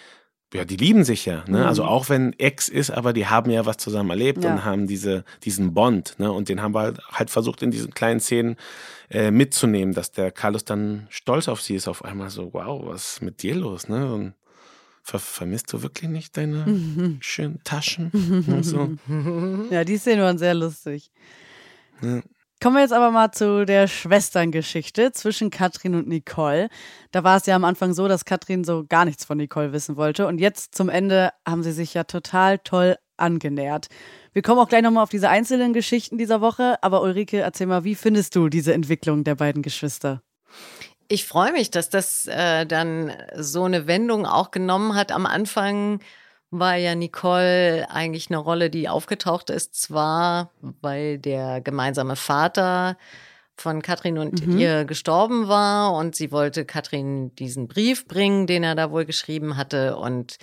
ja, 0.53 0.65
die 0.65 0.77
lieben 0.77 1.03
sich 1.03 1.25
ja. 1.25 1.43
Ne? 1.47 1.57
Also 1.57 1.57
mhm. 1.57 1.67
Also 1.67 1.83
auch 1.85 2.09
wenn 2.09 2.33
Ex 2.39 2.69
ist, 2.69 2.91
aber 2.91 3.13
die 3.13 3.27
haben 3.27 3.51
ja 3.51 3.65
was 3.65 3.77
zusammen 3.77 4.09
erlebt 4.09 4.43
ja. 4.43 4.51
und 4.51 4.65
haben 4.65 4.87
diese, 4.87 5.23
diesen 5.43 5.73
Bond. 5.73 6.15
Ne? 6.19 6.31
Und 6.31 6.49
den 6.49 6.61
haben 6.61 6.73
wir 6.73 6.81
halt, 6.81 6.99
halt 7.11 7.29
versucht 7.29 7.61
in 7.61 7.71
diesen 7.71 7.93
kleinen 7.93 8.19
Szenen 8.19 8.55
äh, 9.09 9.31
mitzunehmen, 9.31 9.93
dass 9.93 10.11
der 10.11 10.31
Carlos 10.31 10.65
dann 10.65 11.07
stolz 11.09 11.47
auf 11.47 11.61
sie 11.61 11.75
ist, 11.75 11.87
auf 11.87 12.03
einmal 12.03 12.29
so, 12.29 12.53
wow, 12.53 12.81
was 12.85 13.13
ist 13.13 13.21
mit 13.21 13.41
dir 13.43 13.55
los? 13.55 13.87
Ne? 13.87 14.13
Und 14.13 14.33
ver 15.03 15.19
vermisst 15.19 15.71
du 15.73 15.81
wirklich 15.81 16.09
nicht 16.09 16.37
deine 16.37 16.65
mhm. 16.65 17.17
schönen 17.21 17.63
Taschen? 17.63 18.11
so. 18.61 18.95
Ja, 19.71 19.83
die 19.83 19.97
Szenen 19.97 20.21
waren 20.21 20.37
sehr 20.37 20.53
lustig. 20.53 21.11
Ja. 22.01 22.21
Kommen 22.61 22.75
wir 22.75 22.81
jetzt 22.81 22.91
aber 22.91 23.09
mal 23.11 23.31
zu 23.31 23.65
der 23.65 23.87
Schwesterngeschichte 23.87 25.13
zwischen 25.13 25.49
Katrin 25.49 25.95
und 25.95 26.09
Nicole. 26.09 26.67
Da 27.11 27.23
war 27.23 27.37
es 27.37 27.45
ja 27.45 27.55
am 27.55 27.63
Anfang 27.63 27.93
so, 27.93 28.09
dass 28.09 28.25
Katrin 28.25 28.65
so 28.65 28.83
gar 28.85 29.05
nichts 29.05 29.23
von 29.23 29.37
Nicole 29.37 29.71
wissen 29.71 29.95
wollte. 29.95 30.27
Und 30.27 30.39
jetzt 30.39 30.75
zum 30.75 30.89
Ende 30.89 31.31
haben 31.47 31.63
sie 31.63 31.71
sich 31.71 31.93
ja 31.93 32.03
total 32.03 32.59
toll 32.59 32.97
angenähert. 33.15 33.87
Wir 34.33 34.41
kommen 34.41 34.59
auch 34.59 34.67
gleich 34.67 34.81
nochmal 34.81 35.03
auf 35.03 35.09
diese 35.09 35.29
einzelnen 35.29 35.71
Geschichten 35.71 36.17
dieser 36.17 36.41
Woche. 36.41 36.77
Aber 36.81 37.01
Ulrike, 37.01 37.37
erzähl 37.39 37.67
mal, 37.67 37.85
wie 37.85 37.95
findest 37.95 38.35
du 38.35 38.49
diese 38.49 38.73
Entwicklung 38.73 39.23
der 39.23 39.35
beiden 39.35 39.61
Geschwister? 39.61 40.21
Ich 41.07 41.25
freue 41.25 41.53
mich, 41.53 41.71
dass 41.71 41.89
das 41.89 42.27
äh, 42.27 42.65
dann 42.65 43.13
so 43.37 43.63
eine 43.63 43.87
Wendung 43.87 44.25
auch 44.25 44.51
genommen 44.51 44.95
hat. 44.95 45.13
Am 45.13 45.25
Anfang 45.25 46.01
war 46.51 46.75
ja 46.75 46.95
Nicole 46.95 47.87
eigentlich 47.89 48.29
eine 48.29 48.37
Rolle, 48.37 48.69
die 48.69 48.89
aufgetaucht 48.89 49.49
ist, 49.49 49.75
zwar 49.75 50.51
weil 50.61 51.19
der 51.19 51.61
gemeinsame 51.61 52.15
Vater 52.15 52.97
von 53.55 53.81
Katrin 53.81 54.17
und 54.17 54.45
mhm. 54.45 54.57
ihr 54.57 54.85
gestorben 54.85 55.47
war 55.47 55.93
und 55.93 56.15
sie 56.15 56.31
wollte 56.31 56.65
Katrin 56.65 57.35
diesen 57.35 57.67
Brief 57.67 58.07
bringen, 58.07 58.47
den 58.47 58.63
er 58.63 58.75
da 58.75 58.91
wohl 58.91 59.05
geschrieben 59.05 59.57
hatte 59.57 59.97
und 59.97 60.37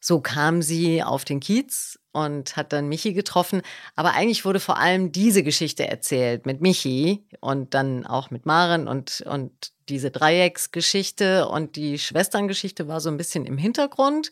so 0.00 0.20
kam 0.20 0.62
sie 0.62 1.02
auf 1.02 1.24
den 1.24 1.38
Kiez 1.38 1.98
und 2.10 2.56
hat 2.56 2.72
dann 2.72 2.88
Michi 2.88 3.12
getroffen. 3.12 3.62
Aber 3.94 4.14
eigentlich 4.14 4.44
wurde 4.44 4.58
vor 4.58 4.78
allem 4.78 5.12
diese 5.12 5.44
Geschichte 5.44 5.86
erzählt 5.86 6.44
mit 6.44 6.60
Michi 6.60 7.24
und 7.40 7.74
dann 7.74 8.04
auch 8.04 8.30
mit 8.30 8.44
Maren 8.44 8.88
und, 8.88 9.22
und 9.26 9.52
diese 9.88 10.10
Dreiecksgeschichte 10.10 11.46
und 11.48 11.76
die 11.76 11.98
Schwesterngeschichte 11.98 12.88
war 12.88 13.00
so 13.00 13.10
ein 13.10 13.16
bisschen 13.16 13.46
im 13.46 13.58
Hintergrund. 13.58 14.30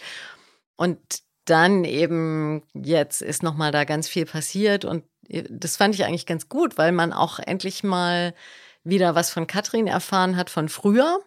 Und 0.80 0.98
dann 1.44 1.84
eben 1.84 2.62
jetzt 2.72 3.20
ist 3.20 3.42
noch 3.42 3.54
mal 3.54 3.70
da 3.70 3.84
ganz 3.84 4.08
viel 4.08 4.24
passiert 4.24 4.86
und 4.86 5.04
äh, 5.28 5.44
das 5.50 5.76
fand 5.76 5.94
ich 5.94 6.06
eigentlich 6.06 6.24
ganz 6.24 6.48
gut, 6.48 6.78
weil 6.78 6.90
man 6.90 7.12
auch 7.12 7.38
endlich 7.38 7.84
mal 7.84 8.34
wieder 8.82 9.14
was 9.14 9.28
von 9.28 9.46
Katrin 9.46 9.86
erfahren 9.86 10.38
hat 10.38 10.48
von 10.48 10.70
früher. 10.70 11.20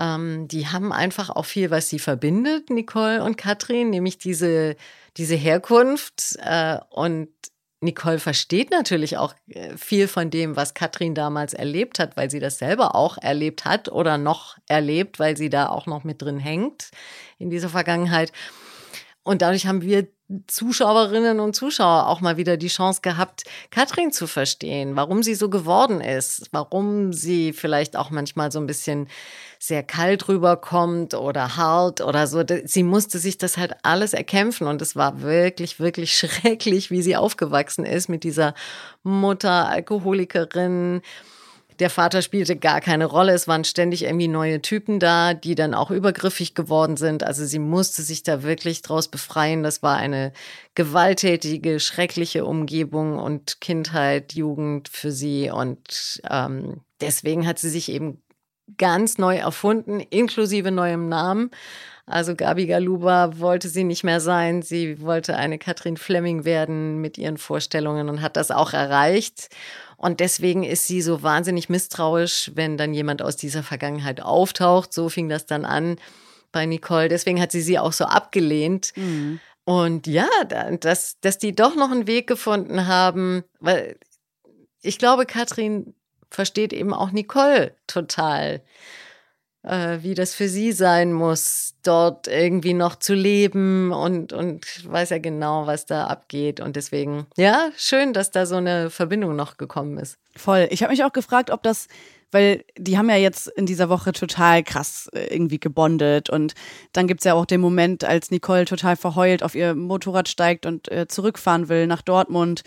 Ähm, 0.00 0.48
die 0.48 0.66
haben 0.66 0.92
einfach 0.92 1.30
auch 1.30 1.44
viel, 1.44 1.70
was 1.70 1.88
sie 1.88 2.00
verbindet, 2.00 2.68
Nicole 2.68 3.22
und 3.22 3.36
Katrin, 3.36 3.90
nämlich 3.90 4.18
diese, 4.18 4.74
diese 5.16 5.36
Herkunft. 5.36 6.36
Äh, 6.40 6.78
und 6.90 7.28
Nicole 7.80 8.18
versteht 8.18 8.70
natürlich 8.70 9.18
auch 9.18 9.34
äh, 9.48 9.76
viel 9.76 10.08
von 10.08 10.30
dem, 10.30 10.56
was 10.56 10.74
Katrin 10.74 11.14
damals 11.14 11.54
erlebt 11.54 11.98
hat, 11.98 12.16
weil 12.16 12.30
sie 12.30 12.40
das 12.40 12.58
selber 12.58 12.94
auch 12.94 13.18
erlebt 13.18 13.64
hat 13.64 13.88
oder 13.88 14.18
noch 14.18 14.58
erlebt, 14.66 15.18
weil 15.18 15.36
sie 15.36 15.48
da 15.48 15.68
auch 15.68 15.86
noch 15.86 16.02
mit 16.02 16.20
drin 16.20 16.38
hängt 16.38 16.90
in 17.38 17.50
dieser 17.50 17.68
Vergangenheit. 17.68 18.32
Und 19.28 19.42
dadurch 19.42 19.66
haben 19.66 19.82
wir 19.82 20.08
Zuschauerinnen 20.46 21.38
und 21.38 21.54
Zuschauer 21.54 22.06
auch 22.06 22.22
mal 22.22 22.38
wieder 22.38 22.56
die 22.56 22.68
Chance 22.68 23.02
gehabt, 23.02 23.44
Katrin 23.70 24.10
zu 24.10 24.26
verstehen, 24.26 24.96
warum 24.96 25.22
sie 25.22 25.34
so 25.34 25.50
geworden 25.50 26.00
ist, 26.00 26.48
warum 26.52 27.12
sie 27.12 27.52
vielleicht 27.52 27.94
auch 27.94 28.08
manchmal 28.08 28.50
so 28.50 28.58
ein 28.58 28.66
bisschen 28.66 29.06
sehr 29.58 29.82
kalt 29.82 30.28
rüberkommt 30.28 31.12
oder 31.12 31.58
hart 31.58 32.00
oder 32.00 32.26
so. 32.26 32.42
Sie 32.64 32.82
musste 32.82 33.18
sich 33.18 33.36
das 33.36 33.58
halt 33.58 33.74
alles 33.82 34.14
erkämpfen 34.14 34.66
und 34.66 34.80
es 34.80 34.96
war 34.96 35.20
wirklich, 35.20 35.78
wirklich 35.78 36.16
schrecklich, 36.16 36.90
wie 36.90 37.02
sie 37.02 37.16
aufgewachsen 37.16 37.84
ist 37.84 38.08
mit 38.08 38.24
dieser 38.24 38.54
Mutter, 39.02 39.68
Alkoholikerin, 39.68 41.02
der 41.78 41.90
Vater 41.90 42.22
spielte 42.22 42.56
gar 42.56 42.80
keine 42.80 43.06
Rolle. 43.06 43.32
Es 43.32 43.46
waren 43.46 43.64
ständig 43.64 44.04
irgendwie 44.04 44.28
neue 44.28 44.60
Typen 44.60 44.98
da, 44.98 45.34
die 45.34 45.54
dann 45.54 45.74
auch 45.74 45.90
übergriffig 45.90 46.54
geworden 46.54 46.96
sind. 46.96 47.22
Also 47.22 47.44
sie 47.44 47.58
musste 47.58 48.02
sich 48.02 48.22
da 48.22 48.42
wirklich 48.42 48.82
draus 48.82 49.08
befreien. 49.08 49.62
Das 49.62 49.82
war 49.82 49.96
eine 49.96 50.32
gewalttätige, 50.74 51.78
schreckliche 51.78 52.44
Umgebung 52.44 53.18
und 53.18 53.60
Kindheit, 53.60 54.34
Jugend 54.34 54.88
für 54.88 55.12
sie. 55.12 55.50
Und 55.50 56.20
ähm, 56.28 56.80
deswegen 57.00 57.46
hat 57.46 57.58
sie 57.58 57.70
sich 57.70 57.90
eben 57.90 58.22
ganz 58.76 59.18
neu 59.18 59.36
erfunden, 59.36 60.00
inklusive 60.00 60.70
neuem 60.70 61.08
Namen. 61.08 61.50
Also 62.06 62.34
Gabi 62.34 62.66
Galuba 62.66 63.38
wollte 63.38 63.68
sie 63.68 63.84
nicht 63.84 64.02
mehr 64.02 64.20
sein. 64.20 64.62
Sie 64.62 65.00
wollte 65.02 65.36
eine 65.36 65.58
Katrin 65.58 65.96
Fleming 65.96 66.44
werden 66.44 67.00
mit 67.00 67.18
ihren 67.18 67.36
Vorstellungen 67.36 68.08
und 68.08 68.22
hat 68.22 68.36
das 68.36 68.50
auch 68.50 68.72
erreicht. 68.72 69.50
Und 69.98 70.20
deswegen 70.20 70.62
ist 70.62 70.86
sie 70.86 71.02
so 71.02 71.24
wahnsinnig 71.24 71.68
misstrauisch, 71.68 72.52
wenn 72.54 72.76
dann 72.76 72.94
jemand 72.94 73.20
aus 73.20 73.36
dieser 73.36 73.64
Vergangenheit 73.64 74.20
auftaucht. 74.20 74.92
So 74.92 75.08
fing 75.08 75.28
das 75.28 75.44
dann 75.44 75.64
an 75.64 75.96
bei 76.52 76.66
Nicole. 76.66 77.08
Deswegen 77.08 77.40
hat 77.40 77.50
sie 77.50 77.60
sie 77.60 77.80
auch 77.80 77.92
so 77.92 78.04
abgelehnt. 78.04 78.92
Mhm. 78.94 79.40
Und 79.64 80.06
ja, 80.06 80.28
dass, 80.80 81.18
dass 81.20 81.38
die 81.38 81.54
doch 81.54 81.74
noch 81.74 81.90
einen 81.90 82.06
Weg 82.06 82.28
gefunden 82.28 82.86
haben, 82.86 83.42
weil 83.58 83.98
ich 84.80 84.98
glaube, 84.98 85.26
Katrin 85.26 85.94
versteht 86.30 86.72
eben 86.72 86.94
auch 86.94 87.10
Nicole 87.10 87.74
total 87.88 88.62
äh, 89.62 89.98
wie 90.02 90.14
das 90.14 90.34
für 90.34 90.48
sie 90.48 90.72
sein 90.72 91.12
muss, 91.12 91.74
dort 91.82 92.26
irgendwie 92.26 92.74
noch 92.74 92.96
zu 92.96 93.14
leben 93.14 93.92
und, 93.92 94.32
und 94.32 94.66
weiß 94.90 95.10
ja 95.10 95.18
genau, 95.18 95.66
was 95.66 95.86
da 95.86 96.06
abgeht. 96.06 96.60
Und 96.60 96.76
deswegen, 96.76 97.26
ja, 97.36 97.70
schön, 97.76 98.12
dass 98.12 98.30
da 98.30 98.46
so 98.46 98.56
eine 98.56 98.90
Verbindung 98.90 99.36
noch 99.36 99.56
gekommen 99.56 99.98
ist. 99.98 100.18
Voll. 100.36 100.68
Ich 100.70 100.82
habe 100.82 100.92
mich 100.92 101.04
auch 101.04 101.12
gefragt, 101.12 101.50
ob 101.50 101.62
das 101.62 101.88
weil 102.30 102.64
die 102.76 102.98
haben 102.98 103.08
ja 103.08 103.16
jetzt 103.16 103.48
in 103.48 103.66
dieser 103.66 103.88
Woche 103.88 104.12
total 104.12 104.62
krass 104.62 105.08
äh, 105.12 105.34
irgendwie 105.34 105.58
gebondet. 105.58 106.28
Und 106.28 106.54
dann 106.92 107.06
gibt 107.06 107.20
es 107.20 107.24
ja 107.24 107.34
auch 107.34 107.46
den 107.46 107.60
Moment, 107.60 108.04
als 108.04 108.30
Nicole 108.30 108.64
total 108.64 108.96
verheult 108.96 109.42
auf 109.42 109.54
ihr 109.54 109.74
Motorrad 109.74 110.28
steigt 110.28 110.66
und 110.66 110.90
äh, 110.90 111.08
zurückfahren 111.08 111.68
will 111.68 111.86
nach 111.86 112.02
Dortmund, 112.02 112.62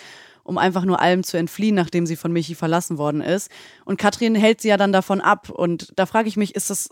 um 0.51 0.57
einfach 0.57 0.83
nur 0.83 0.99
allem 0.99 1.23
zu 1.23 1.37
entfliehen, 1.37 1.75
nachdem 1.75 2.05
sie 2.05 2.17
von 2.17 2.33
Michi 2.33 2.55
verlassen 2.55 2.97
worden 2.97 3.21
ist. 3.21 3.49
Und 3.85 3.97
Katrin 3.97 4.35
hält 4.35 4.59
sie 4.59 4.67
ja 4.67 4.75
dann 4.75 4.91
davon 4.91 5.21
ab. 5.21 5.49
Und 5.49 5.93
da 5.95 6.05
frage 6.05 6.27
ich 6.27 6.35
mich, 6.35 6.55
ist 6.55 6.69
das 6.69 6.89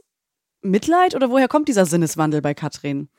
Mitleid 0.62 1.14
oder 1.14 1.30
woher 1.30 1.50
kommt 1.50 1.68
dieser 1.68 1.86
Sinneswandel 1.86 2.42
bei 2.42 2.54
Katrin? 2.54 3.10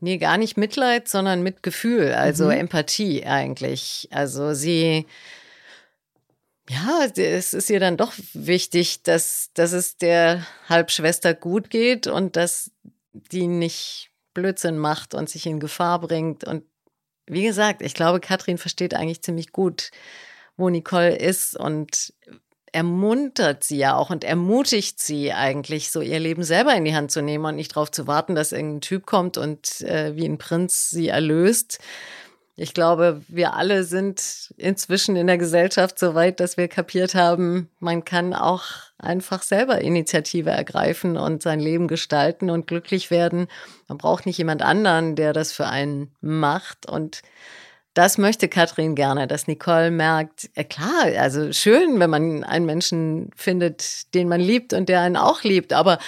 Nee, 0.00 0.16
gar 0.16 0.38
nicht 0.38 0.56
Mitleid, 0.56 1.06
sondern 1.06 1.42
Mitgefühl, 1.42 2.14
also 2.14 2.46
mhm. 2.46 2.52
Empathie 2.52 3.26
eigentlich. 3.26 4.08
Also 4.10 4.54
sie, 4.54 5.04
ja, 6.70 7.04
es 7.14 7.52
ist 7.52 7.68
ihr 7.68 7.80
dann 7.80 7.98
doch 7.98 8.14
wichtig, 8.32 9.02
dass, 9.02 9.50
dass 9.52 9.72
es 9.72 9.98
der 9.98 10.46
Halbschwester 10.66 11.34
gut 11.34 11.68
geht 11.68 12.06
und 12.06 12.36
dass 12.36 12.70
die 13.12 13.48
nicht 13.48 14.12
Blödsinn 14.32 14.78
macht 14.78 15.12
und 15.12 15.28
sich 15.28 15.44
in 15.44 15.60
Gefahr 15.60 16.00
bringt. 16.00 16.44
Und 16.44 16.64
wie 17.26 17.44
gesagt, 17.44 17.82
ich 17.82 17.94
glaube, 17.94 18.20
Katrin 18.20 18.58
versteht 18.58 18.94
eigentlich 18.94 19.22
ziemlich 19.22 19.52
gut, 19.52 19.90
wo 20.56 20.68
Nicole 20.68 21.16
ist 21.16 21.58
und 21.58 22.12
ermuntert 22.74 23.62
sie 23.62 23.76
ja 23.76 23.96
auch 23.96 24.10
und 24.10 24.24
ermutigt 24.24 25.00
sie 25.00 25.32
eigentlich, 25.32 25.92
so 25.92 26.00
ihr 26.00 26.18
Leben 26.18 26.42
selber 26.42 26.74
in 26.74 26.84
die 26.84 26.94
Hand 26.94 27.12
zu 27.12 27.22
nehmen 27.22 27.44
und 27.44 27.56
nicht 27.56 27.76
darauf 27.76 27.90
zu 27.90 28.08
warten, 28.08 28.34
dass 28.34 28.50
irgendein 28.50 28.80
Typ 28.80 29.06
kommt 29.06 29.38
und 29.38 29.80
äh, 29.82 30.16
wie 30.16 30.26
ein 30.26 30.38
Prinz 30.38 30.90
sie 30.90 31.08
erlöst. 31.08 31.78
Ich 32.56 32.72
glaube, 32.72 33.20
wir 33.26 33.54
alle 33.54 33.82
sind 33.82 34.54
inzwischen 34.56 35.16
in 35.16 35.26
der 35.26 35.38
Gesellschaft 35.38 35.98
so 35.98 36.14
weit, 36.14 36.38
dass 36.38 36.56
wir 36.56 36.68
kapiert 36.68 37.16
haben, 37.16 37.68
man 37.80 38.04
kann 38.04 38.32
auch 38.32 38.64
einfach 38.96 39.42
selber 39.42 39.80
Initiative 39.80 40.50
ergreifen 40.50 41.16
und 41.16 41.42
sein 41.42 41.58
Leben 41.58 41.88
gestalten 41.88 42.50
und 42.50 42.68
glücklich 42.68 43.10
werden. 43.10 43.48
Man 43.88 43.98
braucht 43.98 44.24
nicht 44.24 44.38
jemand 44.38 44.62
anderen, 44.62 45.16
der 45.16 45.32
das 45.32 45.50
für 45.50 45.66
einen 45.66 46.14
macht 46.20 46.88
und 46.88 47.22
das 47.92 48.18
möchte 48.18 48.48
Katrin 48.48 48.96
gerne, 48.96 49.28
dass 49.28 49.46
Nicole 49.46 49.92
merkt, 49.92 50.50
ja 50.56 50.64
klar, 50.64 51.06
also 51.16 51.52
schön, 51.52 51.98
wenn 52.00 52.10
man 52.10 52.44
einen 52.44 52.66
Menschen 52.66 53.30
findet, 53.36 54.12
den 54.14 54.28
man 54.28 54.40
liebt 54.40 54.72
und 54.72 54.88
der 54.88 55.00
einen 55.00 55.16
auch 55.16 55.42
liebt, 55.44 55.72
aber 55.72 55.98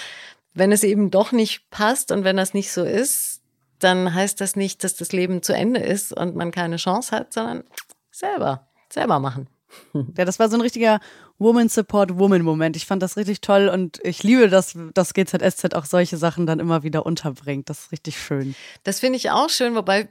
wenn 0.52 0.72
es 0.72 0.82
eben 0.82 1.10
doch 1.10 1.32
nicht 1.32 1.70
passt 1.70 2.10
und 2.10 2.24
wenn 2.24 2.36
das 2.36 2.54
nicht 2.54 2.72
so 2.72 2.82
ist, 2.82 3.35
dann 3.78 4.14
heißt 4.14 4.40
das 4.40 4.56
nicht, 4.56 4.84
dass 4.84 4.96
das 4.96 5.12
Leben 5.12 5.42
zu 5.42 5.52
Ende 5.52 5.80
ist 5.80 6.12
und 6.12 6.36
man 6.36 6.50
keine 6.50 6.76
Chance 6.76 7.14
hat, 7.14 7.32
sondern 7.32 7.64
selber, 8.10 8.66
selber 8.90 9.18
machen. 9.18 9.48
Ja, 10.16 10.24
das 10.24 10.38
war 10.38 10.48
so 10.48 10.56
ein 10.56 10.62
richtiger 10.62 11.00
Woman 11.38 11.68
Support 11.68 12.18
Woman 12.18 12.42
Moment. 12.42 12.76
Ich 12.76 12.86
fand 12.86 13.02
das 13.02 13.16
richtig 13.16 13.40
toll 13.40 13.68
und 13.68 13.98
ich 14.02 14.22
liebe, 14.22 14.48
dass 14.48 14.74
das 14.94 15.12
GZSZ 15.12 15.74
auch 15.74 15.84
solche 15.84 16.16
Sachen 16.16 16.46
dann 16.46 16.60
immer 16.60 16.82
wieder 16.82 17.04
unterbringt. 17.04 17.68
Das 17.68 17.80
ist 17.80 17.92
richtig 17.92 18.18
schön. 18.18 18.54
Das 18.84 19.00
finde 19.00 19.16
ich 19.16 19.30
auch 19.30 19.50
schön, 19.50 19.74
wobei, 19.74 20.08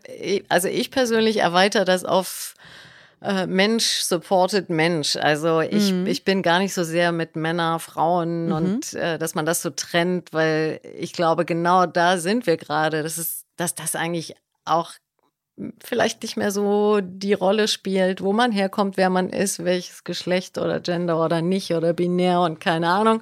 also 0.50 0.68
ich 0.68 0.92
persönlich 0.92 1.38
erweitere 1.38 1.86
das 1.86 2.06
auf 2.06 2.56
äh, 3.22 3.48
Mensch 3.48 4.02
supported 4.02 4.70
Mensch. 4.70 5.16
Also 5.16 5.62
ich, 5.62 5.92
mhm. 5.92 6.06
ich 6.06 6.24
bin 6.24 6.42
gar 6.42 6.60
nicht 6.60 6.74
so 6.74 6.84
sehr 6.84 7.12
mit 7.12 7.36
Männer, 7.36 7.80
Frauen 7.80 8.48
mhm. 8.48 8.52
und 8.52 8.94
äh, 8.94 9.18
dass 9.18 9.36
man 9.36 9.46
das 9.46 9.62
so 9.62 9.72
trennt, 9.72 10.32
weil 10.34 10.80
ich 10.98 11.14
glaube, 11.14 11.46
genau 11.46 11.86
da 11.86 12.18
sind 12.18 12.46
wir 12.46 12.58
gerade. 12.58 13.04
Das 13.04 13.18
ist, 13.18 13.45
dass 13.56 13.76
das 13.76 13.96
eigentlich 13.96 14.36
auch 14.66 14.94
vielleicht 15.84 16.22
nicht 16.24 16.38
mehr 16.38 16.52
so 16.52 17.00
die 17.02 17.34
Rolle 17.34 17.68
spielt, 17.68 18.22
wo 18.22 18.34
man 18.34 18.52
herkommt, 18.52 18.98
wer 18.98 19.10
man 19.10 19.30
ist, 19.30 19.64
welches 19.64 20.04
Geschlecht 20.04 20.58
oder 20.58 20.80
Gender 20.80 21.24
oder 21.24 21.42
nicht 21.42 21.72
oder 21.72 21.94
binär 21.94 22.42
und 22.42 22.60
keine 22.60 22.90
Ahnung. 22.90 23.22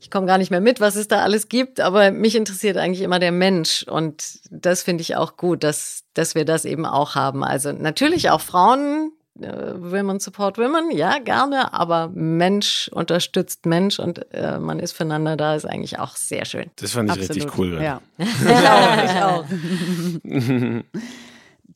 Ich 0.00 0.10
komme 0.10 0.26
gar 0.26 0.38
nicht 0.38 0.50
mehr 0.50 0.60
mit, 0.60 0.80
was 0.80 0.94
es 0.94 1.08
da 1.08 1.22
alles 1.22 1.48
gibt, 1.48 1.80
aber 1.80 2.10
mich 2.10 2.36
interessiert 2.36 2.76
eigentlich 2.76 3.00
immer 3.00 3.18
der 3.18 3.32
Mensch 3.32 3.82
und 3.84 4.40
das 4.50 4.82
finde 4.82 5.00
ich 5.00 5.16
auch 5.16 5.36
gut, 5.36 5.64
dass, 5.64 6.04
dass 6.12 6.34
wir 6.34 6.44
das 6.44 6.64
eben 6.66 6.84
auch 6.84 7.14
haben. 7.14 7.42
Also 7.42 7.72
natürlich 7.72 8.30
auch 8.30 8.42
Frauen, 8.42 9.12
äh, 9.40 9.74
Women 9.76 10.20
Support 10.20 10.58
Women, 10.58 10.90
ja, 10.90 11.18
gerne, 11.18 11.72
aber 11.72 12.10
Mensch 12.14 12.88
unterstützt 12.92 13.66
Mensch 13.66 13.98
und 13.98 14.32
äh, 14.32 14.58
man 14.58 14.78
ist 14.78 14.92
füreinander 14.92 15.36
da, 15.36 15.54
ist 15.54 15.64
eigentlich 15.64 15.98
auch 15.98 16.16
sehr 16.16 16.44
schön. 16.44 16.70
Das 16.76 16.92
fand 16.92 17.10
ich 17.10 17.16
Absolut. 17.16 17.36
richtig 17.36 17.58
cool. 17.58 17.82
Ja, 17.82 18.00
ja 18.18 19.04
ich 19.04 19.22
auch. 19.22 20.84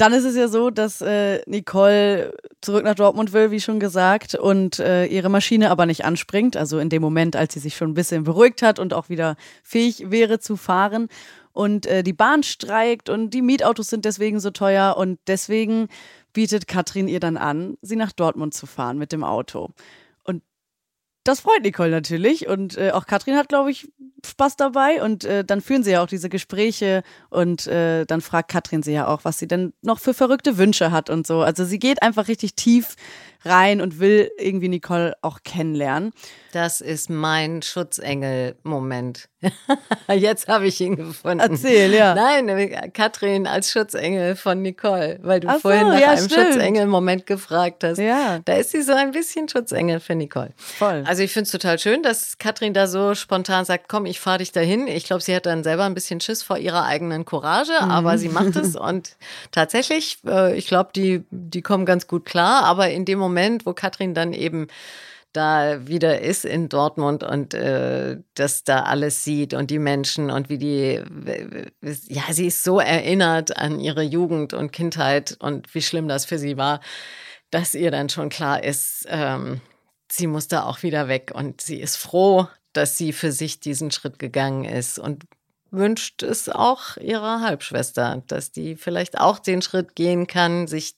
Dann 0.01 0.14
ist 0.14 0.25
es 0.25 0.35
ja 0.35 0.49
so, 0.49 0.70
dass 0.70 1.03
äh, 1.03 1.42
Nicole 1.44 2.33
zurück 2.62 2.85
nach 2.85 2.94
Dortmund 2.94 3.35
will, 3.35 3.51
wie 3.51 3.61
schon 3.61 3.81
gesagt, 3.81 4.35
und 4.35 4.79
äh, 4.79 5.05
ihre 5.05 5.29
Maschine 5.29 5.70
aber 5.70 5.85
nicht 5.85 6.07
anspringt. 6.07 6.57
Also 6.57 6.79
in 6.79 6.88
dem 6.88 7.03
Moment, 7.03 7.37
als 7.37 7.53
sie 7.53 7.61
sich 7.61 7.77
schon 7.77 7.90
ein 7.90 7.94
bisschen 7.94 8.25
beruhigt 8.25 8.62
hat 8.62 8.79
und 8.79 8.94
auch 8.94 9.11
wieder 9.11 9.37
fähig 9.62 10.11
wäre 10.11 10.38
zu 10.38 10.57
fahren. 10.57 11.09
Und 11.53 11.85
äh, 11.85 12.03
die 12.03 12.14
Bahn 12.14 12.42
streikt 12.42 13.11
und 13.11 13.35
die 13.35 13.42
Mietautos 13.42 13.88
sind 13.88 14.07
deswegen 14.07 14.40
so 14.40 14.51
teuer. 14.51 14.96
Und 14.96 15.18
deswegen 15.27 15.88
bietet 16.32 16.66
Katrin 16.66 17.08
ihr 17.08 17.20
dann 17.20 17.36
an, 17.36 17.76
sie 17.82 17.96
nach 17.96 18.12
Dortmund 18.12 18.54
zu 18.54 18.66
fahren 18.66 18.98
mit 18.98 19.12
dem 19.12 19.24
Auto 19.24 19.70
das 21.24 21.40
freut 21.40 21.62
Nicole 21.62 21.90
natürlich 21.90 22.48
und 22.48 22.76
äh, 22.78 22.90
auch 22.92 23.06
Katrin 23.06 23.36
hat, 23.36 23.48
glaube 23.48 23.70
ich, 23.70 23.90
Spaß 24.24 24.56
dabei 24.56 25.02
und 25.02 25.24
äh, 25.24 25.44
dann 25.44 25.60
führen 25.60 25.82
sie 25.82 25.92
ja 25.92 26.02
auch 26.02 26.06
diese 26.06 26.28
Gespräche 26.28 27.02
und 27.28 27.66
äh, 27.66 28.04
dann 28.06 28.20
fragt 28.20 28.50
Katrin 28.50 28.82
sie 28.82 28.92
ja 28.92 29.06
auch, 29.06 29.24
was 29.24 29.38
sie 29.38 29.46
denn 29.46 29.72
noch 29.82 29.98
für 29.98 30.14
verrückte 30.14 30.58
Wünsche 30.58 30.90
hat 30.90 31.10
und 31.10 31.26
so. 31.26 31.40
Also 31.40 31.64
sie 31.64 31.78
geht 31.78 32.02
einfach 32.02 32.28
richtig 32.28 32.54
tief 32.56 32.96
rein 33.44 33.80
und 33.80 33.98
will 34.00 34.30
irgendwie 34.38 34.68
Nicole 34.68 35.14
auch 35.22 35.40
kennenlernen. 35.44 36.12
Das 36.52 36.80
ist 36.80 37.10
mein 37.10 37.62
Schutzengel-Moment. 37.62 39.29
Jetzt 40.14 40.48
habe 40.48 40.66
ich 40.66 40.81
ihn 40.81 40.96
gefunden. 40.96 41.40
Erzähl, 41.40 41.92
ja. 41.94 42.14
Nein, 42.14 42.92
Katrin 42.92 43.46
als 43.46 43.70
Schutzengel 43.70 44.37
von 44.37 44.61
Nicole, 44.62 45.18
weil 45.22 45.40
du 45.40 45.48
Ach 45.48 45.55
so, 45.55 45.61
vorhin 45.61 45.88
nach 45.88 45.98
ja, 46.00 46.11
einem. 46.11 46.29
Schutzengel-Moment 46.29 47.26
gefragt 47.26 47.85
hast. 47.85 47.98
Ja. 47.98 48.40
Da 48.44 48.55
ist 48.55 48.70
sie 48.72 48.83
so 48.83 48.92
ein 48.92 49.12
bisschen 49.12 49.48
Schutzengel 49.48 50.00
für 50.00 50.14
Nicole. 50.14 50.50
Voll. 50.57 51.05
Also 51.07 51.22
ich 51.22 51.33
finde 51.33 51.44
es 51.46 51.53
total 51.53 51.79
schön, 51.79 52.03
dass 52.03 52.38
Katrin 52.38 52.74
da 52.74 52.87
so 52.87 53.14
spontan 53.14 53.64
sagt, 53.64 53.88
komm, 53.88 54.07
ich 54.07 54.20
fahre 54.20 54.38
dich 54.38 54.53
dahin. 54.53 54.87
Ich 54.87 55.05
glaube, 55.05 55.22
sie 55.22 55.35
hat 55.35 55.46
dann 55.46 55.64
selber 55.64 55.85
ein 55.85 55.94
bisschen 55.94 56.20
Schiss 56.20 56.42
vor 56.42 56.59
ihrer 56.59 56.85
eigenen 56.85 57.24
Courage, 57.24 57.72
Mhm. 57.81 57.90
aber 57.90 58.18
sie 58.18 58.29
macht 58.29 58.57
es 58.57 58.76
und 58.76 59.16
tatsächlich, 59.53 60.18
äh, 60.26 60.55
ich 60.57 60.66
glaube, 60.66 60.90
die, 60.94 61.25
die 61.31 61.62
kommen 61.62 61.87
ganz 61.87 62.06
gut 62.06 62.25
klar. 62.27 62.64
Aber 62.64 62.90
in 62.90 63.04
dem 63.04 63.19
Moment, 63.19 63.64
wo 63.67 63.73
Katrin 63.73 64.14
dann 64.14 64.33
eben 64.33 64.69
da 65.33 65.87
wieder 65.87 66.20
ist 66.20 66.44
in 66.44 66.68
Dortmund 66.68 67.22
und 67.22 67.54
äh, 67.54 68.18
das 68.35 68.64
da 68.64 68.83
alles 68.83 69.24
sieht 69.24 69.54
und 69.54 69.70
die 69.70 69.78
Menschen 69.78 70.31
und 70.31 70.48
wie 70.48 70.58
die, 70.58 71.02
ja, 72.08 72.22
sie 72.31 72.46
ist 72.46 72.64
so 72.64 72.81
erinnert 72.81 73.56
an 73.56 73.81
ihre 73.81 74.02
Jugend 74.02 74.54
und 74.54 74.72
Kindheit 74.72 75.37
und 75.40 75.72
wie 75.74 75.83
schlimm 75.83 76.08
das 76.08 76.24
für 76.24 76.38
sie 76.38 76.56
war, 76.56 76.81
dass 77.50 77.74
ihr 77.74 77.90
dann 77.90 78.08
schon 78.08 78.28
klar 78.28 78.62
ist, 78.62 79.06
ähm, 79.08 79.60
sie 80.10 80.26
muss 80.26 80.48
da 80.48 80.64
auch 80.64 80.83
wieder 80.83 81.08
weg 81.08 81.33
und 81.35 81.60
sie 81.60 81.81
ist 81.81 81.96
froh, 81.96 82.48
dass 82.72 82.96
sie 82.96 83.12
für 83.12 83.33
sich 83.33 83.60
diesen 83.60 83.90
Schritt 83.90 84.18
gegangen 84.18 84.64
ist 84.64 84.98
und 84.98 85.24
wünscht 85.70 86.22
es 86.22 86.48
auch 86.48 86.96
ihrer 86.96 87.40
Halbschwester, 87.42 88.22
dass 88.26 88.50
die 88.50 88.76
vielleicht 88.76 89.18
auch 89.18 89.38
den 89.38 89.62
Schritt 89.62 89.94
gehen 89.94 90.26
kann, 90.26 90.66
sich 90.66 90.96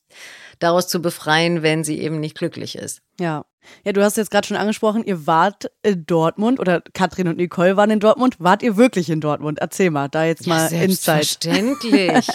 daraus 0.58 0.88
zu 0.88 1.02
befreien, 1.02 1.62
wenn 1.62 1.84
sie 1.84 2.00
eben 2.00 2.20
nicht 2.20 2.38
glücklich 2.38 2.76
ist. 2.76 3.02
Ja. 3.20 3.44
Ja, 3.84 3.92
du 3.92 4.02
hast 4.02 4.16
jetzt 4.16 4.30
gerade 4.30 4.46
schon 4.46 4.56
angesprochen, 4.56 5.04
ihr 5.04 5.26
wart 5.26 5.70
in 5.82 6.06
Dortmund 6.06 6.60
oder 6.60 6.82
Katrin 6.94 7.28
und 7.28 7.36
Nicole 7.36 7.76
waren 7.76 7.90
in 7.90 8.00
Dortmund. 8.00 8.36
Wart 8.38 8.62
ihr 8.62 8.76
wirklich 8.76 9.10
in 9.10 9.20
Dortmund? 9.20 9.58
Erzähl 9.60 9.90
mal, 9.90 10.08
da 10.08 10.24
jetzt 10.24 10.46
mal 10.46 10.72
Insight. 10.72 11.24
Selbstverständlich. 11.24 12.28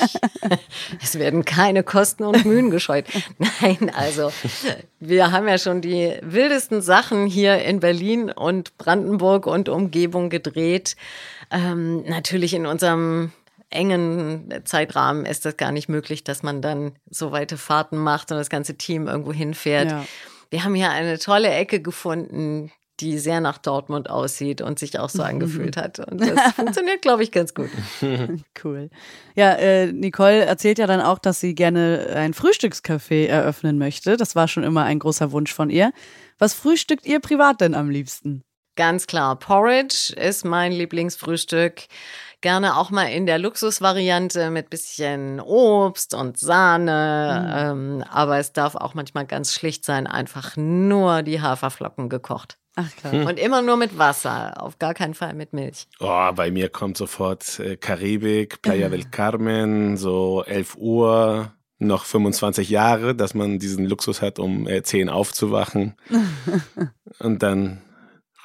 es 1.02 1.18
werden 1.20 1.46
keine 1.46 1.84
Kosten 1.84 2.24
und 2.24 2.46
Mühen 2.46 2.70
gescheut. 2.70 3.06
Nein, 3.38 3.92
also 3.96 4.32
wir 5.00 5.32
haben 5.32 5.48
ja 5.48 5.58
schon 5.58 5.82
die 5.82 6.18
wildesten 6.22 6.82
Sachen 6.82 7.28
hier 7.28 7.62
in 7.64 7.80
Berlin 7.80 8.32
und 8.32 8.78
Brandenburg 8.78 9.48
und 9.48 9.70
Umgebung 9.70 10.30
gedreht. 10.30 10.96
Ähm, 11.52 12.04
natürlich 12.04 12.54
in 12.54 12.66
unserem 12.66 13.32
engen 13.70 14.54
Zeitrahmen 14.64 15.26
ist 15.26 15.46
das 15.46 15.58
gar 15.58 15.72
nicht 15.72 15.90
möglich, 15.90 16.24
dass 16.24 16.42
man 16.44 16.62
dann 16.62 16.94
so 17.10 17.32
weite 17.32 17.58
Fahrten 17.58 17.98
macht 17.98 18.32
und 18.32 18.38
das 18.38 18.50
ganze 18.50 18.76
Team 18.76 19.08
irgendwo 19.08 19.34
hinfährt. 19.34 19.92
Ja. 19.92 20.06
Wir 20.50 20.64
haben 20.64 20.76
hier 20.76 20.92
eine 20.92 21.20
tolle 21.20 21.50
Ecke 21.50 21.82
gefunden, 21.82 22.72
die 23.00 23.20
sehr 23.20 23.42
nach 23.42 23.60
Dortmund 23.60 24.10
aussieht 24.10 24.62
und 24.62 24.80
sich 24.80 24.98
auch 25.00 25.10
so 25.10 25.22
angefühlt 25.22 25.78
hat. 25.78 26.00
Und 26.00 26.20
das 26.22 26.54
funktioniert, 26.56 27.02
glaube 27.02 27.24
ich, 27.24 27.32
ganz 27.32 27.54
gut. 27.54 27.70
Cool. 28.64 28.90
Ja, 29.36 29.54
äh, 29.54 29.92
Nicole 29.92 30.44
erzählt 30.46 30.80
ja 30.80 30.88
dann 30.88 31.00
auch, 31.00 31.20
dass 31.20 31.40
sie 31.40 31.54
gerne 31.54 32.08
ein 32.16 32.34
Frühstückscafé 32.34 33.28
eröffnen 33.28 33.78
möchte. 33.78 34.18
Das 34.18 34.36
war 34.36 34.48
schon 34.48 34.64
immer 34.64 34.84
ein 34.84 34.98
großer 35.00 35.32
Wunsch 35.32 35.54
von 35.54 35.70
ihr. 35.70 35.92
Was 36.40 36.56
frühstückt 36.56 37.06
ihr 37.06 37.20
privat 37.20 37.62
denn 37.62 37.76
am 37.76 37.90
liebsten? 37.90 38.44
Ganz 38.76 39.08
klar, 39.08 39.38
Porridge 39.38 40.14
ist 40.16 40.44
mein 40.44 40.72
Lieblingsfrühstück. 40.72 41.84
Gerne 42.42 42.78
auch 42.78 42.92
mal 42.92 43.06
in 43.06 43.26
der 43.26 43.40
Luxusvariante 43.40 44.52
mit 44.52 44.70
bisschen 44.70 45.40
Obst 45.40 46.14
und 46.14 46.38
Sahne. 46.38 47.54
Ähm, 47.56 48.04
aber 48.10 48.38
es 48.38 48.54
darf 48.54 48.76
auch 48.76 48.94
manchmal 48.94 49.26
ganz 49.26 49.54
schlicht 49.54 49.84
sein, 49.84 50.06
einfach 50.06 50.56
nur 50.56 51.24
die 51.24 51.42
Haferflocken 51.42 52.10
gekocht. 52.10 52.60
Ach 52.76 52.96
klar. 52.96 53.26
Und 53.26 53.40
immer 53.40 53.64
nur 53.64 53.76
mit 53.76 53.98
Wasser, 53.98 54.62
auf 54.62 54.78
gar 54.78 54.94
keinen 54.94 55.16
Fall 55.16 55.34
mit 55.34 55.52
Milch. 55.52 55.88
Oh, 56.00 56.32
bei 56.34 56.52
mir 56.52 56.70
kommt 56.70 56.96
sofort 56.96 57.60
äh, 57.60 57.76
Karibik, 57.76 58.62
Playa 58.62 58.90
del 58.90 59.06
Carmen, 59.06 59.98
so 59.98 60.44
11 60.46 60.78
Uhr, 60.78 61.54
noch 61.80 62.06
25 62.06 62.70
Jahre, 62.70 63.16
dass 63.16 63.34
man 63.34 63.58
diesen 63.58 63.86
Luxus 63.86 64.22
hat, 64.22 64.38
um 64.38 64.68
äh, 64.68 64.84
10 64.84 65.10
aufzuwachen. 65.10 65.96
und 67.20 67.42
dann 67.42 67.82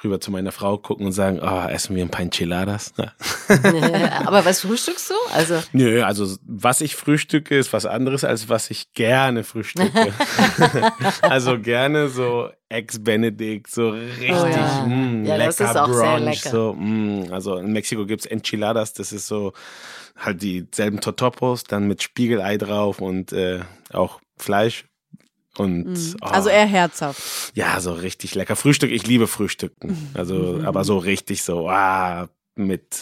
rüber 0.03 0.19
zu 0.19 0.31
meiner 0.31 0.51
Frau 0.51 0.77
gucken 0.77 1.05
und 1.05 1.11
sagen, 1.11 1.39
oh, 1.41 1.67
essen 1.67 1.95
wir 1.95 2.03
ein 2.03 2.09
paar 2.09 2.21
Enchiladas. 2.21 2.93
Ja. 2.97 3.13
aber 4.25 4.45
was 4.45 4.61
frühstückst 4.61 5.09
du? 5.11 5.13
Also 5.33 5.61
Nö, 5.71 6.03
also 6.03 6.35
was 6.45 6.81
ich 6.81 6.95
frühstücke, 6.95 7.57
ist 7.57 7.73
was 7.73 7.85
anderes, 7.85 8.23
als 8.23 8.49
was 8.49 8.69
ich 8.69 8.93
gerne 8.93 9.43
frühstücke. 9.43 10.13
also 11.21 11.59
gerne 11.59 12.09
so 12.09 12.49
Ex-Benedict, 12.69 13.69
so 13.69 13.89
richtig 13.91 14.31
Oh 14.31 14.45
ja. 14.47 14.85
mm, 14.87 15.25
Ja, 15.25 15.35
lecker 15.35 15.45
das 15.45 15.59
ist 15.59 15.77
auch 15.77 15.87
Brunch. 15.87 15.97
sehr 15.99 16.19
lecker. 16.19 16.49
So, 16.49 16.73
mm, 16.73 17.27
also 17.31 17.57
in 17.57 17.71
Mexiko 17.71 18.05
gibt's 18.05 18.25
Enchiladas, 18.25 18.93
das 18.93 19.11
ist 19.13 19.27
so 19.27 19.53
halt 20.17 20.41
dieselben 20.41 21.01
Totopos, 21.01 21.63
dann 21.63 21.87
mit 21.87 22.03
Spiegelei 22.03 22.57
drauf 22.57 22.99
und 23.01 23.31
äh, 23.33 23.61
auch 23.91 24.19
Fleisch. 24.37 24.85
Und 25.57 25.83
Mhm. 25.85 26.15
oh, 26.21 26.25
Also 26.25 26.49
eher 26.49 26.65
herzhaft. 26.65 27.51
ja, 27.55 27.79
so 27.79 27.93
richtig 27.93 28.33
lecker. 28.35 28.55
Frühstück, 28.55 28.91
ich 28.91 29.05
liebe 29.05 29.27
Frühstücken. 29.27 30.09
Also, 30.15 30.35
Mhm. 30.59 30.65
aber 30.65 30.83
so 30.83 30.97
richtig 30.97 31.43
so, 31.43 31.69
ah, 31.69 32.27
mit 32.55 33.01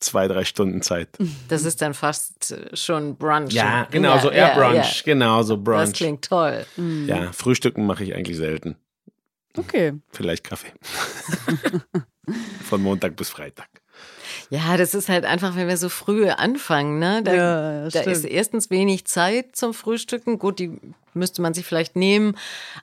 zwei, 0.00 0.28
drei 0.28 0.44
Stunden 0.44 0.82
Zeit. 0.82 1.08
das 1.48 1.64
ist 1.64 1.80
dann 1.82 1.94
fast 1.94 2.54
schon 2.74 3.16
Brunch. 3.16 3.52
Ja, 3.52 3.86
genau, 3.90 4.18
so 4.18 4.30
eher 4.30 4.48
ja, 4.48 4.54
Brunch. 4.54 4.96
ja. 4.98 5.02
Genau, 5.04 5.42
so 5.42 5.56
Das 5.56 5.64
Brunch. 5.64 5.92
klingt 5.94 6.24
toll. 6.24 6.66
Ja, 7.06 7.32
Frühstücken 7.32 7.86
mache 7.86 8.04
ich 8.04 8.14
eigentlich 8.14 8.36
selten. 8.36 8.76
Okay. 9.56 9.94
Vielleicht 10.12 10.44
Kaffee. 10.44 10.72
Von 12.64 12.82
Montag 12.82 13.16
bis 13.16 13.30
Freitag. 13.30 13.68
Ja, 14.50 14.76
das 14.76 14.94
ist 14.94 15.08
halt 15.08 15.24
einfach, 15.24 15.56
wenn 15.56 15.68
wir 15.68 15.76
so 15.76 15.88
früh 15.88 16.28
anfangen, 16.28 16.98
ne? 16.98 17.22
Da, 17.22 17.34
Ja, 17.34 17.88
da 17.88 18.00
ist 18.00 18.24
erstens 18.24 18.70
wenig 18.70 19.04
Zeit 19.04 19.54
zum 19.54 19.74
Frühstücken. 19.74 20.38
Gut, 20.38 20.58
die 20.58 20.78
müsste 21.12 21.42
man 21.42 21.52
sich 21.52 21.66
vielleicht 21.66 21.96
nehmen. 21.96 22.34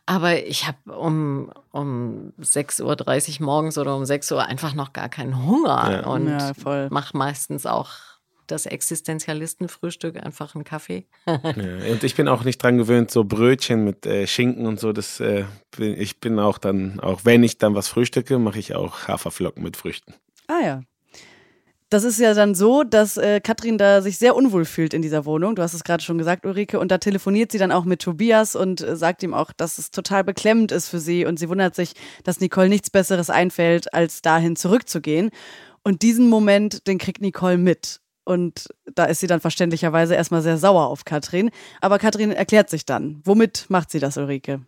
Aber 0.06 0.46
ich 0.46 0.68
habe 0.68 0.96
um, 0.96 1.52
um 1.72 2.34
6.30 2.40 3.40
Uhr 3.40 3.46
morgens 3.46 3.78
oder 3.78 3.96
um 3.96 4.06
6 4.06 4.32
Uhr 4.32 4.46
einfach 4.46 4.76
noch 4.76 4.94
gar 4.94 5.10
keinen 5.10 5.46
Hunger. 5.46 6.02
Ja. 6.04 6.08
Und 6.08 6.28
Ja, 6.28 6.88
mache 6.92 7.18
meistens 7.18 7.66
auch 7.66 7.90
das 8.48 8.68
Existenzialistenfrühstück, 8.68 10.24
einfach 10.24 10.54
einen 10.54 10.64
Kaffee. 10.64 11.06
Ja, 11.26 11.92
und 11.92 12.04
ich 12.04 12.16
bin 12.16 12.28
auch 12.28 12.44
nicht 12.44 12.62
dran 12.62 12.78
gewöhnt, 12.78 13.10
so 13.10 13.24
Brötchen 13.24 13.84
mit 13.84 14.06
äh, 14.06 14.28
Schinken 14.28 14.68
und 14.68 14.80
so. 14.80 14.94
Das, 14.94 15.20
äh, 15.20 15.46
bin, 15.76 16.00
ich 16.00 16.20
bin 16.20 16.38
auch 16.38 16.58
dann, 16.58 17.00
auch 17.00 17.22
wenn 17.24 17.44
ich 17.44 17.58
dann 17.58 17.74
was 17.74 17.88
frühstücke, 17.88 18.38
mache 18.38 18.60
ich 18.60 18.76
auch 18.76 19.08
Haferflocken 19.08 19.64
mit 19.64 19.78
Früchten. 19.78 20.14
Ah 20.48 20.60
ja. 20.64 20.82
Das 21.96 22.04
ist 22.04 22.20
ja 22.20 22.34
dann 22.34 22.56
so, 22.56 22.84
dass 22.84 23.16
äh, 23.16 23.40
Katrin 23.40 23.78
da 23.78 24.02
sich 24.02 24.18
sehr 24.18 24.36
unwohl 24.36 24.66
fühlt 24.66 24.94
in 24.94 25.02
dieser 25.02 25.24
Wohnung. 25.24 25.56
Du 25.56 25.62
hast 25.62 25.74
es 25.74 25.86
gerade 25.86 26.04
schon 26.04 26.18
gesagt, 26.18 26.46
Ulrike. 26.46 26.78
Und 26.78 26.92
da 26.92 26.98
telefoniert 26.98 27.54
sie 27.54 27.58
dann 27.58 27.72
auch 27.72 27.86
mit 27.86 28.02
Tobias 28.02 28.58
und 28.58 28.82
äh, 28.82 28.98
sagt 28.98 29.24
ihm 29.24 29.34
auch, 29.34 29.54
dass 29.54 29.78
es 29.78 29.92
total 29.92 30.26
beklemmend 30.26 30.74
ist 30.74 30.90
für 30.90 31.00
sie. 31.00 31.24
Und 31.24 31.40
sie 31.40 31.48
wundert 31.48 31.74
sich, 31.74 31.94
dass 32.26 32.42
Nicole 32.42 32.68
nichts 32.68 32.90
Besseres 32.90 33.30
einfällt, 33.30 33.94
als 33.94 34.22
dahin 34.22 34.58
zurückzugehen. 34.58 35.30
Und 35.84 36.02
diesen 36.02 36.28
Moment, 36.28 36.86
den 36.86 36.98
kriegt 36.98 37.22
Nicole 37.22 37.58
mit. 37.58 38.02
Und 38.26 38.68
da 38.94 39.06
ist 39.06 39.22
sie 39.22 39.28
dann 39.28 39.40
verständlicherweise 39.40 40.16
erstmal 40.16 40.42
sehr 40.42 40.58
sauer 40.58 40.88
auf 40.88 41.06
Katrin. 41.06 41.50
Aber 41.80 41.98
Katrin 41.98 42.34
erklärt 42.34 42.70
sich 42.70 42.86
dann. 42.86 43.22
Womit 43.24 43.68
macht 43.70 43.90
sie 43.90 44.00
das, 44.00 44.18
Ulrike? 44.18 44.60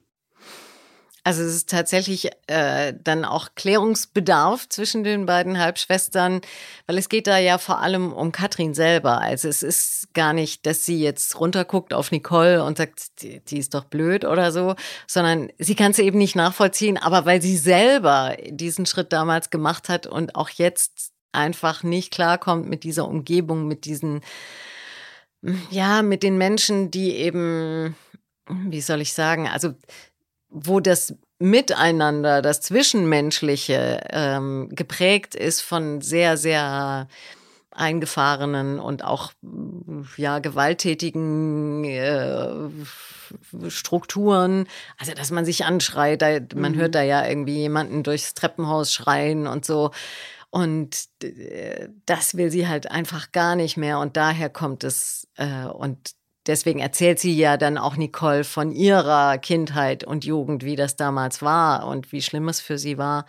Also 1.28 1.44
es 1.44 1.56
ist 1.56 1.70
tatsächlich 1.70 2.30
äh, 2.48 2.94
dann 3.04 3.26
auch 3.26 3.50
Klärungsbedarf 3.54 4.70
zwischen 4.70 5.04
den 5.04 5.26
beiden 5.26 5.60
Halbschwestern, 5.60 6.40
weil 6.86 6.98
es 6.98 7.10
geht 7.10 7.28
da 7.28 7.38
ja 7.38 7.58
vor 7.58 7.82
allem 7.82 8.14
um 8.14 8.32
Katrin 8.32 8.74
selber. 8.74 9.20
Also 9.20 9.50
es 9.50 9.62
ist 9.62 10.14
gar 10.14 10.32
nicht, 10.32 10.66
dass 10.66 10.86
sie 10.86 11.02
jetzt 11.02 11.38
runterguckt 11.38 11.94
auf 11.94 12.14
Nicole 12.14 12.64
und 12.64 12.78
sagt, 12.78 13.22
die, 13.22 13.42
die 13.42 13.58
ist 13.58 13.74
doch 13.74 13.84
blöd 13.84 14.24
oder 14.24 14.54
so, 14.54 14.76
sondern 15.06 15.50
sie 15.58 15.76
kann 15.76 15.92
es 15.92 16.00
eben 16.00 16.18
nicht 16.18 16.38
nachvollziehen, 16.38 16.98
aber 16.98 17.26
weil 17.26 17.42
sie 17.42 17.58
selber 17.58 18.38
diesen 18.48 18.86
Schritt 18.86 19.12
damals 19.12 19.50
gemacht 19.50 19.90
hat 19.90 20.08
und 20.08 20.34
auch 20.36 20.50
jetzt 20.52 21.12
einfach 21.34 21.84
nicht 21.84 22.14
klarkommt 22.14 22.70
mit 22.70 22.86
dieser 22.86 23.06
Umgebung, 23.06 23.68
mit 23.68 23.84
diesen, 23.84 24.22
ja, 25.72 26.04
mit 26.04 26.24
den 26.24 26.38
Menschen, 26.38 26.90
die 26.90 27.18
eben, 27.18 27.98
wie 28.48 28.80
soll 28.80 29.02
ich 29.02 29.12
sagen, 29.12 29.50
also 29.50 29.74
wo 30.50 30.80
das 30.80 31.16
Miteinander, 31.40 32.42
das 32.42 32.62
Zwischenmenschliche 32.62 34.02
ähm, 34.10 34.70
geprägt 34.72 35.36
ist 35.36 35.62
von 35.62 36.02
sehr, 36.02 36.38
sehr 36.38 37.08
eingefahrenen 37.72 38.80
und 38.80 39.04
auch 39.04 39.32
ja 40.18 40.40
gewalttätigen 40.40 41.84
äh, 41.84 42.70
Strukturen. 43.70 44.68
Also 44.98 45.14
dass 45.14 45.30
man 45.30 45.46
sich 45.46 45.66
anschreit, 45.66 46.22
da, 46.22 46.40
man 46.56 46.76
hört 46.76 46.96
da 46.96 47.04
ja 47.04 47.28
irgendwie 47.28 47.58
jemanden 47.58 48.02
durchs 48.02 48.34
Treppenhaus 48.34 48.92
schreien 48.92 49.46
und 49.46 49.64
so. 49.64 49.92
Und 50.50 51.06
äh, 51.22 51.90
das 52.06 52.36
will 52.36 52.50
sie 52.50 52.68
halt 52.68 52.90
einfach 52.90 53.32
gar 53.32 53.56
nicht 53.56 53.78
mehr. 53.78 54.00
Und 54.00 54.18
daher 54.18 54.50
kommt 54.50 54.84
es. 54.84 55.28
Äh, 55.36 55.66
und 55.66 56.17
deswegen 56.48 56.80
erzählt 56.80 57.20
sie 57.20 57.36
ja 57.36 57.58
dann 57.58 57.78
auch 57.78 57.98
Nicole 57.98 58.44
von 58.44 58.72
ihrer 58.72 59.38
Kindheit 59.38 60.04
und 60.04 60.26
Jugend, 60.26 60.64
wie 60.64 60.76
das 60.76 60.96
damals 60.96 61.42
war 61.42 61.88
und 61.88 62.12
wie 62.12 62.22
schlimm 62.22 62.48
es 62.48 62.60
für 62.60 62.78
sie 62.78 62.98
war 62.98 63.26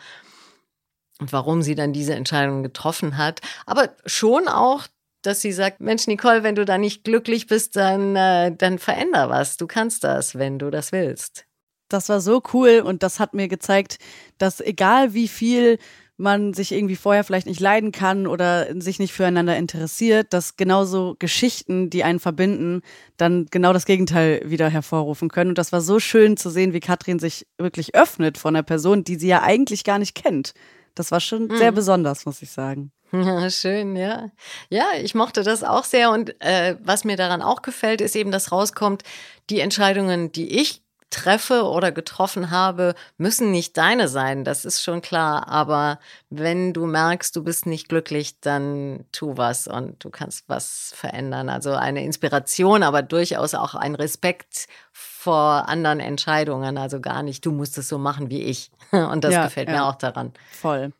und 1.20 1.32
warum 1.32 1.62
sie 1.62 1.74
dann 1.74 1.92
diese 1.92 2.14
Entscheidung 2.14 2.62
getroffen 2.62 3.18
hat. 3.18 3.40
Aber 3.66 3.90
schon 4.06 4.48
auch, 4.48 4.86
dass 5.22 5.42
sie 5.42 5.52
sagt, 5.52 5.80
Mensch, 5.80 6.06
Nicole, 6.06 6.42
wenn 6.42 6.54
du 6.54 6.64
da 6.64 6.78
nicht 6.78 7.04
glücklich 7.04 7.46
bist, 7.46 7.76
dann, 7.76 8.14
äh, 8.14 8.54
dann 8.56 8.78
veränder 8.78 9.28
was. 9.28 9.56
Du 9.56 9.66
kannst 9.66 10.04
das, 10.04 10.38
wenn 10.38 10.58
du 10.58 10.70
das 10.70 10.92
willst. 10.92 11.44
Das 11.88 12.08
war 12.08 12.20
so 12.20 12.42
cool 12.52 12.82
und 12.84 13.02
das 13.02 13.18
hat 13.18 13.34
mir 13.34 13.48
gezeigt, 13.48 13.98
dass 14.36 14.60
egal 14.60 15.14
wie 15.14 15.28
viel 15.28 15.78
man 16.18 16.52
sich 16.52 16.72
irgendwie 16.72 16.96
vorher 16.96 17.22
vielleicht 17.22 17.46
nicht 17.46 17.60
leiden 17.60 17.92
kann 17.92 18.26
oder 18.26 18.66
sich 18.80 18.98
nicht 18.98 19.12
füreinander 19.12 19.56
interessiert, 19.56 20.32
dass 20.32 20.56
genauso 20.56 21.14
Geschichten, 21.18 21.90
die 21.90 22.02
einen 22.02 22.18
verbinden, 22.18 22.82
dann 23.16 23.46
genau 23.50 23.72
das 23.72 23.86
Gegenteil 23.86 24.42
wieder 24.44 24.68
hervorrufen 24.68 25.28
können. 25.28 25.50
Und 25.50 25.58
das 25.58 25.72
war 25.72 25.80
so 25.80 26.00
schön 26.00 26.36
zu 26.36 26.50
sehen, 26.50 26.72
wie 26.72 26.80
Katrin 26.80 27.20
sich 27.20 27.46
wirklich 27.56 27.94
öffnet 27.94 28.36
von 28.36 28.54
einer 28.54 28.64
Person, 28.64 29.04
die 29.04 29.16
sie 29.16 29.28
ja 29.28 29.42
eigentlich 29.42 29.84
gar 29.84 30.00
nicht 30.00 30.16
kennt. 30.16 30.54
Das 30.96 31.12
war 31.12 31.20
schon 31.20 31.46
mhm. 31.46 31.56
sehr 31.56 31.70
besonders, 31.70 32.26
muss 32.26 32.42
ich 32.42 32.50
sagen. 32.50 32.90
Ja, 33.12 33.48
schön, 33.48 33.96
ja. 33.96 34.30
Ja, 34.68 34.86
ich 35.00 35.14
mochte 35.14 35.42
das 35.42 35.62
auch 35.62 35.84
sehr. 35.84 36.10
Und 36.10 36.34
äh, 36.42 36.76
was 36.82 37.04
mir 37.04 37.16
daran 37.16 37.42
auch 37.42 37.62
gefällt, 37.62 38.00
ist 38.00 38.16
eben, 38.16 38.32
dass 38.32 38.52
rauskommt, 38.52 39.02
die 39.50 39.60
Entscheidungen, 39.60 40.32
die 40.32 40.60
ich 40.60 40.82
treffe 41.10 41.64
oder 41.64 41.92
getroffen 41.92 42.50
habe, 42.50 42.94
müssen 43.16 43.50
nicht 43.50 43.76
deine 43.76 44.08
sein, 44.08 44.44
das 44.44 44.64
ist 44.64 44.82
schon 44.82 45.00
klar. 45.00 45.48
Aber 45.48 45.98
wenn 46.30 46.72
du 46.72 46.86
merkst, 46.86 47.34
du 47.34 47.42
bist 47.42 47.66
nicht 47.66 47.88
glücklich, 47.88 48.40
dann 48.40 49.04
tu 49.12 49.36
was 49.36 49.66
und 49.66 50.02
du 50.04 50.10
kannst 50.10 50.48
was 50.48 50.92
verändern. 50.94 51.48
Also 51.48 51.72
eine 51.72 52.04
Inspiration, 52.04 52.82
aber 52.82 53.02
durchaus 53.02 53.54
auch 53.54 53.74
ein 53.74 53.94
Respekt 53.94 54.66
vor 54.92 55.68
anderen 55.68 56.00
Entscheidungen. 56.00 56.78
Also 56.78 57.00
gar 57.00 57.22
nicht, 57.22 57.44
du 57.44 57.52
musst 57.52 57.78
es 57.78 57.88
so 57.88 57.98
machen 57.98 58.30
wie 58.30 58.42
ich. 58.42 58.70
Und 58.92 59.24
das 59.24 59.34
ja, 59.34 59.44
gefällt 59.44 59.68
ja. 59.68 59.74
mir 59.74 59.84
auch 59.84 59.96
daran. 59.96 60.32
Voll. 60.50 60.92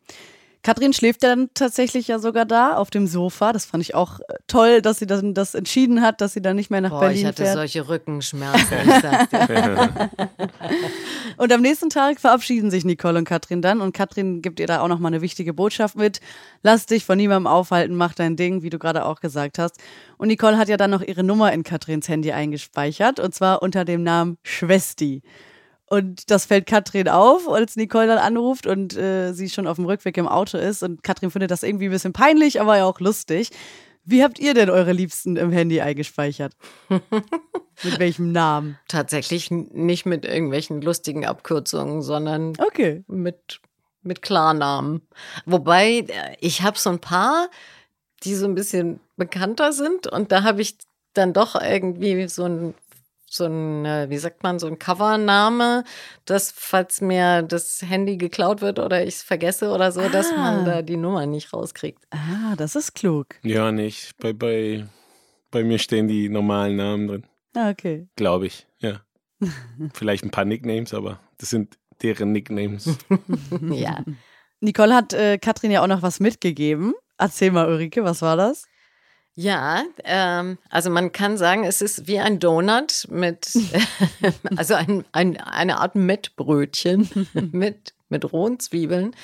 Katrin 0.61 0.91
schläft 0.91 1.23
ja 1.23 1.29
dann 1.29 1.49
tatsächlich 1.53 2.09
ja 2.09 2.19
sogar 2.19 2.43
da 2.45 2.75
auf 2.75 2.89
dem 2.89 3.07
Sofa. 3.07 3.53
Das 3.53 3.65
fand 3.65 3.81
ich 3.81 3.95
auch 3.95 4.19
äh, 4.19 4.33
toll, 4.47 4.81
dass 4.81 4.99
sie 4.99 5.07
dann 5.07 5.33
das 5.33 5.55
entschieden 5.55 6.01
hat, 6.01 6.19
dass 6.19 6.33
sie 6.33 6.41
dann 6.41 6.57
nicht 6.57 6.69
mehr 6.69 6.81
nach 6.81 6.89
Boah, 6.89 6.99
Berlin 6.99 7.17
ich 7.17 7.25
hatte 7.25 7.43
fährt. 7.43 7.55
solche 7.55 7.87
Rückenschmerzen. 7.87 8.77
und 11.37 11.53
am 11.53 11.61
nächsten 11.61 11.89
Tag 11.89 12.19
verabschieden 12.19 12.71
sich 12.71 12.83
Nicole 12.83 13.19
und 13.19 13.23
Katrin 13.23 13.61
dann 13.61 13.79
und 13.79 13.93
Katrin 13.93 14.41
gibt 14.41 14.59
ihr 14.59 14.67
da 14.67 14.81
auch 14.81 14.89
nochmal 14.89 15.13
eine 15.13 15.21
wichtige 15.21 15.53
Botschaft 15.53 15.95
mit. 15.95 16.19
Lass 16.61 16.85
dich 16.85 17.05
von 17.05 17.17
niemandem 17.17 17.47
aufhalten, 17.47 17.95
mach 17.95 18.13
dein 18.13 18.35
Ding, 18.35 18.61
wie 18.61 18.69
du 18.69 18.79
gerade 18.79 19.05
auch 19.05 19.21
gesagt 19.21 19.59
hast. 19.59 19.77
Und 20.17 20.27
Nicole 20.27 20.57
hat 20.57 20.67
ja 20.67 20.75
dann 20.75 20.91
noch 20.91 21.01
ihre 21.01 21.23
Nummer 21.23 21.53
in 21.53 21.63
Katrins 21.63 22.09
Handy 22.09 22.33
eingespeichert 22.33 23.21
und 23.21 23.33
zwar 23.33 23.61
unter 23.61 23.85
dem 23.85 24.03
Namen 24.03 24.37
Schwesti. 24.43 25.21
Und 25.89 26.29
das 26.29 26.45
fällt 26.45 26.67
Katrin 26.67 27.09
auf, 27.09 27.49
als 27.49 27.75
Nicole 27.75 28.07
dann 28.07 28.19
anruft 28.19 28.67
und 28.67 28.95
äh, 28.95 29.33
sie 29.33 29.49
schon 29.49 29.65
auf 29.65 29.77
dem 29.77 29.85
Rückweg 29.85 30.17
im 30.17 30.27
Auto 30.27 30.57
ist. 30.57 30.83
Und 30.83 31.03
Katrin 31.03 31.31
findet 31.31 31.49
das 31.49 31.63
irgendwie 31.63 31.85
ein 31.85 31.91
bisschen 31.91 32.13
peinlich, 32.13 32.61
aber 32.61 32.77
ja 32.77 32.85
auch 32.85 32.99
lustig. 32.99 33.49
Wie 34.05 34.23
habt 34.23 34.39
ihr 34.39 34.53
denn 34.53 34.69
eure 34.69 34.91
Liebsten 34.91 35.35
im 35.35 35.51
Handy 35.51 35.81
eingespeichert? 35.81 36.53
mit 36.89 37.99
welchem 37.99 38.31
Namen? 38.31 38.77
Tatsächlich 38.87 39.51
nicht 39.51 40.05
mit 40.05 40.25
irgendwelchen 40.25 40.81
lustigen 40.81 41.25
Abkürzungen, 41.25 42.01
sondern 42.01 42.53
okay. 42.59 43.03
mit, 43.07 43.59
mit 44.03 44.21
Klarnamen. 44.21 45.01
Wobei, 45.45 46.05
äh, 46.07 46.35
ich 46.39 46.61
habe 46.61 46.77
so 46.77 46.89
ein 46.91 46.99
paar, 46.99 47.49
die 48.23 48.35
so 48.35 48.45
ein 48.45 48.55
bisschen 48.55 48.99
bekannter 49.17 49.73
sind. 49.73 50.07
Und 50.07 50.31
da 50.31 50.43
habe 50.43 50.61
ich 50.61 50.77
dann 51.13 51.33
doch 51.33 51.59
irgendwie 51.59 52.27
so 52.27 52.45
ein 52.45 52.73
so 53.29 53.45
ein, 53.45 53.85
äh, 53.85 54.09
wie 54.09 54.17
sagt 54.17 54.43
man, 54.43 54.59
so 54.59 54.67
ein 54.67 54.79
Covername, 54.79 55.83
dass, 56.25 56.51
falls 56.51 57.01
mir 57.01 57.43
das 57.43 57.81
Handy 57.81 58.17
geklaut 58.17 58.61
wird 58.61 58.79
oder 58.79 59.03
ich 59.03 59.15
es 59.15 59.23
vergesse 59.23 59.71
oder 59.71 59.91
so, 59.91 60.01
ah. 60.01 60.09
dass 60.09 60.31
man 60.31 60.65
da 60.65 60.81
die 60.81 60.97
Nummer 60.97 61.25
nicht 61.25 61.53
rauskriegt. 61.53 62.03
Ah, 62.11 62.55
das 62.57 62.75
ist 62.75 62.93
klug. 62.95 63.35
Ja, 63.43 63.71
nicht. 63.71 64.17
Bei, 64.17 64.33
bei, 64.33 64.85
bei 65.51 65.63
mir 65.63 65.79
stehen 65.79 66.07
die 66.07 66.29
normalen 66.29 66.75
Namen 66.75 67.07
drin. 67.07 67.23
Ah, 67.55 67.69
okay. 67.69 68.07
Glaube 68.15 68.47
ich, 68.47 68.67
ja. 68.79 69.01
Vielleicht 69.93 70.23
ein 70.23 70.31
paar 70.31 70.45
Nicknames, 70.45 70.93
aber 70.93 71.19
das 71.37 71.49
sind 71.49 71.77
deren 72.01 72.31
Nicknames. 72.31 72.97
ja. 73.71 74.03
Nicole 74.59 74.93
hat 74.93 75.13
äh, 75.13 75.37
Katrin 75.37 75.71
ja 75.71 75.81
auch 75.81 75.87
noch 75.87 76.01
was 76.01 76.19
mitgegeben. 76.19 76.93
Erzähl 77.17 77.51
mal, 77.51 77.67
Ulrike, 77.67 78.03
was 78.03 78.21
war 78.21 78.37
das? 78.37 78.65
Ja, 79.41 79.85
ähm, 80.03 80.57
also 80.69 80.89
man 80.89 81.13
kann 81.13 81.37
sagen, 81.37 81.63
es 81.63 81.81
ist 81.81 82.07
wie 82.07 82.19
ein 82.19 82.39
Donut 82.39 83.07
mit, 83.09 83.53
also 84.57 84.73
ein, 84.73 85.05
ein, 85.13 85.37
eine 85.37 85.77
Art 85.77 85.95
Mettbrötchen 85.95 87.09
mit, 87.53 87.93
mit 88.09 88.33
rohen 88.33 88.59
Zwiebeln. 88.59 89.15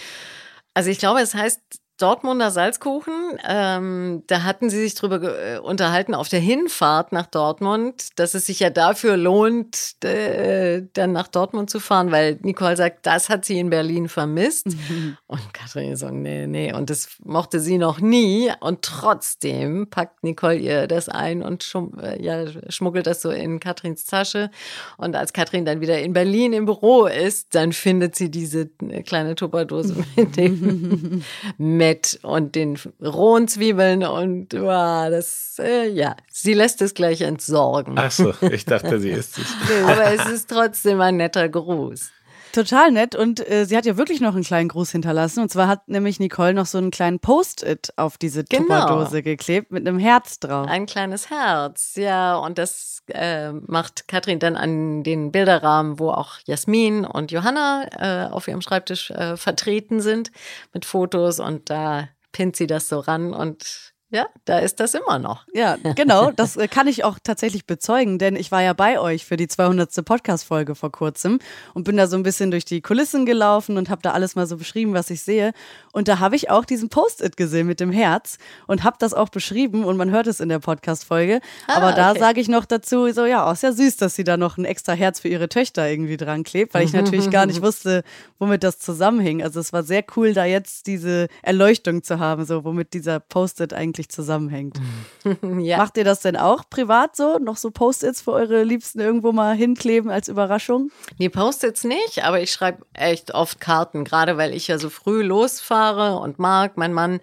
Also 0.74 0.90
ich 0.90 1.00
glaube, 1.00 1.20
es 1.20 1.36
heißt 1.36 1.60
Dortmunder 1.98 2.52
Salzkuchen, 2.52 3.40
ähm, 3.48 4.24
da 4.28 4.44
hatten 4.44 4.70
sie 4.70 4.82
sich 4.82 4.96
drüber 4.96 5.22
äh, 5.22 5.60
unterhalten 5.60 6.14
auf 6.14 6.28
der 6.28 6.42
Hinfahrt 6.42 7.12
nach 7.14 7.26
Dortmund, 7.26 8.10
dass 8.18 8.34
es 8.34 8.46
sich 8.46 8.60
ja 8.60 8.70
dafür 8.70 9.16
lohnt, 9.16 10.04
äh, 10.04 10.84
dann 10.94 11.14
nach 11.14 11.28
Dortmund 11.28 11.70
zu 11.70 11.80
fahren, 11.80 12.12
weil 12.12 12.38
Nicole 12.42 12.76
sagt, 12.76 13.06
das 13.06 13.30
hat 13.30 13.46
sie 13.46 13.60
in 13.60 13.70
Berlin 13.70 14.10
vermisst. 14.10 14.68
Mhm. 14.68 15.18
Und 15.28 15.54
Katrin 15.54 15.96
so, 15.96 16.10
nee, 16.10 16.48
nee, 16.48 16.74
und 16.74 16.90
das 16.90 17.18
mochte 17.24 17.60
sie 17.60 17.78
noch 17.78 18.00
nie. 18.00 18.52
Und 18.60 18.82
trotzdem 18.82 19.90
packt 19.90 20.24
Nicole 20.24 20.56
ihr 20.56 20.88
das 20.88 21.10
ein 21.10 21.42
und 21.42 21.64
schum 21.64 21.98
äh, 22.00 22.22
ja, 22.22 22.46
schmuggelt 22.70 23.08
das 23.08 23.22
so 23.22 23.32
in 23.32 23.60
Katrins 23.60 24.06
Tasche. 24.06 24.50
Und 24.98 25.16
als 25.16 25.34
Katrin 25.34 25.66
dann 25.66 25.82
wieder 25.82 26.00
in 26.00 26.14
Berlin 26.14 26.54
im 26.54 26.66
Büro 26.66 27.06
ist, 27.06 27.56
dann 27.56 27.74
findet 27.74 28.16
sie 28.16 28.30
diese 28.30 28.68
kleine 29.06 29.36
Tupperdose 29.36 29.96
mit 30.16 30.38
dem 30.38 31.24
Met 31.86 32.20
und 32.24 32.56
den 32.56 32.80
rohen 33.04 33.48
Zwiebeln 33.48 34.04
und 34.04 34.54
wow, 34.54 35.08
das, 35.10 35.58
äh, 35.60 35.88
ja, 35.88 36.16
sie 36.32 36.54
lässt 36.54 36.82
es 36.82 36.96
gleich 36.96 37.22
entsorgen. 37.22 37.96
Ach 37.98 38.12
so, 38.12 38.34
ich 38.42 38.66
dachte, 38.66 39.00
sie 39.00 39.12
isst 39.12 39.38
es. 39.38 39.46
Aber 39.84 40.12
es 40.12 40.26
ist 40.26 40.50
trotzdem 40.50 41.00
ein 41.00 41.18
netter 41.18 41.48
Gruß. 41.48 42.12
Total 42.56 42.90
nett 42.90 43.16
und 43.16 43.46
äh, 43.52 43.66
sie 43.66 43.76
hat 43.76 43.86
ja 43.86 43.98
wirklich 43.98 44.22
noch 44.22 44.34
einen 44.34 44.46
kleinen 44.46 44.70
Gruß 44.70 44.90
hinterlassen. 44.90 45.42
Und 45.42 45.52
zwar 45.52 45.68
hat 45.68 45.90
nämlich 45.90 46.22
Nicole 46.22 46.54
noch 46.54 46.68
so 46.68 46.78
einen 46.78 46.90
kleinen 46.90 47.20
Post-it 47.20 47.92
auf 47.98 48.18
diese 48.18 48.46
genau. 48.46 48.64
Tupperdose 48.64 49.24
geklebt 49.24 49.74
mit 49.74 49.86
einem 49.86 50.00
Herz 50.00 50.40
drauf. 50.40 50.66
Ein 50.66 50.86
kleines 50.86 51.30
Herz, 51.30 51.96
ja. 51.96 52.38
Und 52.38 52.58
das 52.58 53.04
äh, 53.08 53.52
macht 53.52 54.08
Katrin 54.08 54.40
dann 54.40 54.56
an 54.56 55.04
den 55.04 55.34
Bilderrahmen, 55.34 56.00
wo 56.00 56.12
auch 56.12 56.36
Jasmin 56.46 57.04
und 57.04 57.34
Johanna 57.34 57.88
äh, 57.92 58.32
auf 58.32 58.48
ihrem 58.48 58.62
Schreibtisch 58.62 59.12
äh, 59.12 59.36
vertreten 59.36 60.00
sind 60.00 60.32
mit 60.74 60.86
Fotos. 60.86 61.42
Und 61.42 61.70
da 61.70 62.08
pinnt 62.32 62.56
sie 62.56 62.68
das 62.68 62.88
so 62.88 63.00
ran 63.00 63.34
und 63.34 63.94
ja, 64.12 64.28
da 64.46 64.60
ist 64.60 64.80
das 64.80 64.94
immer 64.94 65.18
noch. 65.18 65.46
Ja, 65.54 65.78
genau. 65.96 66.32
Das 66.32 66.58
äh, 66.58 66.68
kann 66.68 66.88
ich 66.88 67.04
auch 67.04 67.18
tatsächlich 67.24 67.66
bezeugen, 67.66 68.20
denn 68.20 68.36
ich 68.36 68.52
war 68.52 68.62
ja 68.62 68.74
bei 68.74 69.00
euch 69.00 69.26
für 69.26 69.36
die 69.36 69.48
200. 69.48 70.06
Podcast-Folge 70.06 70.76
vor 70.76 70.92
kurzem 70.92 71.40
und 71.74 71.86
bin 71.86 71.98
da 71.98 72.06
so 72.06 72.16
ein 72.16 72.22
bisschen 72.22 72.52
durch 72.52 72.66
die 72.66 72.82
Kulissen 72.82 73.26
gelaufen 73.26 73.78
und 73.78 73.90
habe 73.90 74.04
da 74.04 74.12
alles 74.12 74.36
mal 74.36 74.46
so 74.46 74.58
beschrieben, 74.58 74.94
was 74.94 75.10
ich 75.10 75.22
sehe. 75.24 75.54
Und 75.92 76.08
da 76.08 76.20
habe 76.20 76.36
ich 76.36 76.52
auch 76.52 76.66
diesen 76.66 76.90
Post-it 76.90 77.36
gesehen 77.36 77.66
mit 77.66 77.80
dem 77.80 77.92
Herz 77.92 78.38
und 78.68 78.84
habe 78.84 78.96
das 79.00 79.16
auch 79.16 79.30
beschrieben 79.30 79.84
und 79.84 79.98
man 79.98 80.12
hört 80.12 80.28
es 80.28 80.40
in 80.40 80.50
der 80.50 80.60
Podcast-Folge. 80.60 81.42
Ah, 81.68 81.78
Aber 81.78 81.92
da 81.94 82.12
okay. 82.12 82.20
sage 82.20 82.42
ich 82.42 82.48
noch 82.48 82.66
dazu, 82.66 83.12
so 83.12 83.26
ja, 83.26 83.50
auch 83.50 83.56
sehr 83.56 83.74
süß, 83.74 83.98
dass 83.98 84.16
sie 84.16 84.24
da 84.24 84.38
noch 84.38 84.58
ein 84.58 84.66
extra 84.66 84.94
Herz 84.94 85.20
für 85.20 85.30
ihre 85.30 85.50
Töchter 85.50 85.90
irgendwie 85.90 86.18
dran 86.18 86.44
klebt, 86.44 86.76
weil 86.76 86.86
ich 86.86 86.94
natürlich 86.94 87.32
gar 87.32 87.48
nicht 87.48 87.62
wusste, 87.64 88.04
womit 88.38 88.64
das 88.64 88.78
zusammenhing. 88.78 89.42
Also 89.42 89.60
es 89.60 89.74
war 89.74 89.82
sehr 89.82 90.04
cool, 90.16 90.34
da 90.34 90.46
jetzt 90.46 90.86
diese 90.86 91.28
Erleuchtung 91.42 92.04
zu 92.04 92.20
haben, 92.20 92.46
so 92.46 92.64
womit 92.64 92.94
dieser 92.94 93.20
Post-it 93.20 93.74
eigentlich 93.74 93.95
eigentlich 93.96 94.10
zusammenhängt. 94.10 94.78
ja. 95.60 95.78
Macht 95.78 95.98
ihr 95.98 96.04
das 96.04 96.20
denn 96.20 96.36
auch 96.36 96.70
privat 96.70 97.16
so? 97.16 97.38
Noch 97.38 97.58
so 97.58 97.72
Post-its 97.72 98.22
für 98.22 98.32
eure 98.32 98.64
Liebsten 98.64 99.00
irgendwo 99.00 99.32
mal 99.32 99.56
hinkleben 99.56 100.12
als 100.12 100.28
Überraschung? 100.28 100.92
Nee, 101.18 101.30
Post-its 101.30 101.84
nicht, 101.84 102.24
aber 102.24 102.42
ich 102.42 102.52
schreibe 102.52 102.86
echt 102.94 103.34
oft 103.34 103.60
Karten, 103.60 104.04
gerade 104.04 104.38
weil 104.38 104.54
ich 104.54 104.68
ja 104.68 104.78
so 104.78 104.90
früh 104.90 105.24
losfahre 105.24 106.20
und 106.20 106.40
mag. 106.40 106.78
Mein 106.78 106.94
Mann, 106.94 107.20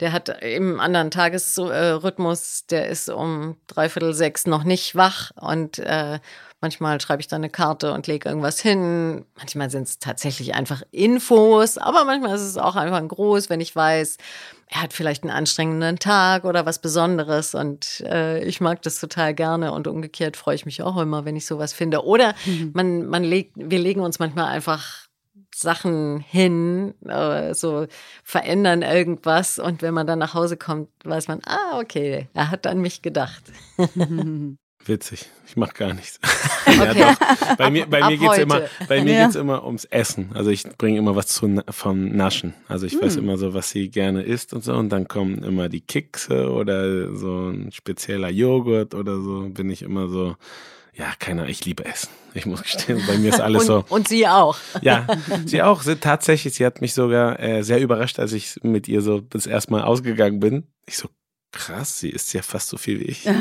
der 0.00 0.12
hat 0.12 0.28
im 0.42 0.80
anderen 0.80 1.10
Tagesrhythmus, 1.10 2.66
der 2.66 2.88
ist 2.88 3.08
um 3.08 3.56
dreiviertel 3.66 4.14
sechs 4.14 4.46
noch 4.46 4.64
nicht 4.64 4.94
wach 4.94 5.32
und 5.40 5.78
äh, 5.78 6.20
Manchmal 6.64 6.98
schreibe 6.98 7.20
ich 7.20 7.28
dann 7.28 7.42
eine 7.42 7.50
Karte 7.50 7.92
und 7.92 8.06
lege 8.06 8.26
irgendwas 8.26 8.58
hin. 8.58 9.26
Manchmal 9.36 9.68
sind 9.68 9.82
es 9.82 9.98
tatsächlich 9.98 10.54
einfach 10.54 10.82
Infos, 10.92 11.76
aber 11.76 12.06
manchmal 12.06 12.34
ist 12.34 12.40
es 12.40 12.56
auch 12.56 12.74
einfach 12.74 12.96
ein 12.96 13.08
Gruß, 13.08 13.50
wenn 13.50 13.60
ich 13.60 13.76
weiß, 13.76 14.16
er 14.68 14.80
hat 14.80 14.94
vielleicht 14.94 15.24
einen 15.24 15.30
anstrengenden 15.30 15.98
Tag 15.98 16.44
oder 16.46 16.64
was 16.64 16.78
Besonderes 16.78 17.54
und 17.54 18.00
äh, 18.06 18.42
ich 18.44 18.62
mag 18.62 18.80
das 18.80 18.98
total 18.98 19.34
gerne 19.34 19.72
und 19.72 19.86
umgekehrt 19.86 20.38
freue 20.38 20.54
ich 20.54 20.64
mich 20.64 20.80
auch 20.80 20.96
immer, 20.96 21.26
wenn 21.26 21.36
ich 21.36 21.44
sowas 21.44 21.74
finde. 21.74 22.02
Oder 22.02 22.34
mhm. 22.46 22.70
man, 22.72 23.06
man 23.08 23.24
legt, 23.24 23.52
wir 23.56 23.78
legen 23.78 24.00
uns 24.00 24.18
manchmal 24.18 24.46
einfach 24.46 25.06
Sachen 25.54 26.18
hin, 26.18 26.94
äh, 27.06 27.52
so 27.52 27.88
verändern 28.22 28.80
irgendwas 28.80 29.58
und 29.58 29.82
wenn 29.82 29.92
man 29.92 30.06
dann 30.06 30.18
nach 30.18 30.32
Hause 30.32 30.56
kommt, 30.56 30.88
weiß 31.04 31.28
man, 31.28 31.42
ah, 31.44 31.78
okay, 31.78 32.28
er 32.32 32.50
hat 32.50 32.66
an 32.66 32.80
mich 32.80 33.02
gedacht. 33.02 33.42
Witzig. 34.86 35.26
Ich 35.46 35.56
mache 35.56 35.74
gar 35.74 35.94
nichts. 35.94 36.18
Okay. 36.66 36.98
ja, 36.98 37.14
doch. 37.14 37.56
Bei 37.56 37.70
mir, 37.70 37.86
bei 37.86 38.00
mir 38.08 38.16
geht 38.16 38.32
es 38.32 38.38
immer, 38.38 38.62
bei 38.88 39.04
mir 39.04 39.12
ja. 39.12 39.24
geht's 39.24 39.36
immer 39.36 39.64
ums 39.66 39.84
Essen. 39.84 40.30
Also 40.32 40.50
ich 40.50 40.64
bringe 40.78 40.98
immer 40.98 41.14
was 41.14 41.26
zu, 41.26 41.62
vom 41.68 42.08
Naschen. 42.08 42.54
Also 42.68 42.86
ich 42.86 42.94
mm. 42.94 43.02
weiß 43.02 43.16
hm. 43.16 43.22
immer 43.22 43.36
so, 43.36 43.52
was 43.52 43.68
sie 43.68 43.90
gerne 43.90 44.22
isst 44.22 44.54
und 44.54 44.64
so. 44.64 44.72
Und 44.72 44.88
dann 44.88 45.06
kommen 45.06 45.44
immer 45.44 45.68
die 45.68 45.82
Kekse 45.82 46.50
oder 46.50 47.14
so 47.14 47.50
ein 47.50 47.70
spezieller 47.70 48.30
Joghurt 48.30 48.94
oder 48.94 49.20
so. 49.20 49.48
Bin 49.50 49.68
ich 49.68 49.82
immer 49.82 50.08
so, 50.08 50.36
ja, 50.94 51.12
keiner, 51.18 51.48
ich 51.48 51.64
liebe 51.64 51.84
Essen. 51.84 52.08
Ich 52.34 52.46
muss 52.46 52.62
gestehen, 52.62 53.02
bei 53.06 53.18
mir 53.18 53.28
ist 53.28 53.40
alles 53.40 53.62
und, 53.62 53.66
so. 53.66 53.84
Und 53.88 54.08
sie 54.08 54.26
auch. 54.26 54.56
Ja, 54.80 55.06
sie 55.44 55.62
auch. 55.62 55.82
Sie, 55.82 55.96
tatsächlich, 55.96 56.54
sie 56.54 56.64
hat 56.64 56.80
mich 56.80 56.94
sogar 56.94 57.38
äh, 57.40 57.62
sehr 57.62 57.80
überrascht, 57.80 58.18
als 58.18 58.32
ich 58.32 58.56
mit 58.62 58.88
ihr 58.88 59.02
so 59.02 59.20
das 59.20 59.46
erste 59.46 59.72
Mal 59.72 59.82
ausgegangen 59.82 60.40
bin. 60.40 60.66
Ich 60.86 60.96
so, 60.96 61.08
krass, 61.54 61.98
sie 62.00 62.10
isst 62.10 62.32
ja 62.34 62.42
fast 62.42 62.68
so 62.68 62.76
viel 62.76 63.00
wie 63.00 63.04
ich. 63.04 63.24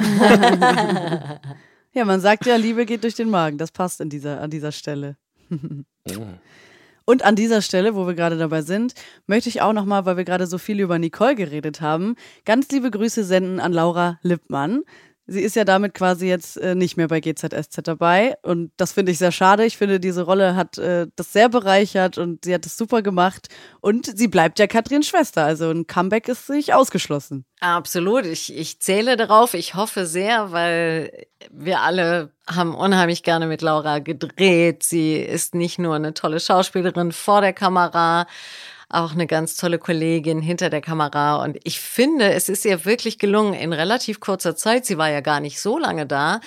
Ja, 1.95 2.05
man 2.05 2.21
sagt 2.21 2.47
ja, 2.47 2.55
Liebe 2.55 2.85
geht 2.87 3.03
durch 3.03 3.13
den 3.13 3.29
Magen. 3.29 3.59
Das 3.59 3.71
passt 3.71 4.01
in 4.01 4.09
dieser, 4.09 4.41
an 4.41 4.49
dieser 4.49 4.71
Stelle. 4.71 5.15
Und 7.05 7.23
an 7.23 7.35
dieser 7.35 7.61
Stelle, 7.61 7.95
wo 7.95 8.07
wir 8.07 8.15
gerade 8.15 8.37
dabei 8.37 8.61
sind, 8.63 8.95
möchte 9.27 9.49
ich 9.49 9.61
auch 9.61 9.73
nochmal, 9.73 10.05
weil 10.05 10.17
wir 10.17 10.23
gerade 10.23 10.47
so 10.47 10.57
viel 10.57 10.79
über 10.79 10.97
Nicole 10.97 11.35
geredet 11.35 11.81
haben, 11.81 12.15
ganz 12.45 12.69
liebe 12.71 12.89
Grüße 12.89 13.23
senden 13.23 13.59
an 13.59 13.73
Laura 13.73 14.19
Lippmann. 14.23 14.83
Sie 15.25 15.41
ist 15.41 15.55
ja 15.55 15.63
damit 15.63 15.93
quasi 15.93 16.27
jetzt 16.27 16.57
äh, 16.57 16.75
nicht 16.75 16.97
mehr 16.97 17.07
bei 17.07 17.21
GZSZ 17.21 17.79
dabei 17.83 18.35
und 18.41 18.71
das 18.77 18.91
finde 18.91 19.11
ich 19.13 19.17
sehr 19.17 19.31
schade. 19.31 19.65
Ich 19.65 19.77
finde, 19.77 19.99
diese 19.99 20.23
Rolle 20.23 20.55
hat 20.55 20.77
äh, 20.77 21.07
das 21.15 21.31
sehr 21.31 21.47
bereichert 21.49 22.17
und 22.17 22.43
sie 22.43 22.53
hat 22.53 22.65
es 22.65 22.75
super 22.75 23.01
gemacht 23.01 23.47
und 23.79 24.17
sie 24.17 24.27
bleibt 24.27 24.59
ja 24.59 24.67
Katrins 24.67 25.07
Schwester. 25.07 25.45
Also 25.45 25.69
ein 25.69 25.87
Comeback 25.87 26.27
ist 26.27 26.49
nicht 26.49 26.73
ausgeschlossen. 26.73 27.45
Absolut. 27.61 28.25
Ich, 28.25 28.53
ich 28.53 28.81
zähle 28.81 29.15
darauf. 29.15 29.53
Ich 29.53 29.75
hoffe 29.75 30.05
sehr, 30.05 30.51
weil 30.51 31.27
wir 31.49 31.79
alle 31.79 32.31
haben 32.45 32.75
unheimlich 32.75 33.23
gerne 33.23 33.47
mit 33.47 33.61
Laura 33.61 33.99
gedreht. 33.99 34.83
Sie 34.83 35.15
ist 35.15 35.55
nicht 35.55 35.79
nur 35.79 35.95
eine 35.95 36.13
tolle 36.13 36.41
Schauspielerin 36.41 37.13
vor 37.13 37.39
der 37.39 37.53
Kamera, 37.53 38.27
auch 38.93 39.13
eine 39.13 39.27
ganz 39.27 39.55
tolle 39.55 39.79
Kollegin 39.79 40.41
hinter 40.41 40.69
der 40.69 40.81
Kamera. 40.81 41.43
Und 41.43 41.57
ich 41.63 41.79
finde, 41.79 42.31
es 42.31 42.49
ist 42.49 42.65
ihr 42.65 42.85
wirklich 42.85 43.19
gelungen, 43.19 43.53
in 43.53 43.73
relativ 43.73 44.19
kurzer 44.19 44.55
Zeit, 44.55 44.85
sie 44.85 44.97
war 44.97 45.09
ja 45.09 45.21
gar 45.21 45.39
nicht 45.39 45.59
so 45.59 45.77
lange 45.77 46.05
da, 46.05 46.39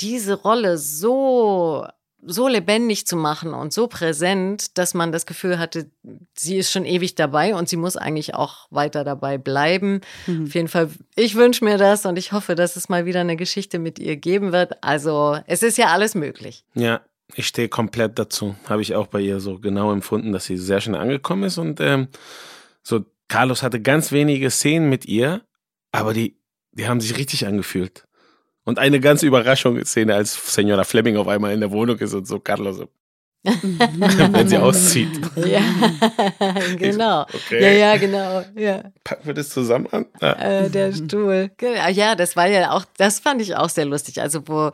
diese 0.00 0.34
Rolle 0.34 0.78
so 0.78 1.86
so 2.26 2.48
lebendig 2.48 3.06
zu 3.06 3.16
machen 3.16 3.52
und 3.52 3.72
so 3.72 3.86
präsent, 3.86 4.78
dass 4.78 4.94
man 4.94 5.12
das 5.12 5.26
Gefühl 5.26 5.58
hatte, 5.58 5.90
sie 6.34 6.56
ist 6.56 6.72
schon 6.72 6.84
ewig 6.84 7.14
dabei 7.14 7.54
und 7.54 7.68
sie 7.68 7.76
muss 7.76 7.96
eigentlich 7.96 8.34
auch 8.34 8.66
weiter 8.70 9.04
dabei 9.04 9.38
bleiben. 9.38 10.00
Mhm. 10.26 10.44
Auf 10.44 10.54
jeden 10.54 10.68
Fall, 10.68 10.90
ich 11.16 11.34
wünsche 11.34 11.64
mir 11.64 11.76
das 11.76 12.06
und 12.06 12.18
ich 12.18 12.32
hoffe, 12.32 12.54
dass 12.54 12.76
es 12.76 12.88
mal 12.88 13.04
wieder 13.06 13.20
eine 13.20 13.36
Geschichte 13.36 13.78
mit 13.78 13.98
ihr 13.98 14.16
geben 14.16 14.52
wird. 14.52 14.82
Also 14.82 15.38
es 15.46 15.62
ist 15.62 15.76
ja 15.76 15.88
alles 15.88 16.14
möglich. 16.14 16.64
Ja, 16.74 17.02
ich 17.34 17.46
stehe 17.46 17.68
komplett 17.68 18.18
dazu. 18.18 18.54
Habe 18.68 18.82
ich 18.82 18.94
auch 18.94 19.06
bei 19.06 19.20
ihr 19.20 19.40
so 19.40 19.58
genau 19.58 19.92
empfunden, 19.92 20.32
dass 20.32 20.44
sie 20.44 20.56
sehr 20.56 20.80
schnell 20.80 21.00
angekommen 21.00 21.44
ist. 21.44 21.58
Und 21.58 21.80
ähm, 21.80 22.08
so, 22.82 23.04
Carlos 23.28 23.62
hatte 23.62 23.80
ganz 23.80 24.12
wenige 24.12 24.50
Szenen 24.50 24.88
mit 24.88 25.06
ihr, 25.06 25.42
aber 25.92 26.12
die, 26.12 26.36
die 26.72 26.86
haben 26.86 27.00
sich 27.00 27.16
richtig 27.16 27.46
angefühlt. 27.46 28.06
Und 28.64 28.78
eine 28.78 29.00
ganz 29.00 29.22
Überraschungsszene, 29.22 30.14
als 30.14 30.54
Senora 30.54 30.84
Fleming 30.84 31.16
auf 31.16 31.28
einmal 31.28 31.52
in 31.52 31.60
der 31.60 31.70
Wohnung 31.70 31.98
ist 31.98 32.14
und 32.14 32.26
so 32.26 32.40
Carlos 32.40 32.76
so, 32.76 32.88
wenn 34.32 34.48
sie 34.48 34.56
auszieht. 34.56 35.20
Ja, 35.36 35.60
genau. 36.78 37.22
Okay. 37.22 37.62
Ja, 37.62 37.70
ja, 37.70 37.96
genau. 37.96 38.44
Ja. 38.56 38.84
Packen 39.04 39.26
wir 39.26 39.34
das 39.34 39.50
zusammen 39.50 39.86
an? 39.90 40.06
Ja. 40.20 40.32
Äh, 40.32 40.70
der 40.70 40.92
Stuhl. 40.92 41.50
Ja, 41.92 42.14
das 42.14 42.36
war 42.36 42.46
ja 42.46 42.70
auch, 42.70 42.84
das 42.96 43.20
fand 43.20 43.42
ich 43.42 43.54
auch 43.54 43.68
sehr 43.68 43.84
lustig. 43.84 44.20
Also, 44.20 44.48
wo 44.48 44.72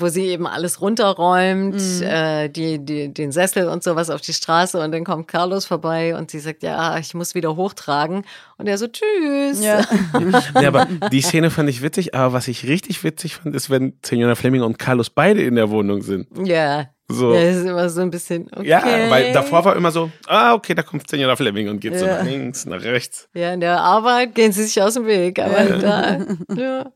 wo 0.00 0.08
sie 0.08 0.26
eben 0.26 0.46
alles 0.46 0.80
runterräumt, 0.80 1.74
mhm. 1.74 2.02
äh, 2.02 2.48
die, 2.48 2.84
die, 2.84 3.12
den 3.12 3.32
Sessel 3.32 3.68
und 3.68 3.82
sowas 3.82 4.10
auf 4.10 4.20
die 4.20 4.32
Straße 4.32 4.80
und 4.80 4.92
dann 4.92 5.04
kommt 5.04 5.28
Carlos 5.28 5.66
vorbei 5.66 6.16
und 6.16 6.30
sie 6.30 6.38
sagt, 6.38 6.62
ja, 6.62 6.98
ich 6.98 7.14
muss 7.14 7.34
wieder 7.34 7.56
hochtragen 7.56 8.24
und 8.56 8.66
er 8.66 8.78
so, 8.78 8.86
tschüss. 8.86 9.62
Ja. 9.62 9.84
ja, 10.60 10.68
aber 10.68 10.86
die 11.10 11.20
Szene 11.20 11.50
fand 11.50 11.68
ich 11.68 11.82
witzig, 11.82 12.14
aber 12.14 12.32
was 12.32 12.48
ich 12.48 12.66
richtig 12.66 13.02
witzig 13.04 13.36
fand, 13.36 13.54
ist, 13.54 13.70
wenn 13.70 13.94
Senora 14.04 14.34
Fleming 14.34 14.62
und 14.62 14.78
Carlos 14.78 15.10
beide 15.10 15.42
in 15.42 15.54
der 15.54 15.70
Wohnung 15.70 16.02
sind. 16.02 16.28
Ja. 16.44 16.88
So. 17.10 17.32
Ja, 17.32 17.42
das 17.42 17.56
ist 17.56 17.66
immer 17.66 17.88
so 17.88 18.02
ein 18.02 18.10
bisschen, 18.10 18.48
okay. 18.54 18.68
Ja, 18.68 18.82
weil 19.10 19.32
davor 19.32 19.64
war 19.64 19.74
immer 19.76 19.90
so, 19.90 20.10
ah, 20.26 20.52
okay, 20.52 20.74
da 20.74 20.82
kommt 20.82 21.08
Senora 21.08 21.36
Fleming 21.36 21.70
und 21.70 21.80
geht 21.80 21.94
ja. 21.94 21.98
so 21.98 22.06
nach 22.06 22.22
links, 22.22 22.66
nach 22.66 22.82
rechts. 22.82 23.28
Ja, 23.32 23.54
in 23.54 23.60
der 23.60 23.80
Arbeit 23.80 24.34
gehen 24.34 24.52
sie 24.52 24.64
sich 24.64 24.80
aus 24.82 24.94
dem 24.94 25.06
Weg, 25.06 25.38
aber 25.38 25.62
ja. 25.62 25.78
da, 25.78 26.26
ja. 26.54 26.92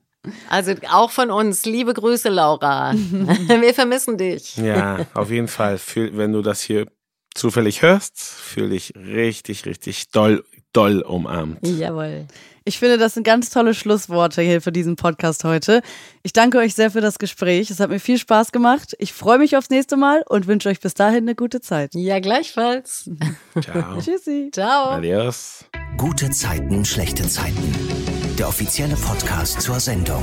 Also 0.48 0.74
auch 0.90 1.10
von 1.10 1.30
uns, 1.30 1.64
liebe 1.64 1.94
Grüße, 1.94 2.28
Laura. 2.28 2.92
Wir 2.94 3.74
vermissen 3.74 4.18
dich. 4.18 4.56
Ja, 4.56 5.06
auf 5.14 5.30
jeden 5.30 5.48
Fall. 5.48 5.80
Wenn 5.94 6.32
du 6.32 6.42
das 6.42 6.60
hier 6.60 6.86
zufällig 7.34 7.82
hörst, 7.82 8.20
fühle 8.20 8.74
ich 8.74 8.94
richtig, 8.94 9.66
richtig 9.66 10.10
doll, 10.10 10.44
doll 10.72 11.02
umarmt. 11.02 11.66
Jawohl. 11.66 12.26
Ich 12.64 12.78
finde, 12.78 12.98
das 12.98 13.14
sind 13.14 13.24
ganz 13.24 13.50
tolle 13.50 13.74
Schlussworte 13.74 14.42
hier 14.42 14.60
für 14.60 14.72
diesen 14.72 14.96
Podcast 14.96 15.44
heute. 15.44 15.82
Ich 16.22 16.32
danke 16.32 16.58
euch 16.58 16.74
sehr 16.74 16.90
für 16.90 17.00
das 17.00 17.18
Gespräch. 17.18 17.70
Es 17.70 17.80
hat 17.80 17.90
mir 17.90 18.00
viel 18.00 18.18
Spaß 18.18 18.52
gemacht. 18.52 18.94
Ich 18.98 19.12
freue 19.12 19.38
mich 19.38 19.56
aufs 19.56 19.70
nächste 19.70 19.96
Mal 19.96 20.22
und 20.28 20.46
wünsche 20.46 20.68
euch 20.68 20.80
bis 20.80 20.94
dahin 20.94 21.24
eine 21.24 21.34
gute 21.34 21.60
Zeit. 21.60 21.94
Ja, 21.94 22.20
gleichfalls. 22.20 23.10
Ciao. 23.60 23.98
Tschüssi. 24.00 24.50
Ciao. 24.52 24.90
Adios. 24.90 25.64
Gute 25.96 26.30
Zeiten, 26.30 26.84
schlechte 26.84 27.26
Zeiten. 27.28 27.74
Der 28.38 28.48
offizielle 28.48 28.96
Podcast 28.96 29.60
zur 29.60 29.78
Sendung. 29.80 30.22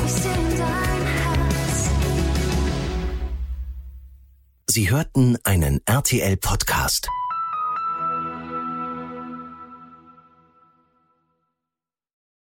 Sie 4.68 4.90
hörten 4.90 5.38
einen 5.44 5.82
RTL-Podcast. 5.86 7.10